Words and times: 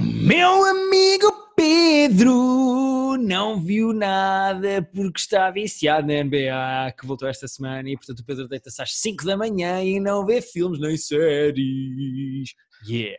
Meu 0.00 0.64
amigo 0.64 1.32
Pedro 1.56 3.16
não 3.18 3.60
viu 3.60 3.92
nada 3.92 4.88
porque 4.94 5.18
está 5.18 5.50
viciado 5.50 6.06
na 6.06 6.22
NBA 6.22 6.92
que 6.98 7.06
voltou 7.06 7.28
esta 7.28 7.48
semana 7.48 7.88
e 7.88 7.96
portanto 7.96 8.20
o 8.20 8.24
Pedro 8.24 8.48
deita-se 8.48 8.80
às 8.80 8.92
5 9.00 9.24
da 9.24 9.36
manhã 9.36 9.82
e 9.82 9.98
não 9.98 10.24
vê 10.24 10.40
filmes 10.40 10.78
nem 10.78 10.96
séries. 10.96 12.54
Yeah. 12.88 13.18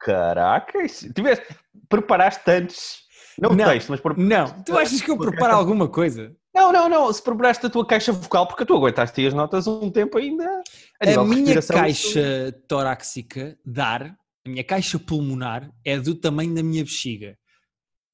Caraca, 0.00 0.78
tiveste, 1.14 1.46
preparaste 1.88 2.50
antes. 2.50 2.96
Não, 3.40 3.50
Não. 3.50 3.66
texto, 3.66 3.90
mas 3.90 4.00
por... 4.00 4.16
Não, 4.16 4.46
tu 4.64 4.76
achas 4.76 5.00
que 5.00 5.10
eu 5.10 5.18
preparo 5.18 5.54
alguma 5.54 5.88
coisa? 5.88 6.34
Não, 6.54 6.72
não, 6.72 6.88
não. 6.88 7.12
Se 7.12 7.22
preparaste 7.22 7.66
a 7.66 7.70
tua 7.70 7.86
caixa 7.86 8.12
vocal, 8.12 8.48
porque 8.48 8.64
tu 8.64 8.74
aguentaste 8.74 9.26
as 9.26 9.34
notas 9.34 9.66
um 9.66 9.90
tempo 9.90 10.16
ainda. 10.16 10.62
A, 11.00 11.20
A 11.20 11.24
minha 11.24 11.60
caixa 11.62 12.52
torácica, 12.66 13.58
dar, 13.64 14.16
a 14.46 14.48
minha 14.48 14.64
caixa 14.64 14.98
pulmonar 14.98 15.70
é 15.84 15.98
do 15.98 16.14
tamanho 16.14 16.54
da 16.54 16.62
minha 16.62 16.84
bexiga. 16.84 17.36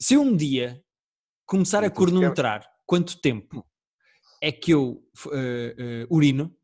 Se 0.00 0.14
eu 0.14 0.22
um 0.22 0.34
dia 0.34 0.82
começar 1.46 1.82
a 1.84 1.86
Então, 1.86 2.04
cronometrar 2.04 2.66
quanto 2.86 3.20
tempo 3.20 3.64
é 4.42 4.50
que 4.50 4.72
eu 4.72 5.02
eh, 5.32 5.74
eh, 5.78 6.06
urino, 6.10 6.54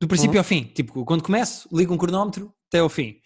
do 0.00 0.08
princípio 0.08 0.32
Uhum. 0.34 0.38
ao 0.40 0.44
fim, 0.44 0.64
tipo, 0.64 1.04
quando 1.04 1.22
começo, 1.22 1.68
ligo 1.72 1.94
um 1.94 1.98
cronómetro 1.98 2.52
até 2.68 2.78
ao 2.80 2.88
fim. 2.88 3.20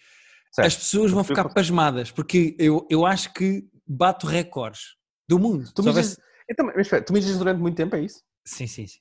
Certo. 0.53 0.67
As 0.67 0.77
pessoas 0.77 1.11
vão 1.13 1.23
Tu- 1.23 1.29
ficar 1.29 1.49
pasmadas, 1.49 2.11
porque 2.11 2.55
eu, 2.59 2.87
eu 2.91 3.07
acho 3.07 3.33
que 3.33 3.67
bato 3.87 4.27
recordes 4.27 4.97
do 5.29 5.39
mundo. 5.39 5.73
Tu 5.75 5.83
mijas, 5.83 6.17
houvesse- 6.17 6.21
então, 6.51 6.67
mas 6.75 7.39
durante 7.39 7.59
muito 7.61 7.77
tempo, 7.77 7.97
é 7.97 8.03
isso? 8.03 8.23
Sim, 8.45 8.67
sim, 8.67 8.87
sim. 8.87 9.01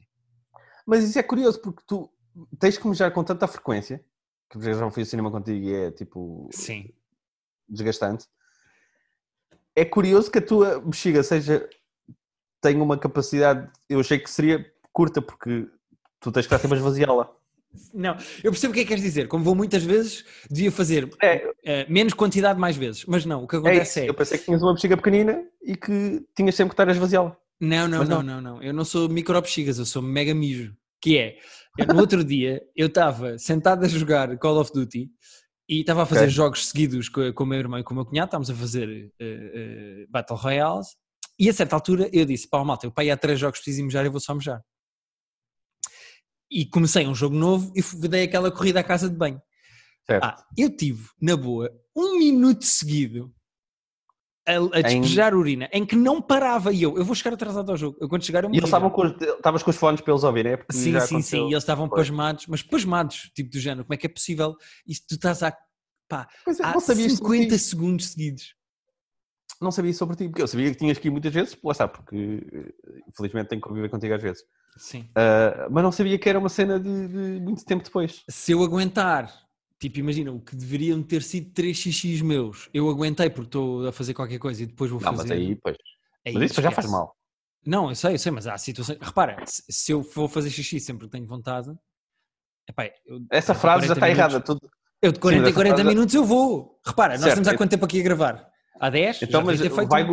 Mas 0.86 1.04
isso 1.04 1.18
é 1.20 1.24
curioso, 1.24 1.60
porque 1.62 1.84
tu 1.88 2.10
tens 2.60 2.78
que 2.78 2.88
mijar 2.88 3.12
com 3.12 3.24
tanta 3.24 3.48
frequência, 3.48 4.04
que 4.50 4.62
já 4.62 4.90
fui 4.92 5.04
ao 5.04 5.08
cinema 5.08 5.32
contigo 5.32 5.66
e 5.66 5.74
é 5.74 5.92
tipo 5.92 6.50
Sim. 6.52 6.90
desgastante. 7.68 8.26
É 9.76 9.86
curioso 9.86 10.32
que 10.32 10.40
a 10.40 10.46
tua 10.46 10.80
bexiga 10.80 11.22
seja 11.22 11.70
tenha 12.62 12.82
uma 12.84 12.98
capacidade, 12.98 13.70
eu 13.88 14.00
achei 14.00 14.18
que 14.18 14.30
seria 14.30 14.66
curta, 14.92 15.22
porque 15.22 15.68
tu 16.20 16.32
tens 16.32 16.48
que 16.48 16.54
estar 16.54 16.60
sempre 16.60 16.78
a 16.78 16.80
esvaziá-la. 16.80 17.32
Não, 17.94 18.18
eu 18.44 18.52
percebo 18.52 18.72
o 18.72 18.74
que 18.74 18.80
é 18.80 18.84
que 18.84 18.88
queres 18.90 19.04
dizer. 19.04 19.28
Como 19.28 19.44
vou 19.44 19.54
muitas 19.54 19.84
vezes, 19.84 20.26
devia 20.50 20.72
fazer 20.72 21.10
É, 21.22 21.48
eh, 21.64 21.86
menos 21.88 22.14
quantidade 22.14 22.60
mais 22.60 22.76
vezes. 22.76 23.06
Mas 23.06 23.26
não, 23.26 23.44
o 23.44 23.48
que 23.48 23.56
é 23.56 23.60
acontece 23.60 24.00
isso. 24.00 24.00
é. 24.00 24.10
Eu 24.10 24.14
pensei 24.16 24.38
que 24.40 24.46
tinhas 24.46 24.64
uma 24.64 24.74
bexiga 24.74 24.98
pequenina 24.98 25.46
e 25.62 25.76
que 25.76 26.26
tinhas 26.36 26.56
sempre 26.56 26.70
que 26.70 26.74
estar 26.74 26.88
a 26.88 26.92
esvaziá-la. 26.92 27.38
Não, 27.60 27.88
não, 27.88 28.04
não, 28.04 28.06
não. 28.06 28.24
não, 28.24 28.42
não. 28.42 28.64
Eu 28.64 28.74
não 28.74 28.86
sou 28.86 29.08
microbexigas, 29.10 29.78
eu 29.78 29.86
sou 29.86 30.02
mega 30.02 30.34
mijo. 30.34 30.76
Que 31.02 31.18
é, 31.18 31.38
no 31.88 32.00
outro 32.00 32.24
dia, 32.24 32.62
eu 32.76 32.88
estava 32.88 33.38
sentado 33.38 33.86
a 33.86 33.88
jogar 33.88 34.38
Call 34.38 34.60
of 34.60 34.72
Duty 34.74 35.10
e 35.70 35.82
estava 35.82 36.04
a 36.04 36.06
fazer 36.06 36.24
Ok. 36.24 36.32
jogos 36.32 36.68
seguidos 36.68 37.10
com, 37.10 37.32
com 37.34 37.44
o 37.44 37.48
meu 37.48 37.60
irmão 37.60 37.80
e 37.80 37.84
com 37.84 37.94
o 37.94 37.96
meu 37.96 38.06
cunhado, 38.06 38.28
estávamos 38.28 38.50
a 38.50 38.56
fazer 38.56 39.12
eh, 39.20 39.52
eh, 39.54 40.06
Battle 40.10 40.38
Royales 40.38 40.88
e 41.40 41.50
a 41.50 41.54
certa 41.54 41.76
altura 41.76 42.10
eu 42.12 42.26
disse, 42.26 42.50
pá, 42.50 42.64
malta, 42.64 42.88
eu 42.88 42.92
pai 42.92 43.12
há 43.12 43.18
três 43.18 43.40
jogos 43.40 43.60
preciso 43.60 43.84
mejar, 43.84 44.06
eu 44.06 44.12
vou 44.12 44.20
só 44.22 44.34
mejar. 44.34 44.62
E 46.50 46.66
comecei 46.66 47.06
um 47.06 47.14
jogo 47.14 47.36
novo 47.36 47.72
e 47.76 48.08
dei 48.08 48.24
aquela 48.24 48.50
corrida 48.50 48.80
à 48.80 48.84
casa 48.84 49.10
de 49.10 49.16
banho. 49.16 49.40
Certo. 50.06 50.24
Ah, 50.24 50.44
eu 50.58 50.76
tive, 50.76 51.10
na 51.22 51.36
boa, 51.36 51.70
um 51.96 52.18
minuto 52.18 52.64
seguido 52.64 53.34
a, 54.48 54.78
a 54.78 54.80
Em- 54.80 55.02
despejar 55.02 55.36
urina, 55.36 55.70
em 55.74 55.86
que 55.86 55.96
não 55.96 56.22
parava 56.22 56.72
e 56.72 56.82
eu, 56.82 56.98
eu 56.98 57.04
vou 57.04 57.14
chegar 57.14 57.34
atrasado 57.34 57.70
ao 57.70 57.78
jogo. 57.78 57.98
Eu 58.00 58.08
quando 58.08 58.24
chegar 58.24 58.44
eu 58.46 58.50
E 58.52 58.58
eles 58.58 58.64
estavam 58.66 58.90
com 58.90 59.02
os, 59.06 59.22
estavas 59.22 59.62
com 59.62 59.70
os 59.70 59.76
fones 59.76 60.00
para 60.02 60.14
eles 60.14 60.24
ouvirem, 60.24 60.54
é? 60.54 60.58
Porque 60.58 60.76
Sim, 60.76 61.00
sim, 61.02 61.22
sim. 61.22 61.38
E 61.48 61.52
eles 61.52 61.64
estavam 61.64 61.90
pasmados, 61.90 62.48
mas 62.48 62.64
pasmados, 62.64 63.30
tipo 63.36 63.52
do 63.52 63.60
género. 63.60 63.84
Como 63.84 63.94
é 63.94 63.98
que 63.98 64.06
é 64.06 64.10
possível? 64.10 64.56
Isto 64.88 65.06
tu 65.10 65.16
estás 65.16 65.44
há, 65.44 65.56
pá, 66.08 66.28
é, 66.48 66.52
há 66.64 66.74
não 66.74 66.80
sabias 66.80 67.12
sobre 67.14 67.38
50 67.38 67.56
ti. 67.56 67.60
segundos 67.60 68.08
seguidos. 68.08 68.56
Não 69.60 69.72
sabia 69.72 69.94
sobre 69.94 70.16
ti, 70.16 70.30
porque 70.30 70.42
eu 70.44 70.48
sabia 70.48 70.72
que 70.72 70.78
tinhas 70.78 70.98
que 70.98 71.08
ir 71.08 71.12
muitas 71.12 71.34
vezes, 71.34 71.58
lá 71.64 71.72
está, 71.72 71.88
porque 71.88 72.16
eh, 72.54 72.74
infelizmente 73.10 73.48
tenho 73.48 73.62
que 73.62 73.68
conviver 73.68 73.90
contigo 73.90 74.14
às 74.14 74.22
vezes. 74.22 74.44
Sim. 74.78 75.10
Ah, 75.16 75.68
mas 75.72 75.84
não 75.84 75.92
sabia 75.92 76.18
que 76.20 76.30
era 76.30 76.38
uma 76.38 76.50
cena 76.50 76.80
de, 76.80 77.08
de 77.08 77.40
muito 77.42 77.66
tempo 77.66 77.84
depois. 77.84 78.24
Se 78.30 78.52
eu 78.52 78.64
aguentar, 78.64 79.34
tipo, 79.80 80.00
imagina, 80.00 80.32
o 80.32 80.40
que 80.40 80.56
deveriam 80.56 81.02
ter 81.04 81.22
sido 81.24 81.52
3 81.54 81.78
xx 81.78 82.22
meus, 82.22 82.70
eu 82.74 82.90
aguentei 82.90 83.30
porque 83.30 83.48
estou 83.50 83.88
a 83.88 83.92
fazer 83.92 84.14
qualquer 84.14 84.40
coisa 84.40 84.64
e 84.64 84.66
depois 84.66 84.90
vou 84.92 85.00
Não, 85.02 85.12
fazer. 85.16 85.30
mas 85.30 85.32
aí, 85.32 85.56
pois. 85.56 85.78
aí 86.26 86.34
Mas 86.34 86.52
isso 86.52 86.62
já 86.62 86.72
faz 86.72 86.90
mal. 86.90 87.16
Não, 87.66 87.90
eu 87.90 87.96
sei, 87.96 88.14
eu 88.14 88.20
sei, 88.20 88.32
mas 88.32 88.48
há 88.48 88.58
situações. 88.58 88.98
Repara, 89.02 89.44
se, 89.46 89.92
eu 89.92 90.02
for 90.04 90.30
fazer 90.30 90.50
xixi 90.50 90.80
sempre 90.80 91.06
que 91.08 91.12
tenho 91.12 91.28
vontade. 91.28 91.70
Epá, 92.70 92.86
eu, 93.06 93.22
Essa 93.32 93.54
frase 93.54 93.88
já 93.88 93.94
40 93.94 93.94
está 93.94 94.10
errada. 94.10 94.34
minutos- 94.34 94.60
Tu... 94.60 94.78
Eu 95.02 95.12
de 95.12 95.20
40 95.20 95.42
mas 95.42 95.48
em 95.48 95.52
essa 95.52 95.56
40 95.56 95.76
frase- 95.76 95.90
minutos 95.96 96.16
eu 96.16 96.24
vou. 96.26 96.80
Repara, 96.86 97.14
nós 97.14 97.20
Certo, 97.22 97.30
estamos 97.34 97.48
há 97.48 97.52
eu- 97.52 97.58
quanto 97.58 97.70
tempo 97.70 97.86
aqui 97.86 98.00
a 98.00 98.04
gravar? 98.04 98.48
Há 98.80 98.90
10? 98.90 99.22
Então, 99.22 99.44
mas 99.44 99.60
feito 99.60 99.88
vai, 99.88 100.06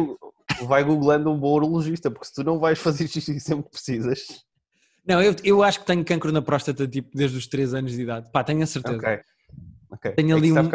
vai 0.67 0.85
googlando 0.85 1.31
um 1.31 1.39
bom 1.39 1.55
urologista, 1.55 2.11
porque 2.11 2.27
se 2.27 2.35
tu 2.35 2.45
não 2.45 2.59
vais 2.59 2.79
fazer 2.79 3.09
xixi 3.09 3.39
sempre 3.41 3.65
que 3.65 3.71
precisas. 3.71 4.45
Não, 5.07 5.23
eu, 5.23 5.35
eu 5.45 5.63
acho 5.63 5.81
que 5.81 5.87
tenho 5.87 6.05
cancro 6.05 6.33
na 6.33 6.43
próstata 6.43 6.87
tipo 6.89 7.11
desde 7.17 7.37
os 7.39 7.47
3 7.47 7.75
anos 7.75 7.93
de 7.93 8.03
idade. 8.03 8.31
Pá, 8.33 8.43
tenho 8.45 8.63
a 8.63 8.67
certeza. 8.67 8.97
Ok. 8.97 9.21
Ok. 9.95 10.13
Tenho 10.13 10.31
É 10.35 10.39
ali 10.39 10.53
um-. 10.53 10.71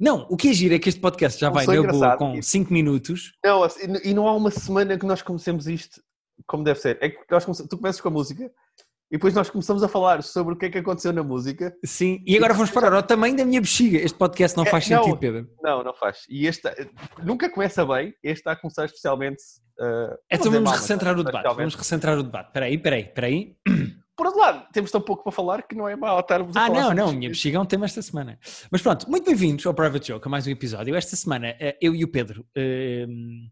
Não, 0.00 0.26
o 0.28 0.36
que 0.36 0.48
é 0.48 0.52
giro 0.52 0.74
é 0.74 0.78
que 0.78 0.88
este 0.88 1.00
podcast 1.00 1.40
já 1.40 1.46
Não 1.48 1.54
vai 1.54 1.64
boa 1.66 2.16
com 2.16 2.32
tipo- 2.32 2.42
5 2.42 2.72
minutos. 2.72 3.32
Não, 3.44 3.62
assim, 3.62 3.80
e 4.02 4.12
não 4.12 4.26
há 4.26 4.34
uma 4.34 4.50
semana 4.50 4.98
que 4.98 5.06
nós 5.06 5.22
comecemos 5.22 5.68
isto 5.68 6.00
como 6.46 6.64
deve 6.64 6.80
ser. 6.80 6.98
É 7.00 7.08
que 7.10 7.20
nós 7.30 7.44
tu 7.44 7.76
começas 7.78 8.00
com 8.00 8.08
a 8.08 8.10
música 8.10 8.44
e 9.08 9.16
depois 9.16 9.32
nós 9.34 9.48
começamos 9.48 9.84
a 9.84 9.88
falar 9.88 10.20
sobre 10.24 10.54
o 10.54 10.56
que 10.56 10.66
é 10.66 10.70
que 10.70 10.78
aconteceu 10.78 11.12
na 11.12 11.22
música. 11.22 11.72
Sim, 11.84 12.20
e 12.26 12.36
agora 12.36 12.52
vamos 12.54 12.72
parar 12.72 12.92
ao 12.92 13.04
tamanho 13.04 13.36
da 13.36 13.44
minha 13.44 13.60
bexiga. 13.60 13.98
Este 13.98 14.18
podcast 14.18 14.56
não 14.56 14.64
É, 14.64 14.70
faz 14.70 14.88
não. 14.90 15.04
sentido, 15.04 15.18
Pedro. 15.20 15.48
Não, 15.62 15.84
não 15.84 15.94
faz. 15.94 16.24
E 16.28 16.44
este 16.48 16.68
nunca 17.22 17.48
começa 17.48 17.86
bem, 17.86 18.12
este 18.22 18.40
está 18.40 18.52
a 18.52 18.56
começar 18.56 18.86
especialmente. 18.86 19.40
uh, 19.78 20.16
Então 20.28 20.50
não 20.50 20.50
vamos 20.50 20.50
dizer 20.50 20.60
mal, 20.60 20.72
mas 20.72 20.80
recentrar 20.80 21.16
o 21.18 21.22
debate. 21.22 21.54
Vamos 21.54 21.74
recentrar 21.76 22.18
o 22.18 22.22
debate. 22.24 22.48
Espera 22.48 22.66
aí, 22.66 22.74
espera 22.74 22.96
aí, 22.96 23.02
espera 23.02 23.26
aí. 23.28 23.56
Por 24.16 24.26
outro 24.26 24.40
lado, 24.40 24.66
temos 24.72 24.90
tão 24.92 25.00
pouco 25.00 25.24
para 25.24 25.32
falar 25.32 25.62
que 25.66 25.74
não 25.74 25.88
é 25.88 25.96
mal 25.96 26.20
estarmos 26.20 26.56
a 26.56 26.60
Ah, 26.64 26.66
falar 26.68 26.78
não, 26.78 26.82
sobre 26.88 26.96
não, 27.00 27.06
isto. 27.06 27.16
minha 27.18 27.28
bexiga 27.30 27.56
é 27.56 27.60
um 27.60 27.66
tema 27.66 27.84
esta 27.84 28.00
semana. 28.00 28.38
Mas 28.70 28.80
pronto, 28.80 29.10
muito 29.10 29.24
bem-vindos 29.26 29.66
ao 29.66 29.74
Private 29.74 30.06
Joke, 30.08 30.26
a 30.28 30.30
mais 30.30 30.46
um 30.46 30.50
episódio. 30.50 30.94
Esta 30.94 31.16
semana, 31.16 31.48
eh, 31.58 31.76
eu 31.80 31.94
e 31.96 32.04
o 32.04 32.08
Pedro 32.08 32.46
ehm, 32.54 33.48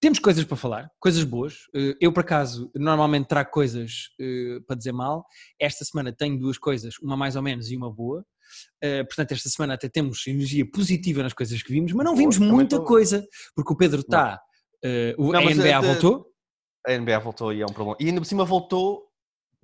temos 0.00 0.18
coisas 0.18 0.44
para 0.44 0.56
falar, 0.56 0.90
coisas 0.98 1.22
boas. 1.24 1.58
Eh, 1.74 1.94
Eu, 2.00 2.10
por 2.10 2.20
acaso, 2.20 2.70
normalmente 2.74 3.26
trago 3.26 3.50
coisas 3.50 4.08
eh, 4.18 4.60
para 4.66 4.76
dizer 4.76 4.92
mal. 4.92 5.26
Esta 5.60 5.84
semana 5.84 6.10
tenho 6.10 6.38
duas 6.38 6.56
coisas, 6.56 6.98
uma 7.02 7.14
mais 7.16 7.36
ou 7.36 7.42
menos 7.42 7.70
e 7.70 7.76
uma 7.76 7.92
boa. 7.92 8.24
Eh, 8.82 9.04
portanto, 9.04 9.32
esta 9.32 9.50
semana 9.50 9.74
até 9.74 9.90
temos 9.90 10.26
energia 10.26 10.64
positiva 10.70 11.22
nas 11.22 11.34
coisas 11.34 11.62
que 11.62 11.70
vimos, 11.70 11.92
mas 11.92 12.06
não 12.06 12.16
vimos 12.16 12.38
muita 12.38 12.80
coisa, 12.80 13.26
porque 13.54 13.74
o 13.74 13.76
Pedro 13.76 14.00
está. 14.00 14.40
eh, 14.82 15.14
o 15.18 15.32
Não, 15.32 15.40
a 15.40 15.52
NBA 15.54 15.68
eh, 15.68 15.80
voltou. 15.82 16.26
A 16.86 16.96
NBA 16.96 17.18
voltou 17.18 17.52
e 17.52 17.60
é 17.60 17.64
um 17.66 17.72
problema. 17.74 17.94
E 18.00 18.06
ainda 18.06 18.22
por 18.22 18.26
cima 18.26 18.44
voltou, 18.46 19.06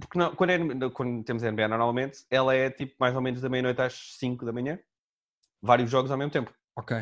porque 0.01 0.19
não- 0.19 0.35
quando, 0.35 0.51
é- 0.51 0.91
quando 0.91 1.23
temos 1.25 1.43
a 1.45 1.49
NBA 1.51 1.69
normalmente, 1.69 2.25
ela 2.31 2.55
é 2.55 2.71
tipo 2.71 2.95
mais 2.99 3.15
ou 3.15 3.21
menos 3.23 3.41
da 3.41 3.49
meia-noite 3.49 3.81
às 3.81 4.17
5 4.19 4.45
da 4.45 4.53
manhã. 4.53 4.79
Vários 5.63 5.91
jogos 5.91 6.11
ao 6.11 6.19
mesmo 6.19 6.31
tempo. 6.33 6.53
Ok. 6.77 6.97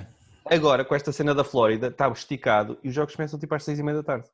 Agora, 0.45 0.85
com 0.85 0.95
esta 0.95 1.13
cena 1.13 1.35
da 1.35 1.45
Flórida, 1.45 1.89
está 1.89 2.09
esticado 2.09 2.79
e 2.83 2.89
os 2.89 2.95
jogos 2.95 3.15
começam 3.17 3.39
tipo 3.39 3.55
às 3.55 3.65
6 3.65 3.79
e 3.79 3.83
meia 3.83 3.97
da 3.99 4.03
tarde. 4.03 4.29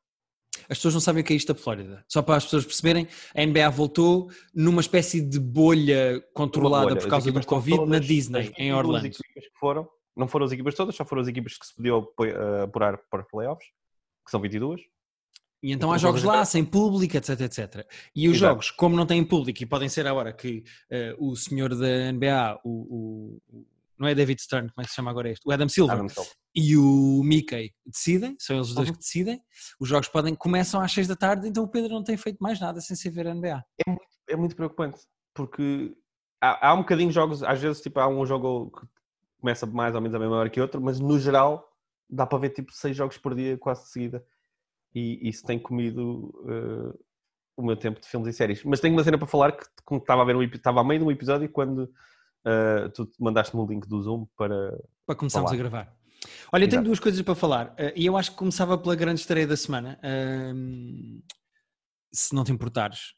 As 0.67 0.77
pessoas 0.77 0.93
não 0.95 1.01
sabem 1.01 1.21
o 1.21 1.25
que 1.25 1.31
é 1.33 1.35
isto 1.35 1.53
da 1.53 1.59
Flórida. 1.59 2.03
Só 2.07 2.21
para 2.21 2.35
as 2.35 2.43
pessoas 2.43 2.65
perceberem, 2.65 3.07
a 3.33 3.41
NBA 3.45 3.69
voltou 3.69 4.29
numa 4.53 4.81
espécie 4.81 5.21
de 5.21 5.39
bolha 5.39 6.21
controlada 6.33 6.83
bolha. 6.85 6.95
por 6.97 7.03
As 7.05 7.09
causa 7.09 7.31
do 7.31 7.45
Covid 7.45 7.85
na 7.85 7.99
Disney, 7.99 8.39
as 8.39 8.45
em 8.47 8.49
22 8.49 8.77
Orlando. 8.77 9.05
equipas 9.05 9.43
que 9.45 9.59
foram, 9.59 9.89
não 10.17 10.27
foram 10.27 10.45
as 10.45 10.51
equipas 10.51 10.75
todas, 10.75 10.95
só 10.95 11.05
foram 11.05 11.21
as 11.21 11.27
equipas 11.27 11.57
que 11.57 11.65
se 11.65 11.75
podiam 11.75 12.05
eh, 12.21 12.63
apurar 12.63 12.99
para 13.09 13.23
playoffs, 13.23 13.67
que 14.25 14.31
são 14.31 14.41
22. 14.41 14.81
E 15.61 15.71
então 15.71 15.89
Então 15.89 15.91
há 15.91 15.97
jogos 15.97 16.23
lá, 16.23 16.45
sem 16.45 16.63
público, 16.63 17.17
etc, 17.17 17.39
etc. 17.41 17.85
E 18.15 18.27
os 18.29 18.35
Exato. 18.37 18.51
jogos, 18.51 18.71
como 18.71 18.95
não 18.95 19.05
têm 19.05 19.23
público, 19.23 19.61
e 19.61 19.65
podem 19.65 19.89
ser 19.89 20.07
a 20.07 20.13
hora 20.13 20.31
que 20.31 20.63
eh, 20.89 21.13
o 21.19 21.35
senhor 21.35 21.75
da 21.75 22.11
NBA, 22.13 22.59
o, 22.63 23.39
o- 23.51 23.65
não 23.97 24.07
é 24.07 24.15
David 24.15 24.41
Stern, 24.41 24.69
como 24.69 24.81
é 24.81 24.83
que 24.85 24.89
se 24.91 24.95
chama 24.95 25.11
agora 25.11 25.29
este? 25.29 25.45
O 25.45 25.51
Adam 25.51 25.67
Silver 25.67 25.97
Adam 25.99 26.07
e 26.55 26.77
o 26.77 27.21
Mickey 27.23 27.73
decidem, 27.85 28.35
são 28.39 28.55
eles 28.55 28.69
os 28.69 28.73
dois 28.75 28.87
Uhum. 28.87 28.93
que 28.93 28.99
decidem. 28.99 29.41
Os 29.79 29.89
jogos 29.89 30.07
podem, 30.07 30.33
começam 30.33 30.79
às 30.79 30.91
6 30.93 31.07
da 31.07 31.15
tarde, 31.17 31.47
então 31.49 31.63
o 31.63 31.67
Pedro 31.67 31.89
não 31.93 32.03
tem 32.03 32.15
feito 32.15 32.37
mais 32.39 32.57
nada 32.59 32.79
sem 32.79 32.95
ser 32.95 33.09
ver 33.09 33.27
a 33.27 33.31
NBA. 33.35 33.61
É 34.29 34.35
muito 34.37 34.55
preocupante, 34.55 35.01
porque 35.33 35.93
há, 36.41 36.69
há 36.69 36.73
um 36.73 36.77
bocadinho 36.79 37.09
de 37.09 37.15
jogos, 37.15 37.43
às 37.43 37.59
vezes 37.59 37.81
tipo, 37.81 37.99
há 37.99 38.07
um 38.07 38.25
jogo 38.25 38.71
que 38.71 38.87
começa 39.41 39.65
mais 39.65 39.93
ou 39.93 39.99
menos 39.99 40.15
a 40.15 40.19
mesma 40.19 40.37
hora 40.37 40.49
que 40.49 40.61
outro, 40.61 40.79
mas 40.79 40.99
no 41.01 41.19
geral 41.19 41.67
dá 42.09 42.25
para 42.25 42.37
ver 42.39 42.49
tipo 42.51 42.71
6 42.71 42.95
jogos 42.95 43.17
por 43.17 43.35
dia 43.35 43.57
quase 43.57 43.83
de 43.83 43.89
seguida. 43.89 44.25
E 44.93 45.27
isso 45.29 45.45
tem 45.45 45.59
comido 45.59 46.33
eh, 46.47 46.99
o 47.55 47.63
meu 47.63 47.75
tempo 47.75 47.99
de 48.01 48.07
filmes 48.07 48.27
e 48.33 48.37
séries. 48.37 48.63
Mas 48.63 48.79
tenho 48.79 48.93
uma 48.95 49.03
cena 49.03 49.17
para 49.17 49.27
falar 49.27 49.51
que 49.51 49.65
como 49.85 49.99
estava 49.99 50.21
a 50.21 50.25
ver 50.25 50.35
um, 50.35 50.41
estava 50.41 50.81
a 50.81 50.83
meio 50.83 50.99
de 50.99 51.05
um 51.05 51.11
episódio 51.11 51.47
quando 51.49 51.91
eh, 52.45 52.89
tu 52.95 53.09
mandaste-me 53.19 53.61
o 53.61 53.67
link 53.67 53.87
do 53.87 54.01
Zoom 54.01 54.25
para. 54.35 54.77
para 55.05 55.15
começarmos 55.15 55.51
a 55.51 55.55
gravar. 55.55 55.95
Olha, 56.51 56.63
eu 56.63 56.67
tenho 56.69 56.79
Exato. 56.79 56.85
duas 56.85 56.99
coisas 56.99 57.21
para 57.21 57.35
falar 57.35 57.73
eh, 57.77 57.93
e 57.95 58.05
eu 58.05 58.17
acho 58.17 58.31
que 58.31 58.37
começava 58.37 58.77
pela 58.77 58.95
grande 58.95 59.19
estreia 59.21 59.45
da 59.47 59.55
semana. 59.55 59.99
ahm, 60.03 61.19
se 62.11 62.33
não 62.33 62.43
te 62.43 62.51
importares. 62.51 63.13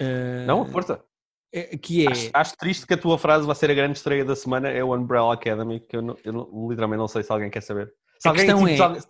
Eh, 0.00 0.44
Não, 0.46 0.66
força! 0.66 1.04
eh, 1.52 1.76
que 1.78 2.06
é... 2.06 2.10
Acho, 2.10 2.30
acho 2.34 2.56
triste 2.56 2.86
que 2.86 2.94
a 2.94 2.98
tua 2.98 3.16
frase 3.16 3.46
vai 3.46 3.54
ser 3.54 3.70
a 3.70 3.74
grande 3.74 3.96
estreia 3.96 4.24
da 4.24 4.34
semana, 4.34 4.68
é 4.68 4.82
o 4.82 4.92
Umbrella 4.94 5.32
Academy, 5.34 5.78
que 5.78 5.96
eu, 5.96 6.02
não- 6.02 6.16
eu 6.24 6.32
não- 6.32 6.68
literalmente 6.68 6.98
não 6.98 7.06
sei 7.08 7.22
se 7.22 7.30
alguém 7.30 7.48
quer 7.50 7.60
saber. 7.62 7.94
Se 8.18 8.26
A 8.26 8.32
alguém, 8.32 8.46
tipo, 8.46 8.66
é- 8.66 8.76
se 8.76 8.82
alguém- 8.82 9.02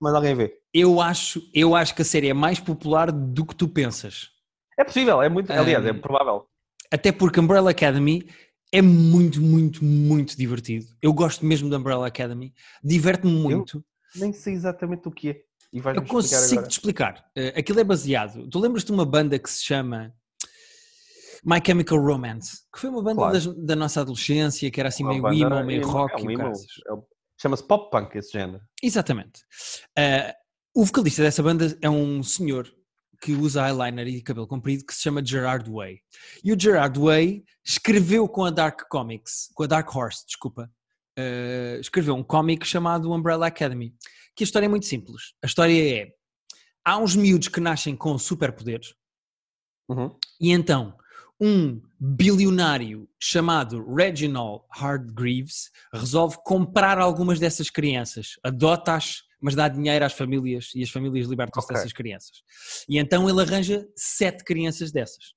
mas 0.00 0.14
alguém 0.14 0.34
vê. 0.34 0.54
Eu 0.72 1.00
acho, 1.00 1.42
eu 1.54 1.74
acho 1.74 1.94
que 1.94 2.02
a 2.02 2.04
série 2.04 2.28
é 2.28 2.34
mais 2.34 2.60
popular 2.60 3.10
do 3.10 3.44
que 3.44 3.54
tu 3.54 3.68
pensas. 3.68 4.28
É 4.78 4.84
possível, 4.84 5.20
é 5.22 5.28
muito, 5.28 5.50
aliás, 5.52 5.84
é 5.84 5.92
Um, 5.92 6.00
provável. 6.00 6.46
Até 6.90 7.10
porque 7.12 7.40
Umbrella 7.40 7.70
Academy 7.70 8.28
é 8.72 8.80
muito, 8.80 9.40
muito, 9.40 9.84
muito 9.84 10.36
divertido. 10.36 10.86
Eu 11.02 11.12
gosto 11.12 11.44
mesmo 11.44 11.68
da 11.68 11.78
Umbrella 11.78 12.06
Academy. 12.06 12.52
Diverte-me 12.82 13.32
muito. 13.32 13.84
Nem 14.14 14.32
sei 14.32 14.54
exatamente 14.54 15.06
o 15.08 15.10
que 15.10 15.30
é. 15.30 15.40
E 15.72 15.80
vais-me 15.80 16.02
Eu 16.02 16.08
consigo 16.08 16.62
te 16.66 16.70
explicar. 16.72 17.24
Eh, 17.36 17.54
aquilo 17.58 17.80
é 17.80 17.84
baseado. 17.84 18.48
Tu 18.48 18.58
lembras 18.58 18.84
de 18.84 18.92
uma 18.92 19.04
banda 19.04 19.38
que 19.38 19.50
se 19.50 19.62
chama 19.64 20.14
My 21.44 21.60
Chemical 21.64 21.98
Romance? 22.00 22.58
Que 22.72 22.80
foi 22.80 22.90
uma 22.90 23.02
banda 23.02 23.16
Claro. 23.16 23.32
das- 23.34 23.46
da 23.66 23.76
nossa 23.76 24.00
adolescência, 24.00 24.70
que 24.70 24.80
era 24.80 24.88
assim 24.88 25.02
Uma 25.04 25.30
meio 25.30 25.46
emo, 25.46 25.64
meio 25.64 25.86
rock 25.86 26.14
é 26.14 26.24
um 26.26 26.30
e 26.30 26.34
emo, 26.34 26.42
é 26.52 26.92
Chama-se 27.40 27.66
pop 27.66 27.90
punk 27.90 28.16
esse 28.16 28.32
género. 28.32 28.62
Exatamente. 28.82 29.42
Eh, 29.96 30.34
o 30.74 30.84
vocalista 30.84 31.22
dessa 31.22 31.42
banda 31.42 31.76
é 31.80 31.88
um 31.88 32.22
senhor 32.22 32.72
que 33.20 33.32
usa 33.32 33.66
eyeliner 33.68 34.06
e 34.06 34.22
cabelo 34.22 34.46
comprido 34.46 34.84
que 34.84 34.94
se 34.94 35.02
chama 35.02 35.24
Gerard 35.24 35.68
Way. 35.70 36.00
E 36.44 36.52
o 36.52 36.60
Gerard 36.60 36.98
Way 36.98 37.44
escreveu 37.64 38.28
com 38.28 38.44
a 38.44 38.50
Dark 38.50 38.82
Comics, 38.88 39.50
com 39.54 39.64
a 39.64 39.66
Dark 39.66 39.94
Horse, 39.94 40.24
desculpa, 40.26 40.70
eh, 41.16 41.78
escreveu 41.80 42.14
um 42.14 42.22
cómic 42.22 42.64
chamado 42.66 43.10
Umbrella 43.12 43.46
Academy. 43.46 43.94
Que 44.36 44.44
a 44.44 44.46
história 44.46 44.66
é 44.66 44.68
muito 44.68 44.86
simples. 44.86 45.34
A 45.42 45.46
história 45.46 46.02
é: 46.02 46.12
há 46.84 46.96
uns 46.98 47.16
miúdos 47.16 47.48
que 47.48 47.60
nascem 47.60 47.96
com 47.96 48.16
superpoderes 48.18 48.94
Uhum. 49.88 50.14
e 50.40 50.52
então 50.52 50.94
um 51.40 51.80
bilionário 52.00 53.08
chamado 53.18 53.84
Reginald 53.94 54.62
Hardgreaves 54.70 55.70
resolve 55.92 56.36
comprar 56.44 56.98
algumas 56.98 57.38
dessas 57.38 57.70
crianças, 57.70 58.38
adota-as, 58.42 59.22
mas 59.40 59.54
dá 59.54 59.68
dinheiro 59.68 60.04
às 60.04 60.12
famílias 60.12 60.70
e 60.74 60.82
as 60.82 60.90
famílias 60.90 61.28
libertam-se 61.28 61.66
Ok. 61.66 61.76
dessas 61.76 61.92
crianças. 61.92 62.42
E 62.88 62.98
então 62.98 63.28
ele 63.28 63.40
arranja 63.40 63.88
sete 63.96 64.42
crianças 64.42 64.90
dessas. 64.90 65.34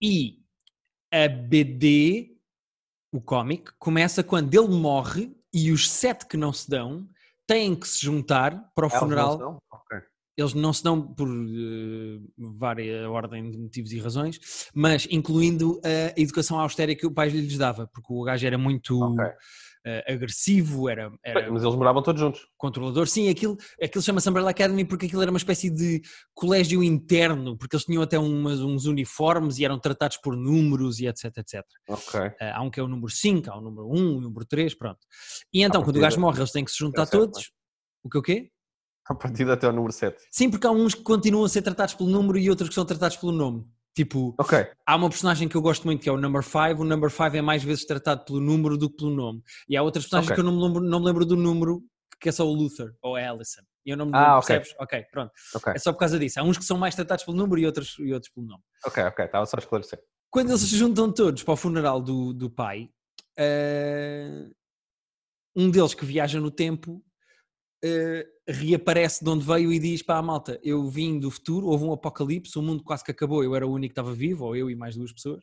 E 0.00 0.38
a 1.12 1.28
BD, 1.28 2.34
o 3.12 3.20
cómic, 3.20 3.70
começa 3.78 4.22
quando 4.22 4.54
ele 4.54 4.74
morre 4.74 5.36
e 5.52 5.70
os 5.70 5.90
sete 5.90 6.26
que 6.26 6.38
não 6.38 6.52
se 6.52 6.68
dão 6.70 7.06
têm 7.46 7.74
que 7.76 7.86
se 7.86 8.00
juntar 8.00 8.72
para 8.74 8.86
o 8.86 8.88
Elas 8.88 8.92
não 8.94 9.00
funeral 9.00 9.38
são? 9.38 9.62
Eles 10.36 10.54
não 10.54 10.72
se 10.72 10.82
dão 10.82 11.00
por 11.14 11.28
eh, 11.28 12.20
várias 12.38 13.04
ordem 13.06 13.50
de 13.50 13.58
motivos 13.58 13.92
e 13.92 13.98
razões, 13.98 14.40
mas 14.74 15.06
incluindo 15.10 15.80
a 15.84 16.18
educação 16.20 16.58
austera 16.58 16.94
que 16.94 17.06
o 17.06 17.10
pai 17.12 17.28
lhes 17.28 17.58
dava, 17.58 17.86
porque 17.88 18.12
o 18.12 18.22
gajo 18.22 18.46
era 18.46 18.56
muito 18.56 18.98
Ok. 18.98 19.24
eh, 19.84 20.12
agressivo, 20.14 20.88
era, 20.88 21.12
era 21.24 21.50
Mas 21.52 21.62
eles 21.62 21.74
moravam 21.74 22.02
todos 22.02 22.18
juntos. 22.20 22.46
controlador. 22.56 23.06
Sim, 23.08 23.28
aquilo, 23.28 23.58
aquilo 23.82 24.00
chama-se 24.02 24.30
Umbrella 24.30 24.50
Academy 24.50 24.84
porque 24.86 25.04
aquilo 25.06 25.20
era 25.20 25.30
uma 25.30 25.36
espécie 25.38 25.68
de 25.68 26.00
colégio 26.32 26.82
interno, 26.82 27.58
porque 27.58 27.74
eles 27.76 27.84
tinham 27.84 28.00
até 28.00 28.16
umas- 28.18 28.60
uns 28.60 28.86
uniformes 28.86 29.58
e 29.58 29.64
eram 29.66 29.78
tratados 29.78 30.16
por 30.18 30.34
números 30.36 30.98
e 31.00 31.06
etc, 31.08 31.24
etc. 31.36 31.62
Ok. 31.88 32.20
Eh, 32.40 32.50
há 32.54 32.62
um 32.62 32.70
que 32.70 32.80
é 32.80 32.82
o 32.82 32.88
número 32.88 33.10
5, 33.10 33.50
há 33.50 33.58
o 33.58 33.60
número 33.60 33.86
1, 33.90 33.98
um, 33.98 34.16
o 34.18 34.20
número 34.22 34.46
3, 34.46 34.72
pronto. 34.74 35.00
E 35.52 35.62
então, 35.62 35.82
quando 35.82 35.96
o 35.96 36.00
gajo 36.00 36.18
morre, 36.20 36.38
eles 36.38 36.52
têm 36.52 36.64
que 36.64 36.70
se 36.70 36.78
juntar 36.78 37.02
é 37.02 37.06
certo, 37.06 37.30
todos. 37.32 37.50
O 38.04 38.08
que 38.08 38.18
o 38.18 38.22
quê? 38.22 38.50
A 39.08 39.14
partir 39.14 39.48
até 39.50 39.68
o 39.68 39.72
número 39.72 39.92
7. 39.92 40.16
Sim, 40.30 40.50
porque 40.50 40.66
há 40.66 40.70
uns 40.70 40.94
que 40.94 41.02
continuam 41.02 41.44
a 41.44 41.48
ser 41.48 41.62
tratados 41.62 41.94
pelo 41.94 42.08
número 42.08 42.38
e 42.38 42.48
outros 42.48 42.68
que 42.68 42.74
são 42.74 42.84
tratados 42.84 43.16
pelo 43.16 43.32
nome. 43.32 43.66
Tipo, 43.94 44.34
Ok. 44.38 44.66
há 44.86 44.96
uma 44.96 45.08
personagem 45.10 45.48
que 45.48 45.56
eu 45.56 45.60
gosto 45.60 45.84
muito 45.84 46.00
que 46.02 46.08
é 46.08 46.12
o 46.12 46.16
Number 46.16 46.42
5. 46.42 46.80
O 46.80 46.84
Number 46.84 47.10
5 47.10 47.36
é 47.36 47.42
mais 47.42 47.62
vezes 47.62 47.84
tratado 47.84 48.24
pelo 48.24 48.40
número 48.40 48.78
do 48.78 48.88
que 48.88 48.96
pelo 48.96 49.10
nome. 49.10 49.42
E 49.68 49.76
há 49.76 49.82
outras 49.82 50.04
personagens 50.04 50.30
Ok. 50.30 50.34
que 50.36 50.40
eu 50.40 50.44
não 50.50 50.56
me, 50.58 50.66
lembro, 50.66 50.82
não 50.88 51.00
me 51.00 51.06
lembro 51.06 51.26
do 51.26 51.36
número, 51.36 51.82
que 52.20 52.28
é 52.28 52.32
só 52.32 52.46
o 52.46 52.52
Luther 52.54 52.94
ou 53.02 53.16
a 53.16 53.20
Allison. 53.28 53.60
E 53.84 53.90
eu 53.90 53.96
não 53.96 54.06
me 54.06 54.12
Ah, 54.14 54.18
lembro, 54.20 54.38
ok. 54.38 54.46
percebes? 54.56 54.74
Ok, 54.80 55.04
pronto. 55.10 55.32
É 55.74 55.78
só 55.78 55.92
por 55.92 55.98
causa 55.98 56.18
disso. 56.18 56.38
Há 56.40 56.42
uns 56.44 56.56
que 56.56 56.64
são 56.64 56.78
mais 56.78 56.94
tratados 56.94 57.24
pelo 57.24 57.36
número 57.36 57.60
e 57.60 57.66
outros, 57.66 57.96
e 57.98 58.14
outros 58.14 58.32
pelo 58.32 58.46
nome. 58.46 58.62
Ok, 58.86 59.02
ok. 59.02 59.24
Estava 59.24 59.44
só 59.44 59.56
a 59.56 59.60
esclarecer. 59.60 60.00
Quando 60.30 60.48
eles 60.50 60.60
se 60.62 60.76
juntam 60.76 61.12
todos 61.12 61.42
para 61.42 61.52
o 61.52 61.56
funeral 61.56 62.00
do, 62.00 62.32
do 62.32 62.48
pai, 62.48 62.88
eh, 63.36 64.48
um 65.54 65.70
deles 65.70 65.92
que 65.92 66.06
viaja 66.06 66.40
no 66.40 66.50
tempo 66.50 67.04
eh, 67.84 68.26
reaparece 68.46 69.24
de 69.24 69.30
onde 69.30 69.44
veio 69.44 69.72
e 69.72 69.78
diz 69.78 70.02
a 70.08 70.22
malta: 70.22 70.58
Eu 70.62 70.88
vim 70.88 71.18
do 71.18 71.30
futuro, 71.30 71.66
houve 71.66 71.84
um 71.84 71.92
apocalipse, 71.92 72.58
o 72.58 72.62
mundo 72.62 72.82
quase 72.82 73.04
que 73.04 73.10
acabou, 73.10 73.42
eu 73.42 73.54
era 73.54 73.66
o 73.66 73.72
único 73.72 73.94
que 73.94 74.00
estava 74.00 74.14
vivo, 74.14 74.44
ou 74.44 74.56
eu 74.56 74.70
e 74.70 74.76
mais 74.76 74.96
duas 74.96 75.12
pessoas. 75.12 75.42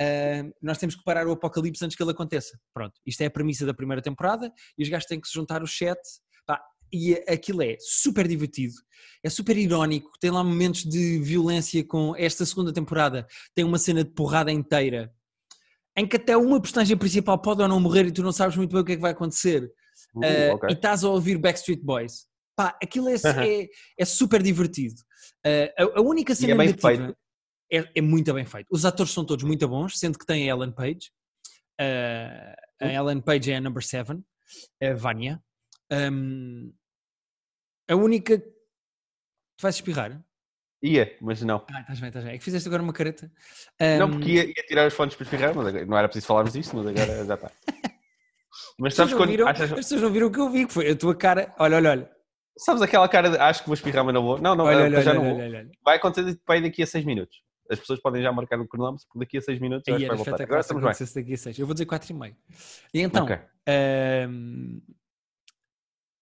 Eh, 0.00 0.44
nós 0.62 0.78
temos 0.78 0.94
que 0.94 1.02
parar 1.02 1.26
o 1.26 1.32
apocalipse 1.32 1.84
antes 1.84 1.96
que 1.96 2.02
ele 2.02 2.12
aconteça. 2.12 2.58
Pronto, 2.72 2.94
isto 3.04 3.20
é 3.22 3.26
a 3.26 3.30
premissa 3.30 3.66
da 3.66 3.74
primeira 3.74 4.02
temporada 4.02 4.52
e 4.78 4.82
os 4.82 4.88
gajos 4.88 5.06
têm 5.06 5.20
que 5.20 5.28
se 5.28 5.34
juntar 5.34 5.62
os 5.62 5.76
sete. 5.76 6.20
pá, 6.46 6.60
e 6.92 7.14
aquilo 7.28 7.62
é 7.62 7.76
super 7.80 8.28
divertido, 8.28 8.74
é 9.22 9.28
super 9.28 9.56
irónico, 9.56 10.12
tem 10.20 10.30
lá 10.30 10.44
momentos 10.44 10.84
de 10.84 11.18
violência 11.18 11.84
com 11.84 12.14
esta 12.16 12.46
segunda 12.46 12.72
temporada, 12.72 13.26
tem 13.54 13.64
uma 13.64 13.78
cena 13.78 14.04
de 14.04 14.10
porrada 14.10 14.52
inteira 14.52 15.12
em 15.96 16.06
que 16.06 16.16
até 16.16 16.36
uma 16.36 16.60
personagem 16.60 16.96
principal 16.96 17.38
pode 17.40 17.62
ou 17.62 17.68
não 17.68 17.80
morrer 17.80 18.06
e 18.06 18.12
tu 18.12 18.22
não 18.22 18.30
sabes 18.30 18.56
muito 18.56 18.70
bem 18.70 18.82
o 18.82 18.84
que 18.84 18.92
é 18.92 18.96
que 18.96 19.02
vai 19.02 19.12
acontecer. 19.12 19.72
Uh, 20.16 20.52
Uh, 20.52 20.54
ok. 20.54 20.68
E 20.70 20.72
estás 20.72 21.04
a 21.04 21.08
ouvir 21.10 21.38
Backstreet 21.38 21.80
Boys. 21.82 22.26
Pá, 22.56 22.76
aquilo 22.82 23.08
é, 23.08 23.14
é, 23.14 23.68
é 23.98 24.04
super 24.04 24.42
divertido. 24.42 24.94
Uh, 25.46 25.94
a, 25.96 25.98
a 25.98 26.02
única 26.02 26.34
cena 26.34 26.52
é 26.52 26.56
bem 26.56 26.66
negativa 26.68 27.16
é, 27.70 27.84
é 27.96 28.00
muito 28.00 28.32
bem 28.32 28.44
feito. 28.46 28.66
Os 28.70 28.84
atores 28.84 29.12
são 29.12 29.24
todos 29.26 29.44
muito 29.44 29.66
bons, 29.68 29.98
sendo 29.98 30.18
que 30.18 30.24
tem 30.26 30.50
a 30.50 30.54
Ellen 30.54 30.72
Page. 30.72 31.10
Uh, 31.80 32.54
a 32.80 32.86
Hum. 32.86 32.90
Ellen 32.90 33.20
Page 33.20 33.50
é 33.52 33.56
a 33.56 33.60
number 33.60 33.82
7, 33.82 34.12
a 34.82 34.94
Vanya. 34.94 35.42
Um, 35.92 36.72
a 37.88 37.94
única. 37.94 38.38
Tu 38.38 39.62
vais 39.62 39.74
espirrar? 39.76 40.22
Ia, 40.82 41.16
mas 41.22 41.40
não. 41.42 41.64
Ah, 41.70 41.80
estás 41.80 42.00
bem, 42.00 42.08
estás 42.08 42.24
bem. 42.24 42.34
É 42.34 42.38
que 42.38 42.44
fizeste 42.44 42.68
agora 42.68 42.82
uma 42.82 42.92
careta. 42.92 43.30
Não, 43.98 44.06
Um, 44.08 44.10
porque 44.12 44.30
ia, 44.30 44.44
ia 44.46 44.66
tirar 44.68 44.86
os 44.86 44.94
fones 44.94 45.14
para 45.14 45.24
espirrar, 45.24 45.54
mas 45.54 45.66
agora- 45.66 45.86
não 45.86 45.96
era 45.98 46.06
preciso 46.08 46.26
falarmos 46.26 46.52
disto, 46.52 46.76
mas 46.76 46.86
agora 46.86 47.24
já 47.24 47.34
está. 47.34 47.50
Mas 48.78 48.92
As 48.92 48.94
pessoas, 48.94 48.96
sabes 48.96 49.10
não 49.12 49.18
quando. 49.18 49.30
viram, 49.30 49.48
achas- 49.48 49.72
as 49.72 49.76
pessoas 49.78 50.02
não 50.02 50.10
viram 50.10 50.26
o 50.26 50.30
que 50.30 50.38
eu 50.40 50.50
vi, 50.50 50.66
que 50.66 50.72
foi 50.72 50.90
a 50.90 50.96
tua 50.96 51.14
cara. 51.14 51.54
Olha, 51.58 51.76
olha, 51.76 51.90
olha. 51.90 52.10
sabes 52.58 52.80
aquela 52.82 53.08
cara 53.08 53.30
de 53.30 53.36
acho 53.38 53.60
que 53.62 53.66
vou 53.68 53.74
espirrar, 53.74 54.04
mas 54.04 54.14
não 54.14 54.22
vou? 54.22 54.38
Não, 54.38 54.54
não, 54.54 54.64
Olha, 54.64 54.76
eh, 54.80 54.82
olha, 54.84 55.02
já 55.02 55.10
olha, 55.12 55.20
não 55.20 55.36
vou. 55.36 55.70
Vai 55.84 55.96
acontecer 55.96 56.38
vai 56.46 56.60
daqui 56.60 56.82
a 56.82 56.86
6 56.86 57.04
minutos. 57.04 57.36
As 57.70 57.78
pessoas 57.80 58.00
podem 58.00 58.22
já 58.22 58.30
marcar 58.32 58.60
o 58.60 58.66
cronómetro, 58.68 59.06
porque 59.08 59.18
daqui 59.26 59.38
a 59.38 59.40
6 59.42 59.58
minutos 59.60 59.88
era 59.88 59.98
vai 60.06 60.16
voltar. 60.16 60.40
Agora 60.42 60.60
estamos 60.60 60.82
bem. 60.82 60.92
daqui 61.22 61.34
a 61.34 61.36
6. 61.38 61.58
Eu 61.58 61.66
vou 61.66 61.74
dizer 61.74 61.84
4 61.86 62.10
e 62.10 62.14
meio. 62.14 62.36
E 62.94 63.00
então, 63.00 63.24
Ok. 63.24 63.36
ahm, 63.68 64.78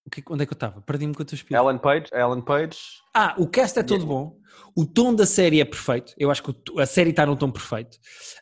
o 0.05 0.09
que- 0.09 0.23
onde 0.29 0.43
é 0.43 0.45
que 0.45 0.53
eu 0.53 0.55
estava? 0.55 0.81
Perdi-me 0.81 1.13
com 1.13 1.21
o 1.21 1.25
teu 1.25 1.35
espírito. 1.35 1.61
Ellen 1.63 1.77
Page, 1.77 2.05
Ellen 2.13 2.41
Page. 2.41 2.77
Ah, 3.13 3.35
o 3.37 3.47
cast 3.47 3.77
é 3.79 3.83
todo 3.83 4.05
bom. 4.05 4.37
O 4.75 4.85
tom 4.85 5.13
da 5.13 5.25
série 5.25 5.61
é 5.61 5.65
perfeito. 5.65 6.13
Eu 6.17 6.31
acho 6.31 6.41
que 6.43 6.53
a 6.79 6.85
série 6.85 7.09
está 7.11 7.25
num 7.25 7.35
tom 7.35 7.51
perfeito. 7.51 7.97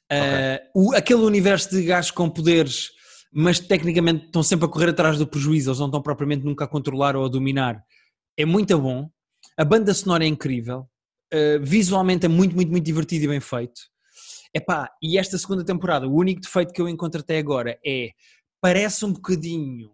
Ah, 0.10 0.62
o- 0.76 0.94
aquele 0.96 1.22
universo 1.22 1.70
de 1.72 1.84
gajos 1.84 2.12
com 2.12 2.30
poderes, 2.30 2.90
mas 3.34 3.60
tecnicamente 3.60 4.26
estão 4.26 4.44
sempre 4.44 4.66
a 4.66 4.70
correr 4.70 4.90
atrás 4.90 5.18
do 5.18 5.28
prejuízo, 5.28 5.70
eles 5.70 5.80
não 5.80 5.88
estão 5.88 6.02
propriamente 6.02 6.46
nunca 6.46 6.66
a 6.66 6.68
controlar 6.68 7.16
ou 7.16 7.26
a 7.26 7.30
dominar. 7.30 7.84
É 8.38 8.46
muito 8.46 8.78
bom. 8.80 9.10
A 9.58 9.66
banda 9.66 9.94
sonora 9.94 10.24
é 10.24 10.28
incrível. 10.28 10.88
Ah, 11.34 11.58
visualmente 11.62 12.26
é 12.26 12.30
muito, 12.30 12.56
muito, 12.56 12.70
muito 12.72 12.86
divertido 12.86 13.26
e 13.26 13.28
bem 13.28 13.40
feito. 13.40 13.82
Epá, 14.54 14.88
e 15.02 15.18
esta 15.18 15.36
segunda 15.38 15.66
temporada, 15.66 16.08
o 16.08 16.16
único 16.16 16.40
defeito 16.42 16.72
que 16.72 16.80
eu 16.82 16.88
encontro 16.88 17.22
até 17.22 17.40
agora 17.40 17.80
é 17.86 18.10
parece 18.62 19.04
um 19.04 19.12
bocadinho 19.12 19.92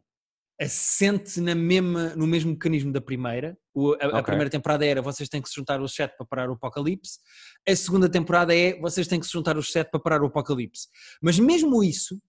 assente 0.62 1.39
na 1.39 1.55
mesma, 1.55 2.10
no 2.15 2.27
mesmo 2.27 2.51
mecanismo 2.51 2.91
da 2.91 3.00
primeira. 3.00 3.58
O- 3.74 3.93
a, 3.93 4.05
a 4.05 4.08
Ok. 4.19 4.24
primeira 4.24 4.50
temporada 4.50 4.86
era 4.86 5.01
vocês 5.01 5.29
têm 5.29 5.41
que 5.41 5.48
se 5.48 5.55
juntar 5.55 5.81
os 5.81 5.96
sete 5.96 6.17
para 6.17 6.25
parar 6.25 6.50
o 6.50 6.53
apocalipse. 6.53 7.19
A 7.67 7.74
segunda 7.75 8.10
temporada 8.10 8.53
é 8.53 8.77
vocês 8.79 9.08
têm 9.08 9.19
que 9.19 9.25
se 9.25 9.31
juntar 9.31 9.58
os 9.58 9.72
sete 9.72 9.89
para 9.89 10.00
parar 10.01 10.22
o 10.22 10.25
apocalipse. 10.25 10.88
Mas 11.22 11.39
mesmo 11.39 11.81
isso, 11.81 12.19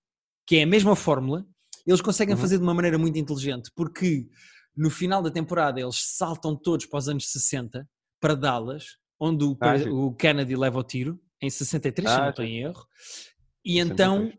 que 0.47 0.57
é 0.57 0.63
a 0.63 0.67
mesma 0.67 0.97
fórmula, 0.97 1.47
eles 1.87 2.01
conseguem 2.01 2.35
Uhum. 2.35 2.41
fazer 2.41 2.57
de 2.59 2.63
uma 2.63 2.75
maneira 2.75 2.99
muito 2.99 3.19
inteligente, 3.19 3.71
porque 3.75 4.27
no 4.77 4.91
final 4.91 5.23
da 5.23 5.31
temporada 5.31 5.81
eles 5.81 5.97
saltam 6.17 6.57
todos 6.57 6.87
para 6.87 6.99
os 6.99 7.09
anos 7.09 7.31
60 7.31 7.89
para 8.21 8.35
Dallas, 8.35 8.85
onde 9.19 9.45
o, 9.45 9.57
Ah, 9.61 9.75
o 9.91 10.15
Kennedy 10.15 10.57
leva 10.57 10.79
o 10.79 10.83
tiro, 10.85 11.21
em 11.43 11.49
63, 11.51 12.09
se 12.09 12.15
Ah, 12.17 12.19
não 12.21 12.27
sim. 12.27 12.31
estou 12.31 12.45
em 12.45 12.59
erro. 12.63 12.87
E 13.65 13.79
então 13.79 14.19
63. 14.27 14.39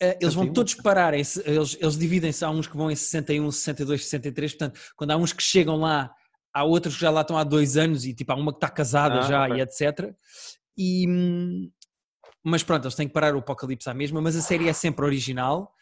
eh, 0.00 0.18
eles 0.20 0.34
vão 0.34 0.52
todos 0.52 0.74
parar, 0.74 1.12
se- 1.24 1.42
eles, 1.46 1.76
eles 1.80 1.96
dividem-se, 1.98 2.44
há 2.44 2.50
uns 2.50 2.66
que 2.66 2.76
vão 2.76 2.90
em 2.90 2.96
61, 2.96 3.50
62, 3.50 4.02
63, 4.04 4.52
portanto, 4.52 4.80
quando 4.96 5.10
há 5.10 5.16
uns 5.16 5.32
que 5.32 5.42
chegam 5.42 5.76
lá, 5.76 6.10
há 6.54 6.64
outros 6.64 6.94
que 6.94 7.00
já 7.00 7.10
lá 7.10 7.20
estão 7.22 7.36
há 7.38 7.44
dois 7.44 7.76
anos 7.76 8.04
e 8.04 8.14
tipo, 8.14 8.32
há 8.32 8.34
uma 8.34 8.52
que 8.52 8.56
está 8.58 8.68
casada 8.70 9.18
Ah, 9.18 9.22
já 9.22 9.44
ok. 9.44 9.56
e 9.56 9.60
etc. 9.60 10.14
E, 10.76 11.08
hum, 11.08 11.70
mas 12.48 12.62
pronto, 12.62 12.84
eles 12.84 12.94
têm 12.94 13.06
que 13.06 13.14
parar 13.14 13.34
o 13.34 13.38
apocalipse 13.38 13.88
à 13.88 13.94
mesma, 13.94 14.20
mas 14.20 14.34
a 14.36 14.40
série 14.40 14.68
é 14.68 14.72
sempre 14.72 15.04
original, 15.04 15.74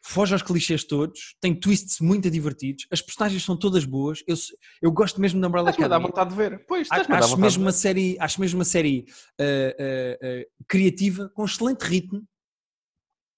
foge 0.00 0.32
aos 0.34 0.42
clichês 0.42 0.84
todos, 0.84 1.36
tem 1.40 1.54
twists 1.54 2.00
muito 2.00 2.30
divertidos, 2.30 2.86
as 2.90 3.02
personagens 3.02 3.44
são 3.44 3.56
todas 3.56 3.84
boas. 3.84 4.22
Eu, 4.26 4.36
eu 4.82 4.92
gosto 4.92 5.20
mesmo 5.20 5.40
da 5.40 5.48
Umbrella 5.48 5.70
Estás-me 5.70 5.84
Academy. 5.92 6.08
vontade 6.10 6.30
de 6.30 6.36
ver. 6.36 6.64
Pois, 6.66 6.82
estás-me 6.82 7.14
Acho 7.16 7.28
vontade 7.28 7.40
mesmo, 7.42 7.64
uma 7.64 7.72
série, 7.72 8.16
acho 8.20 8.40
mesmo 8.40 8.58
uma 8.60 8.64
série 8.64 9.04
uh, 9.40 9.42
uh, 9.42 10.42
uh, 10.42 10.64
criativa, 10.68 11.28
com 11.30 11.44
excelente 11.44 11.82
ritmo. 11.82 12.22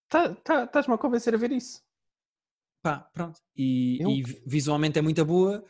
Tá- 0.08 0.34
tá- 0.37 0.64
Estás-me 0.64 0.94
a 0.94 0.98
convencer 0.98 1.34
a 1.34 1.38
ver 1.38 1.52
isso. 1.52 1.82
Pá, 2.82 3.00
pronto. 3.12 3.40
E, 3.56 3.98
e 4.02 4.22
vi- 4.22 4.42
visualmente 4.46 4.98
é 4.98 5.02
muito 5.02 5.25
boa. 5.25 5.64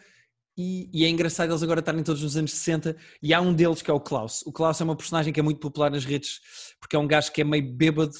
E, 0.58 0.90
e 0.92 1.04
é 1.04 1.08
engraçado 1.08 1.52
eles 1.52 1.62
agora 1.62 1.78
estarem 1.78 2.02
todos 2.02 2.20
nos 2.20 2.36
anos 2.36 2.50
60. 2.50 2.96
E 3.22 3.32
há 3.32 3.40
um 3.40 3.54
deles 3.54 3.80
que 3.80 3.90
é 3.90 3.94
o 3.94 4.00
Klaus. 4.00 4.42
O 4.42 4.52
Klaus 4.52 4.80
é 4.80 4.84
uma 4.84 4.96
personagem 4.96 5.32
que 5.32 5.38
é 5.38 5.42
muito 5.42 5.60
popular 5.60 5.88
nas 5.88 6.04
redes, 6.04 6.40
porque 6.80 6.96
é 6.96 6.98
um 6.98 7.06
gajo 7.06 7.30
que 7.30 7.40
é 7.40 7.44
meio 7.44 7.72
bêbado 7.72 8.12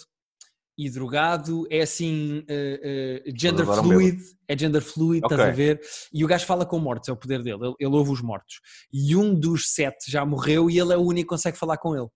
e 0.78 0.88
drogado. 0.88 1.66
É 1.68 1.80
assim, 1.80 2.38
uh, 2.38 2.42
uh, 2.42 3.33
gender 3.37 3.62
adoram 3.62 3.83
fluid. 3.83 4.23
É 4.47 4.57
gender 4.57 4.80
fluid, 4.80 5.25
estás 5.25 5.40
a 5.40 5.50
ver? 5.50 5.80
E 6.14 6.25
o 6.25 6.28
gajo 6.28 6.47
fala 6.47 6.64
com 6.64 6.78
mortos, 6.78 7.09
é 7.09 7.12
o 7.12 7.16
poder 7.16 7.42
dele. 7.42 7.59
Ele, 7.61 7.75
ele 7.80 7.97
ouve 7.97 8.12
os 8.12 8.23
mortos. 8.23 8.61
E 8.92 9.16
um 9.16 9.35
dos 9.35 9.73
sete 9.73 10.09
já 10.09 10.25
morreu 10.25 10.71
e 10.71 10.78
ele 10.78 10.92
é 10.92 10.97
o 10.97 11.02
único 11.02 11.30
que 11.30 11.35
consegue 11.35 11.59
falar 11.59 11.76
com 11.76 11.97
ele. 11.97 12.09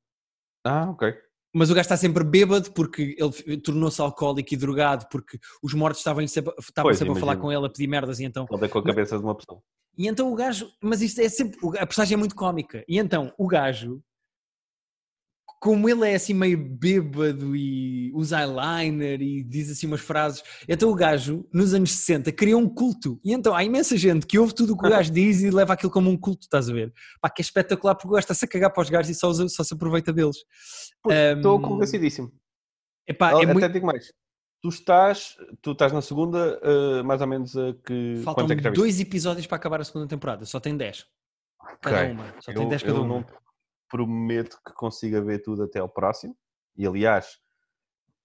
Ah, 0.64 0.88
ok. 0.88 1.12
Mas 1.52 1.68
o 1.68 1.74
gajo 1.74 1.82
está 1.82 1.96
sempre 1.96 2.22
bêbado 2.22 2.70
porque 2.72 3.16
ele 3.18 3.60
tornou-se 3.60 4.00
alcoólico 4.00 4.54
e 4.54 4.56
drogado 4.56 5.06
porque 5.10 5.36
os 5.62 5.74
mortos 5.74 5.98
estavam 5.98 6.26
sempre, 6.28 6.54
estavam 6.58 6.88
Pois, 6.88 6.98
sempre 6.98 7.14
a 7.14 7.20
falar 7.20 7.36
com 7.36 7.52
ele, 7.52 7.66
a 7.66 7.68
pedir 7.68 7.88
merdas 7.88 8.20
e 8.20 8.24
então... 8.24 8.46
Ele 8.50 8.64
é 8.64 8.68
com 8.68 8.78
a 8.78 8.84
cabeça 8.84 9.18
de 9.18 9.24
uma 9.24 9.34
pessoa. 9.34 9.60
E 9.96 10.08
então 10.08 10.32
o 10.32 10.34
gajo... 10.34 10.70
Mas 10.80 11.02
isto 11.02 11.20
é 11.20 11.28
sempre... 11.28 11.58
A 11.78 11.86
personagem 11.86 12.14
é 12.14 12.18
muito 12.18 12.34
cómica. 12.34 12.84
E 12.88 12.98
então 12.98 13.32
o 13.38 13.46
gajo... 13.46 14.02
Como 15.60 15.88
ele 15.88 16.08
é 16.10 16.16
assim 16.16 16.34
meio 16.34 16.58
bêbado 16.58 17.54
e 17.54 18.10
usa 18.14 18.40
eyeliner 18.40 19.22
e 19.22 19.44
diz 19.44 19.70
assim 19.70 19.86
umas 19.86 20.00
frases, 20.00 20.42
então 20.68 20.90
o 20.90 20.94
gajo, 20.96 21.48
nos 21.54 21.72
anos 21.72 21.92
60, 21.92 22.32
criou 22.32 22.60
um 22.60 22.68
culto. 22.68 23.20
E 23.24 23.32
então 23.32 23.54
há 23.54 23.62
imensa 23.62 23.96
gente 23.96 24.26
que 24.26 24.36
ouve 24.40 24.52
tudo 24.56 24.72
o 24.72 24.76
que 24.76 24.84
o 24.84 24.90
gajo 24.90 25.12
diz 25.12 25.40
e 25.40 25.50
leva 25.52 25.74
aquilo 25.74 25.92
como 25.92 26.10
um 26.10 26.16
culto, 26.18 26.46
estás 26.46 26.68
a 26.68 26.72
ver? 26.72 26.92
Pá, 27.20 27.30
que 27.30 27.40
é 27.40 27.44
espetacular 27.44 27.94
porque 27.94 28.08
o 28.08 28.10
gajo 28.10 28.24
está-se 28.24 28.44
a 28.44 28.48
cagar 28.48 28.72
para 28.72 28.82
os 28.82 28.90
gajos 28.90 29.10
e 29.10 29.14
só, 29.14 29.28
usa- 29.28 29.48
só 29.48 29.62
se 29.62 29.72
aproveita 29.72 30.12
deles. 30.12 30.38
Pois, 31.00 31.16
Estou 31.36 31.60
convencidíssimo. 31.62 32.32
Epá, 33.06 33.30
Até 33.30 33.44
é 33.44 33.52
muito... 33.52 33.68
digo 33.68 33.86
mais. 33.86 34.12
Tu 34.62 34.68
estás, 34.68 35.36
tu 35.60 35.72
estás 35.72 35.92
na 35.92 36.00
segunda, 36.00 36.60
eh, 36.62 37.02
mais 37.02 37.20
ou 37.20 37.26
menos 37.26 37.56
a 37.56 37.74
que. 37.84 38.20
Faltam 38.22 38.46
quanto 38.46 38.52
é 38.52 38.62
que 38.62 38.70
dois 38.70 39.00
episódios 39.00 39.44
para 39.46 39.56
acabar 39.56 39.80
a 39.80 39.84
segunda 39.84 40.06
temporada, 40.06 40.44
só 40.46 40.60
tem 40.60 40.76
10. 40.76 41.04
Cada 41.80 42.04
uma. 42.12 42.24
Só 42.40 42.52
tem 42.52 42.62
Eu, 42.62 42.68
10 42.68 42.82
cada 42.84 42.96
eu 42.96 43.02
uma. 43.02 43.08
não 43.18 43.26
prometo 43.88 44.58
que 44.64 44.72
consiga 44.72 45.20
ver 45.20 45.40
tudo 45.42 45.64
até 45.64 45.80
ao 45.80 45.88
próximo. 45.88 46.36
E 46.76 46.86
aliás, 46.86 47.38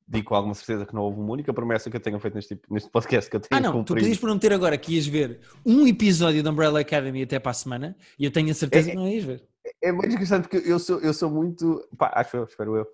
digo 0.07 0.27
com 0.29 0.35
alguma 0.35 0.53
certeza 0.53 0.85
que 0.85 0.93
não 0.93 1.01
houve 1.01 1.19
uma 1.19 1.33
única 1.33 1.51
promessa 1.51 1.89
que 1.89 1.97
eu 1.97 1.99
tenha 1.99 2.19
feito 2.19 2.35
neste, 2.35 2.55
tipo- 2.55 2.71
neste 2.71 2.89
podcast 2.91 3.29
que 3.29 3.35
eu 3.35 3.39
tenha 3.39 3.57
Ah, 3.57 3.61
não, 3.61 3.71
tu 3.71 3.77
cumprido. 3.79 4.01
podias 4.01 4.19
prometer 4.19 4.53
agora 4.53 4.77
que 4.77 4.93
ias 4.95 5.07
ver 5.07 5.41
um 5.65 5.87
episódio 5.87 6.43
da 6.43 6.51
Umbrella 6.51 6.79
Academy 6.79 7.23
até 7.23 7.39
para 7.39 7.49
a 7.51 7.53
semana 7.55 7.97
e 8.17 8.23
eu 8.25 8.31
tenho 8.31 8.51
a 8.51 8.53
certeza 8.53 8.89
É- 8.89 8.91
que 8.91 8.95
não 8.97 9.07
ias 9.07 9.23
ver. 9.23 9.43
É 9.81 9.91
muito 9.91 10.09
interessante 10.13 10.47
porque 10.47 10.69
eu 10.69 10.77
sou, 10.77 10.99
eu 10.99 11.13
sou 11.15 11.31
muito. 11.31 11.83
Pá, 11.97 12.11
acho 12.15 12.37
eu, 12.37 12.43
espero 12.45 12.75
eu. 12.77 12.87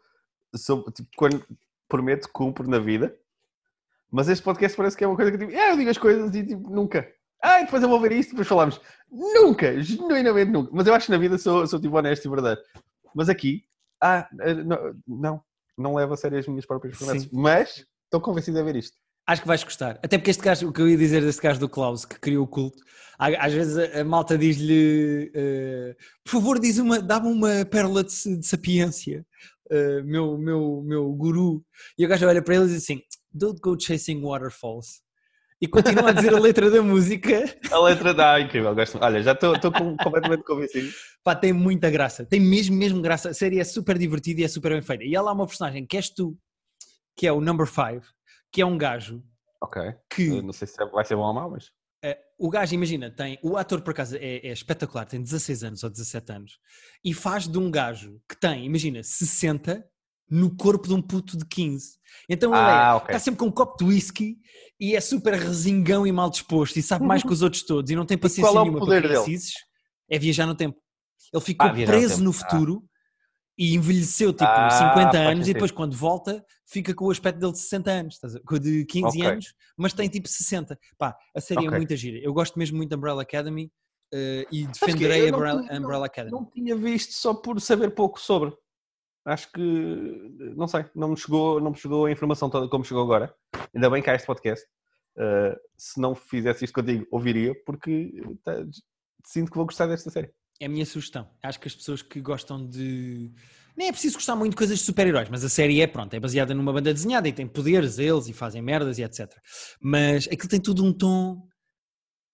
Sou, 0.55 0.89
tipo, 0.91 1.09
quando 1.17 1.45
prometo, 1.89 2.29
cumpro 2.31 2.67
na 2.69 2.79
vida. 2.79 3.15
Mas 4.13 4.29
este 4.29 4.43
podcast 4.43 4.77
parece 4.77 4.96
que 4.96 5.03
é 5.03 5.08
uma 5.08 5.15
coisa 5.15 5.32
que 5.32 5.39
tipo, 5.39 5.51
ah, 5.58 5.72
eu 5.72 5.77
digo 5.77 5.89
as 5.89 5.98
coisas 5.98 6.36
e 6.36 6.46
tipo, 6.46 6.70
nunca. 6.70 7.12
Ah, 7.41 7.62
depois 7.62 7.82
eu 7.82 7.89
vou 7.89 8.00
ver 8.00 8.12
isto, 8.12 8.29
depois 8.29 8.48
falamos. 8.48 8.79
Nunca, 9.12 9.82
genuinamente 9.82 10.51
nunca. 10.51 10.70
Mas 10.72 10.86
eu 10.86 10.93
acho 10.93 11.08
que 11.08 11.12
na 11.12 11.17
vida 11.17 11.36
sou, 11.39 11.65
sou 11.65 11.82
tipo 11.82 11.98
honesto 11.98 12.24
e 12.24 12.29
verdadeiro. 12.29 12.62
Mas 13.15 13.27
aqui, 13.27 13.63
ah, 14.00 14.29
eh, 14.41 14.53
não, 14.53 14.96
não, 15.08 15.43
não 15.75 15.96
levo 15.96 16.13
a 16.13 16.17
sério 16.17 16.38
as 16.38 16.48
minhas 16.48 16.63
próprias 16.65 16.96
promessas. 16.96 17.27
Mas 17.32 17.86
estou 18.05 18.22
convencido 18.22 18.60
a 18.60 18.63
ver 18.63 18.75
isto. 18.75 18.96
Acho 19.25 19.41
que 19.41 19.48
vais 19.48 19.63
gostar. 19.63 20.00
Até 20.03 20.20
porque 20.20 20.29
este 20.29 20.43
gajo, 20.43 20.70
o 20.70 20.72
que 20.72 20.82
eu 20.82 20.88
ia 20.88 20.98
dizer 20.98 21.22
desse 21.22 21.41
gajo 21.41 21.60
do 21.60 21.67
Klaus, 21.67 22.05
que 22.05 22.20
criou 22.20 22.43
o 22.43 22.48
culto, 22.48 22.77
às 23.17 23.51
vezes 23.51 23.96
a, 23.96 24.03
malta 24.03 24.38
diz-lhe: 24.38 25.32
eh, 25.34 25.96
por 26.24 26.32
favor, 26.34 26.60
diz 26.60 26.77
uma, 26.77 27.01
dá-me 27.01 27.29
uma 27.29 27.65
pérola 27.65 28.03
de, 28.03 28.38
de 28.38 28.46
sapiência, 28.46 29.25
eh, 29.73 30.01
meu, 30.03 30.37
meu, 30.37 30.81
meu 30.85 31.11
guru. 31.13 31.63
E 31.97 32.05
o 32.05 32.07
gajo 32.09 32.27
olha 32.27 32.41
para 32.43 32.55
ele 32.55 32.65
e 32.65 32.67
diz 32.67 32.83
assim: 32.83 33.01
Don't 33.33 33.59
go 33.59 33.77
chasing 33.79 34.21
waterfalls. 34.21 35.01
E 35.61 35.67
continua 35.67 36.09
a 36.09 36.11
dizer 36.11 36.33
a 36.33 36.39
letra 36.39 36.69
da 36.69 36.81
música. 36.81 37.43
A 37.71 37.79
letra 37.79 38.13
dá 38.13 38.39
incrível. 38.39 38.75
Gosto. 38.75 38.99
Olha, 39.01 39.21
já 39.23 39.31
estou 39.31 39.55
estou 39.55 39.71
com- 39.71 39.95
completamente 39.97 40.43
convencido. 40.43 40.91
Pá, 41.23 41.33
tem 41.35 41.53
muita 41.53 41.89
graça. 41.89 42.25
Tem 42.25 42.39
mesmo, 42.39 42.75
mesmo 42.75 43.01
graça. 43.01 43.29
A 43.29 43.33
série 43.33 43.59
é 43.59 43.63
super 43.63 43.97
divertida 43.97 44.41
e 44.41 44.43
é 44.43 44.47
super 44.49 44.73
bem 44.73 44.81
feita. 44.81 45.05
E 45.05 45.15
há 45.15 45.21
lá 45.21 45.31
uma 45.31 45.47
personagem 45.47 45.85
que 45.85 45.95
és 45.95 46.09
tu, 46.09 46.37
que 47.15 47.25
é 47.25 47.31
o 47.31 47.39
Number 47.39 47.65
5, 47.65 48.05
que 48.51 48.61
é 48.61 48.65
um 48.65 48.77
gajo 48.77 49.23
Ok. 49.61 49.81
que. 50.13 50.27
Eu 50.27 50.41
Não 50.43 50.51
sei 50.51 50.67
se 50.67 50.75
vai 50.91 51.05
ser 51.05 51.15
bom 51.15 51.23
ou 51.27 51.33
mau, 51.33 51.49
mas. 51.49 51.71
Eh, 52.03 52.17
o 52.38 52.50
gajo, 52.50 52.74
imagina, 52.75 53.10
tem. 53.10 53.39
O 53.41 53.55
ator, 53.57 53.81
por 53.81 53.91
acaso, 53.91 54.15
é, 54.17 54.38
é 54.48 54.51
espetacular, 54.51 55.05
tem 55.05 55.22
16 55.22 55.63
anos 55.63 55.83
ou 55.83 55.89
17 55.89 56.31
anos. 56.31 56.60
E 57.03 57.13
faz 57.13 57.48
de 57.48 57.57
um 57.57 57.72
gajo 57.72 58.19
que 58.29 58.36
tem, 58.39 58.65
imagina, 58.65 59.01
60 59.03 59.83
no 60.29 60.55
corpo 60.55 60.88
de 60.88 60.93
um 60.93 61.01
puto 61.01 61.38
de 61.38 61.45
15. 61.45 61.98
Então 62.29 62.51
ele 62.53 62.60
Ah, 62.62 62.91
é, 62.91 62.93
ok. 62.95 63.07
está 63.07 63.19
sempre 63.19 63.39
com 63.39 63.45
um 63.45 63.51
copo 63.51 63.77
de 63.77 63.83
whisky 63.86 64.38
e 64.79 64.95
é 64.95 65.01
super 65.01 65.33
resingão 65.36 66.07
e 66.07 66.12
mal 66.12 66.29
disposto 66.29 66.77
e 66.77 66.81
sabe 66.81 67.05
mais 67.05 67.22
que 67.24 67.31
os 67.31 67.41
outros 67.41 67.63
todos 67.63 67.91
e 67.91 67.95
não 67.95 68.05
tem 68.05 68.17
paciência 68.17 68.43
qual 68.51 68.55
é 68.57 68.60
o 68.60 68.63
nenhuma 68.63 68.79
poder 68.79 69.01
para. 69.03 69.24
É 70.10 70.17
viajar 70.19 70.45
no 70.48 70.55
tempo. 70.55 70.77
Ele 71.31 71.43
ficou 71.43 71.67
Ah, 71.67 71.74
no 71.74 71.86
preso 71.86 72.10
tempo. 72.15 72.24
no 72.24 72.29
Ah. 72.31 72.33
futuro 72.33 72.83
e 73.57 73.75
envelheceu 73.75 74.31
tipo 74.33 74.45
Ah, 74.45 74.69
50 74.69 75.12
faz 75.12 75.15
anos 75.15 75.48
e 75.48 75.53
depois 75.53 75.72
quando 75.72 75.95
volta 75.95 76.43
fica 76.65 76.93
com 76.93 77.05
o 77.05 77.12
aspecto 77.12 77.39
dele 77.39 77.51
de 77.51 77.60
60 77.60 77.91
anos, 77.91 78.19
de 78.62 78.86
15 78.86 79.05
Ok. 79.19 79.25
anos, 79.31 79.53
mas 79.77 79.93
tem 79.93 80.10
tipo 80.10 80.27
60. 80.27 80.77
Pá, 80.98 81.15
a 81.36 81.39
série 81.41 81.65
é 81.65 81.67
Ok. 81.67 81.77
muito 81.77 81.95
gira. 81.95 82.17
Eu 82.19 82.33
gosto 82.33 82.57
mesmo 82.57 82.77
muito 82.77 82.89
da 82.89 82.95
Umbrella 82.98 83.22
Academy 83.22 83.72
eh, 84.12 84.45
e 84.51 84.65
defenderei 84.67 85.27
a 85.27 85.31
não 85.31 85.38
Umbrella, 85.38 85.62
tinha- 85.67 85.79
Umbrella 85.79 86.05
Academy. 86.05 86.31
Não 86.31 86.45
tinha 86.45 86.75
visto 86.75 87.13
só 87.13 87.33
por 87.33 87.60
saber 87.62 87.91
pouco 87.91 88.19
sobre. 88.19 88.55
Acho 89.25 89.51
que, 89.51 89.62
não 90.55 90.67
sei, 90.67 90.86
não 90.93 91.10
me 91.10 91.17
chegou, 91.17 91.60
não 91.62 91.72
me 91.72 91.77
chegou 91.77 92.05
a 92.05 92.12
informação 92.12 92.50
toda 92.50 92.67
como 92.67 92.83
chegou 92.83 93.03
agora. 93.03 93.33
Ainda 93.74 93.89
bem 93.89 94.01
que 94.03 94.10
há 94.10 94.15
este 94.15 94.25
podcast. 94.27 94.65
Uh, 95.15 95.55
se 95.77 96.00
não 96.01 96.13
fizesse 96.15 96.65
isto 96.65 96.74
contigo, 96.74 97.05
ouviria, 97.12 97.53
porque 97.65 98.12
tá, 98.43 98.53
sinto 99.25 99.51
que 99.51 99.57
vou 99.57 99.65
gostar 99.65 99.86
desta 99.88 100.10
série. 100.10 100.31
É 100.60 100.65
a 100.65 100.69
minha 100.69 100.86
sugestão. 100.86 101.29
Acho 101.41 101.60
que 101.60 101.67
as 101.67 101.75
pessoas 101.75 102.01
que 102.01 102.22
gostam 102.22 102.65
de. 102.67 103.31
Nem 103.75 103.88
é 103.88 103.91
preciso 103.91 104.15
gostar 104.15 104.36
muito 104.36 104.51
de 104.51 104.57
coisas 104.57 104.77
de 104.79 104.86
super-heróis, 104.86 105.27
mas 105.29 105.43
a 105.43 105.50
série 105.50 105.81
é, 105.81 105.88
pronto, 105.88 106.13
é 106.13 106.19
baseada 106.19 106.53
numa 106.53 106.72
banda 106.72 106.93
desenhada 106.93 107.27
e 107.27 107.33
tem 107.33 107.48
poderes 107.48 107.98
eles 107.98 108.27
e 108.27 108.33
fazem 108.33 108.62
merdas 108.62 109.00
e 109.00 109.03
etc. 109.03 109.31
Mas 109.81 110.27
aquilo 110.27 110.48
tem 110.48 110.62
tudo 110.62 110.83
um 110.86 110.93
tom. 110.93 111.48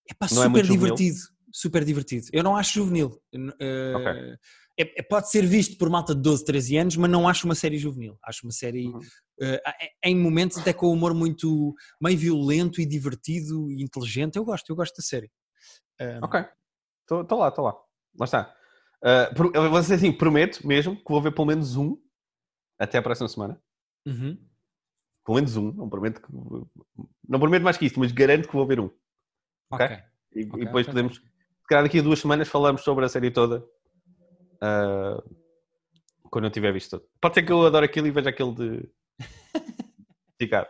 É 0.10 0.14
pá, 0.14 0.28
Não 0.32 0.42
é 0.44 0.46
super 0.46 0.50
muito 0.50 0.66
juvenil? 0.66 0.96
divertido. 0.96 1.20
Super 1.52 1.84
divertido. 1.86 2.28
Eu 2.34 2.44
não 2.44 2.56
acho 2.58 2.74
juvenil. 2.74 3.20
Eh, 3.34 3.94
Ok. 3.96 4.12
é- 4.78 5.00
é- 5.00 5.04
pode 5.04 5.32
ser 5.32 5.46
visto 5.46 5.78
por 5.78 5.90
malta 5.90 6.14
de 6.14 6.22
12, 6.22 6.44
13 6.46 6.78
anos, 6.78 6.96
mas 6.98 7.10
não 7.10 7.28
acho 7.28 7.46
uma 7.48 7.56
série 7.56 7.78
juvenil. 7.78 8.18
Acho 8.24 8.46
uma 8.46 8.52
série, 8.52 8.88
Uhum. 8.88 9.00
eh, 9.42 9.62
em 10.04 10.16
momentos, 10.16 10.58
até 10.58 10.74
com 10.74 10.92
humor 10.92 11.14
muito 11.14 11.74
meio 12.02 12.18
violento 12.18 12.82
e 12.82 12.86
divertido 12.86 13.72
e 13.72 13.82
inteligente. 13.82 14.36
Eu 14.36 14.44
gosto, 14.46 14.70
eu 14.70 14.76
gosto 14.76 14.96
da 14.98 15.02
série. 15.04 15.32
Eh, 16.00 16.20
Ok, 16.22 16.40
estou 17.10 17.40
lá, 17.40 17.48
estou 17.48 17.64
lá. 17.66 17.74
Lá 18.18 18.26
está. 18.26 18.56
Uh, 19.04 19.52
eu 19.54 19.70
vou 19.70 19.80
dizer 19.80 19.96
assim, 19.96 20.12
prometo 20.12 20.66
mesmo 20.68 20.96
que 20.96 21.10
vou 21.10 21.22
ver 21.22 21.32
pelo 21.32 21.48
menos 21.48 21.76
um 21.76 21.98
até 22.78 22.98
a 22.98 23.02
próxima 23.02 23.28
semana. 23.28 23.62
uhum. 24.06 24.38
Pelo 25.26 25.36
menos 25.36 25.56
um, 25.58 25.72
não 25.74 25.90
prometo 25.90 26.22
que. 26.22 26.28
Não 27.28 27.40
prometo 27.40 27.62
mais 27.62 27.78
que 27.78 27.86
isto, 27.86 28.00
mas 28.00 28.12
garanto 28.12 28.48
que 28.48 28.54
vou 28.56 28.66
ver 28.66 28.80
um. 28.80 28.90
Ok. 29.70 29.86
Ok. 29.86 29.98
E, 30.36 30.46
Ok, 30.46 30.62
e 30.62 30.66
depois 30.66 30.88
ok, 30.88 30.94
podemos, 30.94 31.18
se 31.18 31.68
calhar 31.68 31.84
daqui 31.84 32.00
a 32.00 32.02
duas 32.02 32.20
semanas 32.20 32.48
falamos 32.48 32.82
sobre 32.82 33.06
a 33.06 33.10
série 33.10 33.30
toda. 33.30 33.64
ah, 34.62 35.22
quando 36.30 36.46
eu 36.46 36.52
tiver 36.52 36.72
visto 36.72 36.92
todo. 36.92 37.08
Pode 37.22 37.36
ser 37.36 37.44
que 37.44 37.52
eu 37.52 37.66
adore 37.66 37.86
aquilo 37.86 38.08
e 38.08 38.12
veja 38.12 38.30
aquele 38.30 38.54
de. 38.54 38.90
Ficar. 40.38 40.68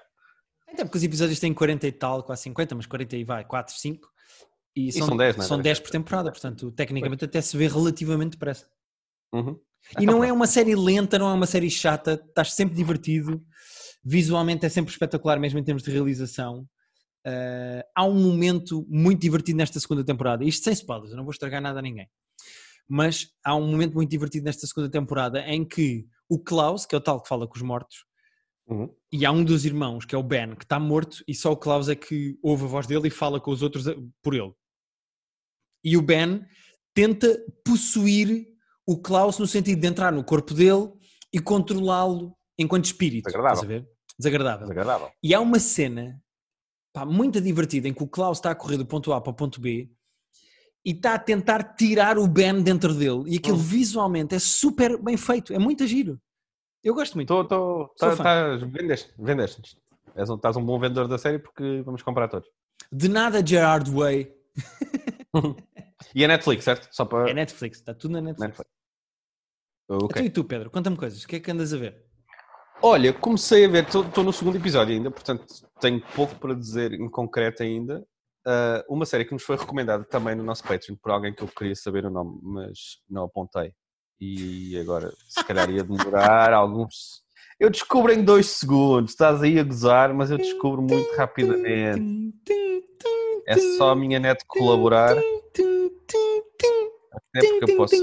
Até 0.68 0.84
porque 0.84 0.98
os 0.98 1.04
episódios 1.04 1.40
têm 1.40 1.54
40 1.54 1.88
e 1.88 1.92
tal, 1.92 2.24
quase 2.24 2.44
50, 2.44 2.76
mas 2.76 2.86
40 2.86 3.18
e 3.18 3.24
vai, 3.24 3.44
4, 3.46 3.76
5. 3.76 4.10
E 4.88 4.92
são, 4.92 5.08
são 5.08 5.18
10, 5.18 5.38
não 5.38 5.44
é? 5.44 5.48
são 5.48 5.62
10 5.62 5.80
por 5.80 5.92
temporada, 5.92 6.32
portanto, 6.32 6.72
tecnicamente 6.72 7.26
até 7.26 7.42
se 7.42 7.58
vê 7.58 7.68
relativamente 7.68 8.32
depressa. 8.32 8.68
Uhum. 9.34 9.60
E 10.00 10.06
não 10.06 10.24
é 10.24 10.32
uma 10.32 10.48
série 10.48 10.76
lenta, 10.76 11.20
não 11.20 11.30
é 11.30 11.34
uma 11.34 11.46
série 11.46 11.70
chata, 11.70 12.14
estás 12.14 12.54
sempre 12.54 12.76
divertido, 12.76 13.44
visualmente 14.04 14.66
é 14.66 14.70
sempre 14.70 14.92
espetacular, 14.92 15.40
mesmo 15.40 15.60
em 15.60 15.64
termos 15.64 15.84
de 15.84 15.92
realização. 15.92 16.68
Uh, 17.28 17.84
há 17.96 18.06
um 18.06 18.20
momento 18.20 18.86
muito 18.90 19.22
divertido 19.22 19.58
nesta 19.58 19.80
segunda 19.80 20.04
temporada, 20.04 20.44
isto 20.44 20.64
sem 20.64 20.74
spoilers, 20.74 21.12
eu 21.12 21.18
não 21.18 21.26
vou 21.26 21.32
estragar 21.32 21.62
nada 21.62 21.80
a 21.80 21.82
ninguém. 21.82 22.08
Mas 22.88 23.28
há 23.44 23.56
um 23.56 23.70
momento 23.70 23.94
muito 23.94 24.10
divertido 24.10 24.46
nesta 24.46 24.66
segunda 24.66 24.90
temporada 24.90 25.42
em 25.42 25.66
que 25.66 26.08
o 26.30 26.40
Klaus, 26.40 26.86
que 26.86 26.96
é 26.96 26.98
o 26.98 27.02
tal 27.02 27.22
que 27.22 27.28
fala 27.28 27.48
com 27.48 27.56
os 27.56 27.62
mortos, 27.62 28.06
Uhum. 28.70 28.88
e 29.12 29.26
há 29.26 29.32
um 29.32 29.44
dos 29.44 29.66
irmãos, 29.66 30.06
que 30.06 30.14
é 30.14 30.18
o 30.18 30.22
Ben, 30.22 30.54
que 30.54 30.64
está 30.64 30.80
morto, 30.80 31.24
e 31.28 31.34
só 31.34 31.52
o 31.52 31.58
Klaus 31.58 31.90
é 31.90 31.96
que 31.96 32.38
ouve 32.40 32.66
a 32.66 32.68
voz 32.68 32.86
dele 32.86 33.08
e 33.08 33.12
fala 33.12 33.40
com 33.40 33.50
os 33.50 33.64
outros 33.64 33.86
por 34.22 34.36
ele. 34.36 34.54
E 35.84 35.98
o 35.98 36.02
Ben 36.02 36.46
tenta 36.94 37.38
possuir 37.64 38.48
o 38.86 38.98
Klaus 38.98 39.38
no 39.38 39.48
sentido 39.48 39.80
de 39.80 39.88
entrar 39.88 40.12
no 40.12 40.24
corpo 40.24 40.54
dele 40.54 40.92
e 41.32 41.40
controlá-lo 41.40 42.36
enquanto 42.58 42.86
espírito. 42.86 43.26
Desagradável. 43.26 43.86
Desagradável. 44.18 44.68
Desagradável. 44.68 45.12
E 45.24 45.34
há 45.34 45.40
uma 45.40 45.60
cena 45.60 46.22
pá, 46.92 47.06
muito 47.06 47.40
divertida 47.40 47.88
em 47.88 47.94
que 47.94 48.04
o 48.04 48.08
Klaus 48.08 48.40
está 48.40 48.52
a 48.52 48.56
correr 48.56 48.78
do 48.78 48.86
ponto 48.86 49.14
A 49.14 49.22
para 49.22 49.32
o 49.32 49.36
ponto 49.36 49.62
B 49.62 49.90
e 50.84 50.92
está 50.92 51.14
a 51.14 51.20
tentar 51.20 51.76
tirar 51.76 52.18
o 52.18 52.28
Ben 52.28 52.62
dentro 52.62 52.94
dele 52.94 53.24
e 53.28 53.38
aquilo 53.38 53.58
Hum. 53.58 53.62
visualmente 53.62 54.36
é 54.36 54.40
super 54.40 55.02
bem 55.02 55.18
feito, 55.18 55.54
é 55.54 55.60
muito 55.60 55.86
giro. 55.86 56.20
Eu 56.84 56.94
gosto 56.94 57.16
muito. 57.16 57.44
Tá, 57.46 58.56
vendeste, 58.56 59.14
vendeste. 59.18 59.62
Estás 60.16 60.56
um 60.56 60.66
bom 60.66 60.80
vendedor 60.80 61.08
da 61.08 61.18
série 61.18 61.38
porque 61.40 61.82
vamos 61.86 62.02
comprar 62.02 62.28
todos. 62.28 62.50
De 62.92 63.08
nada 63.08 63.46
Gerard 63.46 63.90
Way. 63.92 64.34
E 66.16 66.24
a 66.24 66.28
Netflix, 66.28 66.64
certo? 66.64 66.88
Só 66.92 67.06
para 67.06 67.30
É 67.30 67.34
Netflix, 67.34 67.80
está 67.80 67.94
tudo 67.94 68.14
na 68.14 68.22
Netflix. 68.22 68.58
Netflix. 68.58 68.72
Ok. 69.90 70.06
Então 70.06 70.26
e 70.26 70.30
tu, 70.30 70.44
Pedro? 70.44 70.72
Conta-me 70.72 70.96
coisas. 70.96 71.24
O 71.24 71.28
que 71.28 71.36
é 71.36 71.40
que 71.40 71.52
andas 71.52 71.74
a 71.74 71.78
ver? 71.78 72.06
Olha, 72.82 73.12
comecei 73.12 73.66
a 73.66 73.68
ver, 73.68 73.86
estou 73.86 74.24
no 74.24 74.32
segundo 74.32 74.56
episódio 74.56 74.96
ainda, 74.96 75.12
portanto 75.12 75.46
tenho 75.82 76.02
pouco 76.16 76.36
para 76.36 76.54
dizer 76.54 76.94
em 76.94 77.10
concreto 77.10 77.62
ainda. 77.62 78.06
Ah, 78.46 78.84
uma 78.90 79.06
série 79.06 79.26
que 79.26 79.34
nos 79.34 79.44
foi 79.44 79.58
recomendada 79.58 80.04
também 80.06 80.34
no 80.36 80.44
nosso 80.44 80.64
Patreon 80.64 80.96
por 80.96 81.12
alguém 81.12 81.34
que 81.34 81.44
eu 81.44 81.48
queria 81.48 81.76
saber 81.76 82.06
o 82.06 82.10
nome, 82.10 82.40
mas 82.42 83.00
não 83.10 83.26
apontei. 83.26 83.74
E 84.20 84.78
agora, 84.80 85.14
se 85.28 85.44
calhar 85.46 85.70
ia 85.70 85.84
demorar 85.84 86.54
alguns. 86.54 87.24
Eu 87.60 87.70
descubro 87.70 88.12
em 88.14 88.24
dois 88.24 88.46
segundos, 88.48 89.12
estás 89.12 89.42
aí 89.44 89.60
a 89.60 89.64
gozar, 89.64 90.14
mas 90.14 90.32
eu 90.32 90.38
descubro 90.38 90.82
muito 90.82 91.14
rapidamente. 91.18 92.34
É 93.46 93.58
só 93.78 93.90
a 93.92 93.96
minha 93.96 94.20
net 94.20 94.44
colaborar, 94.48 95.18
até 95.18 95.64
porque 97.60 97.72
eu 97.74 97.78
posso. 97.78 97.96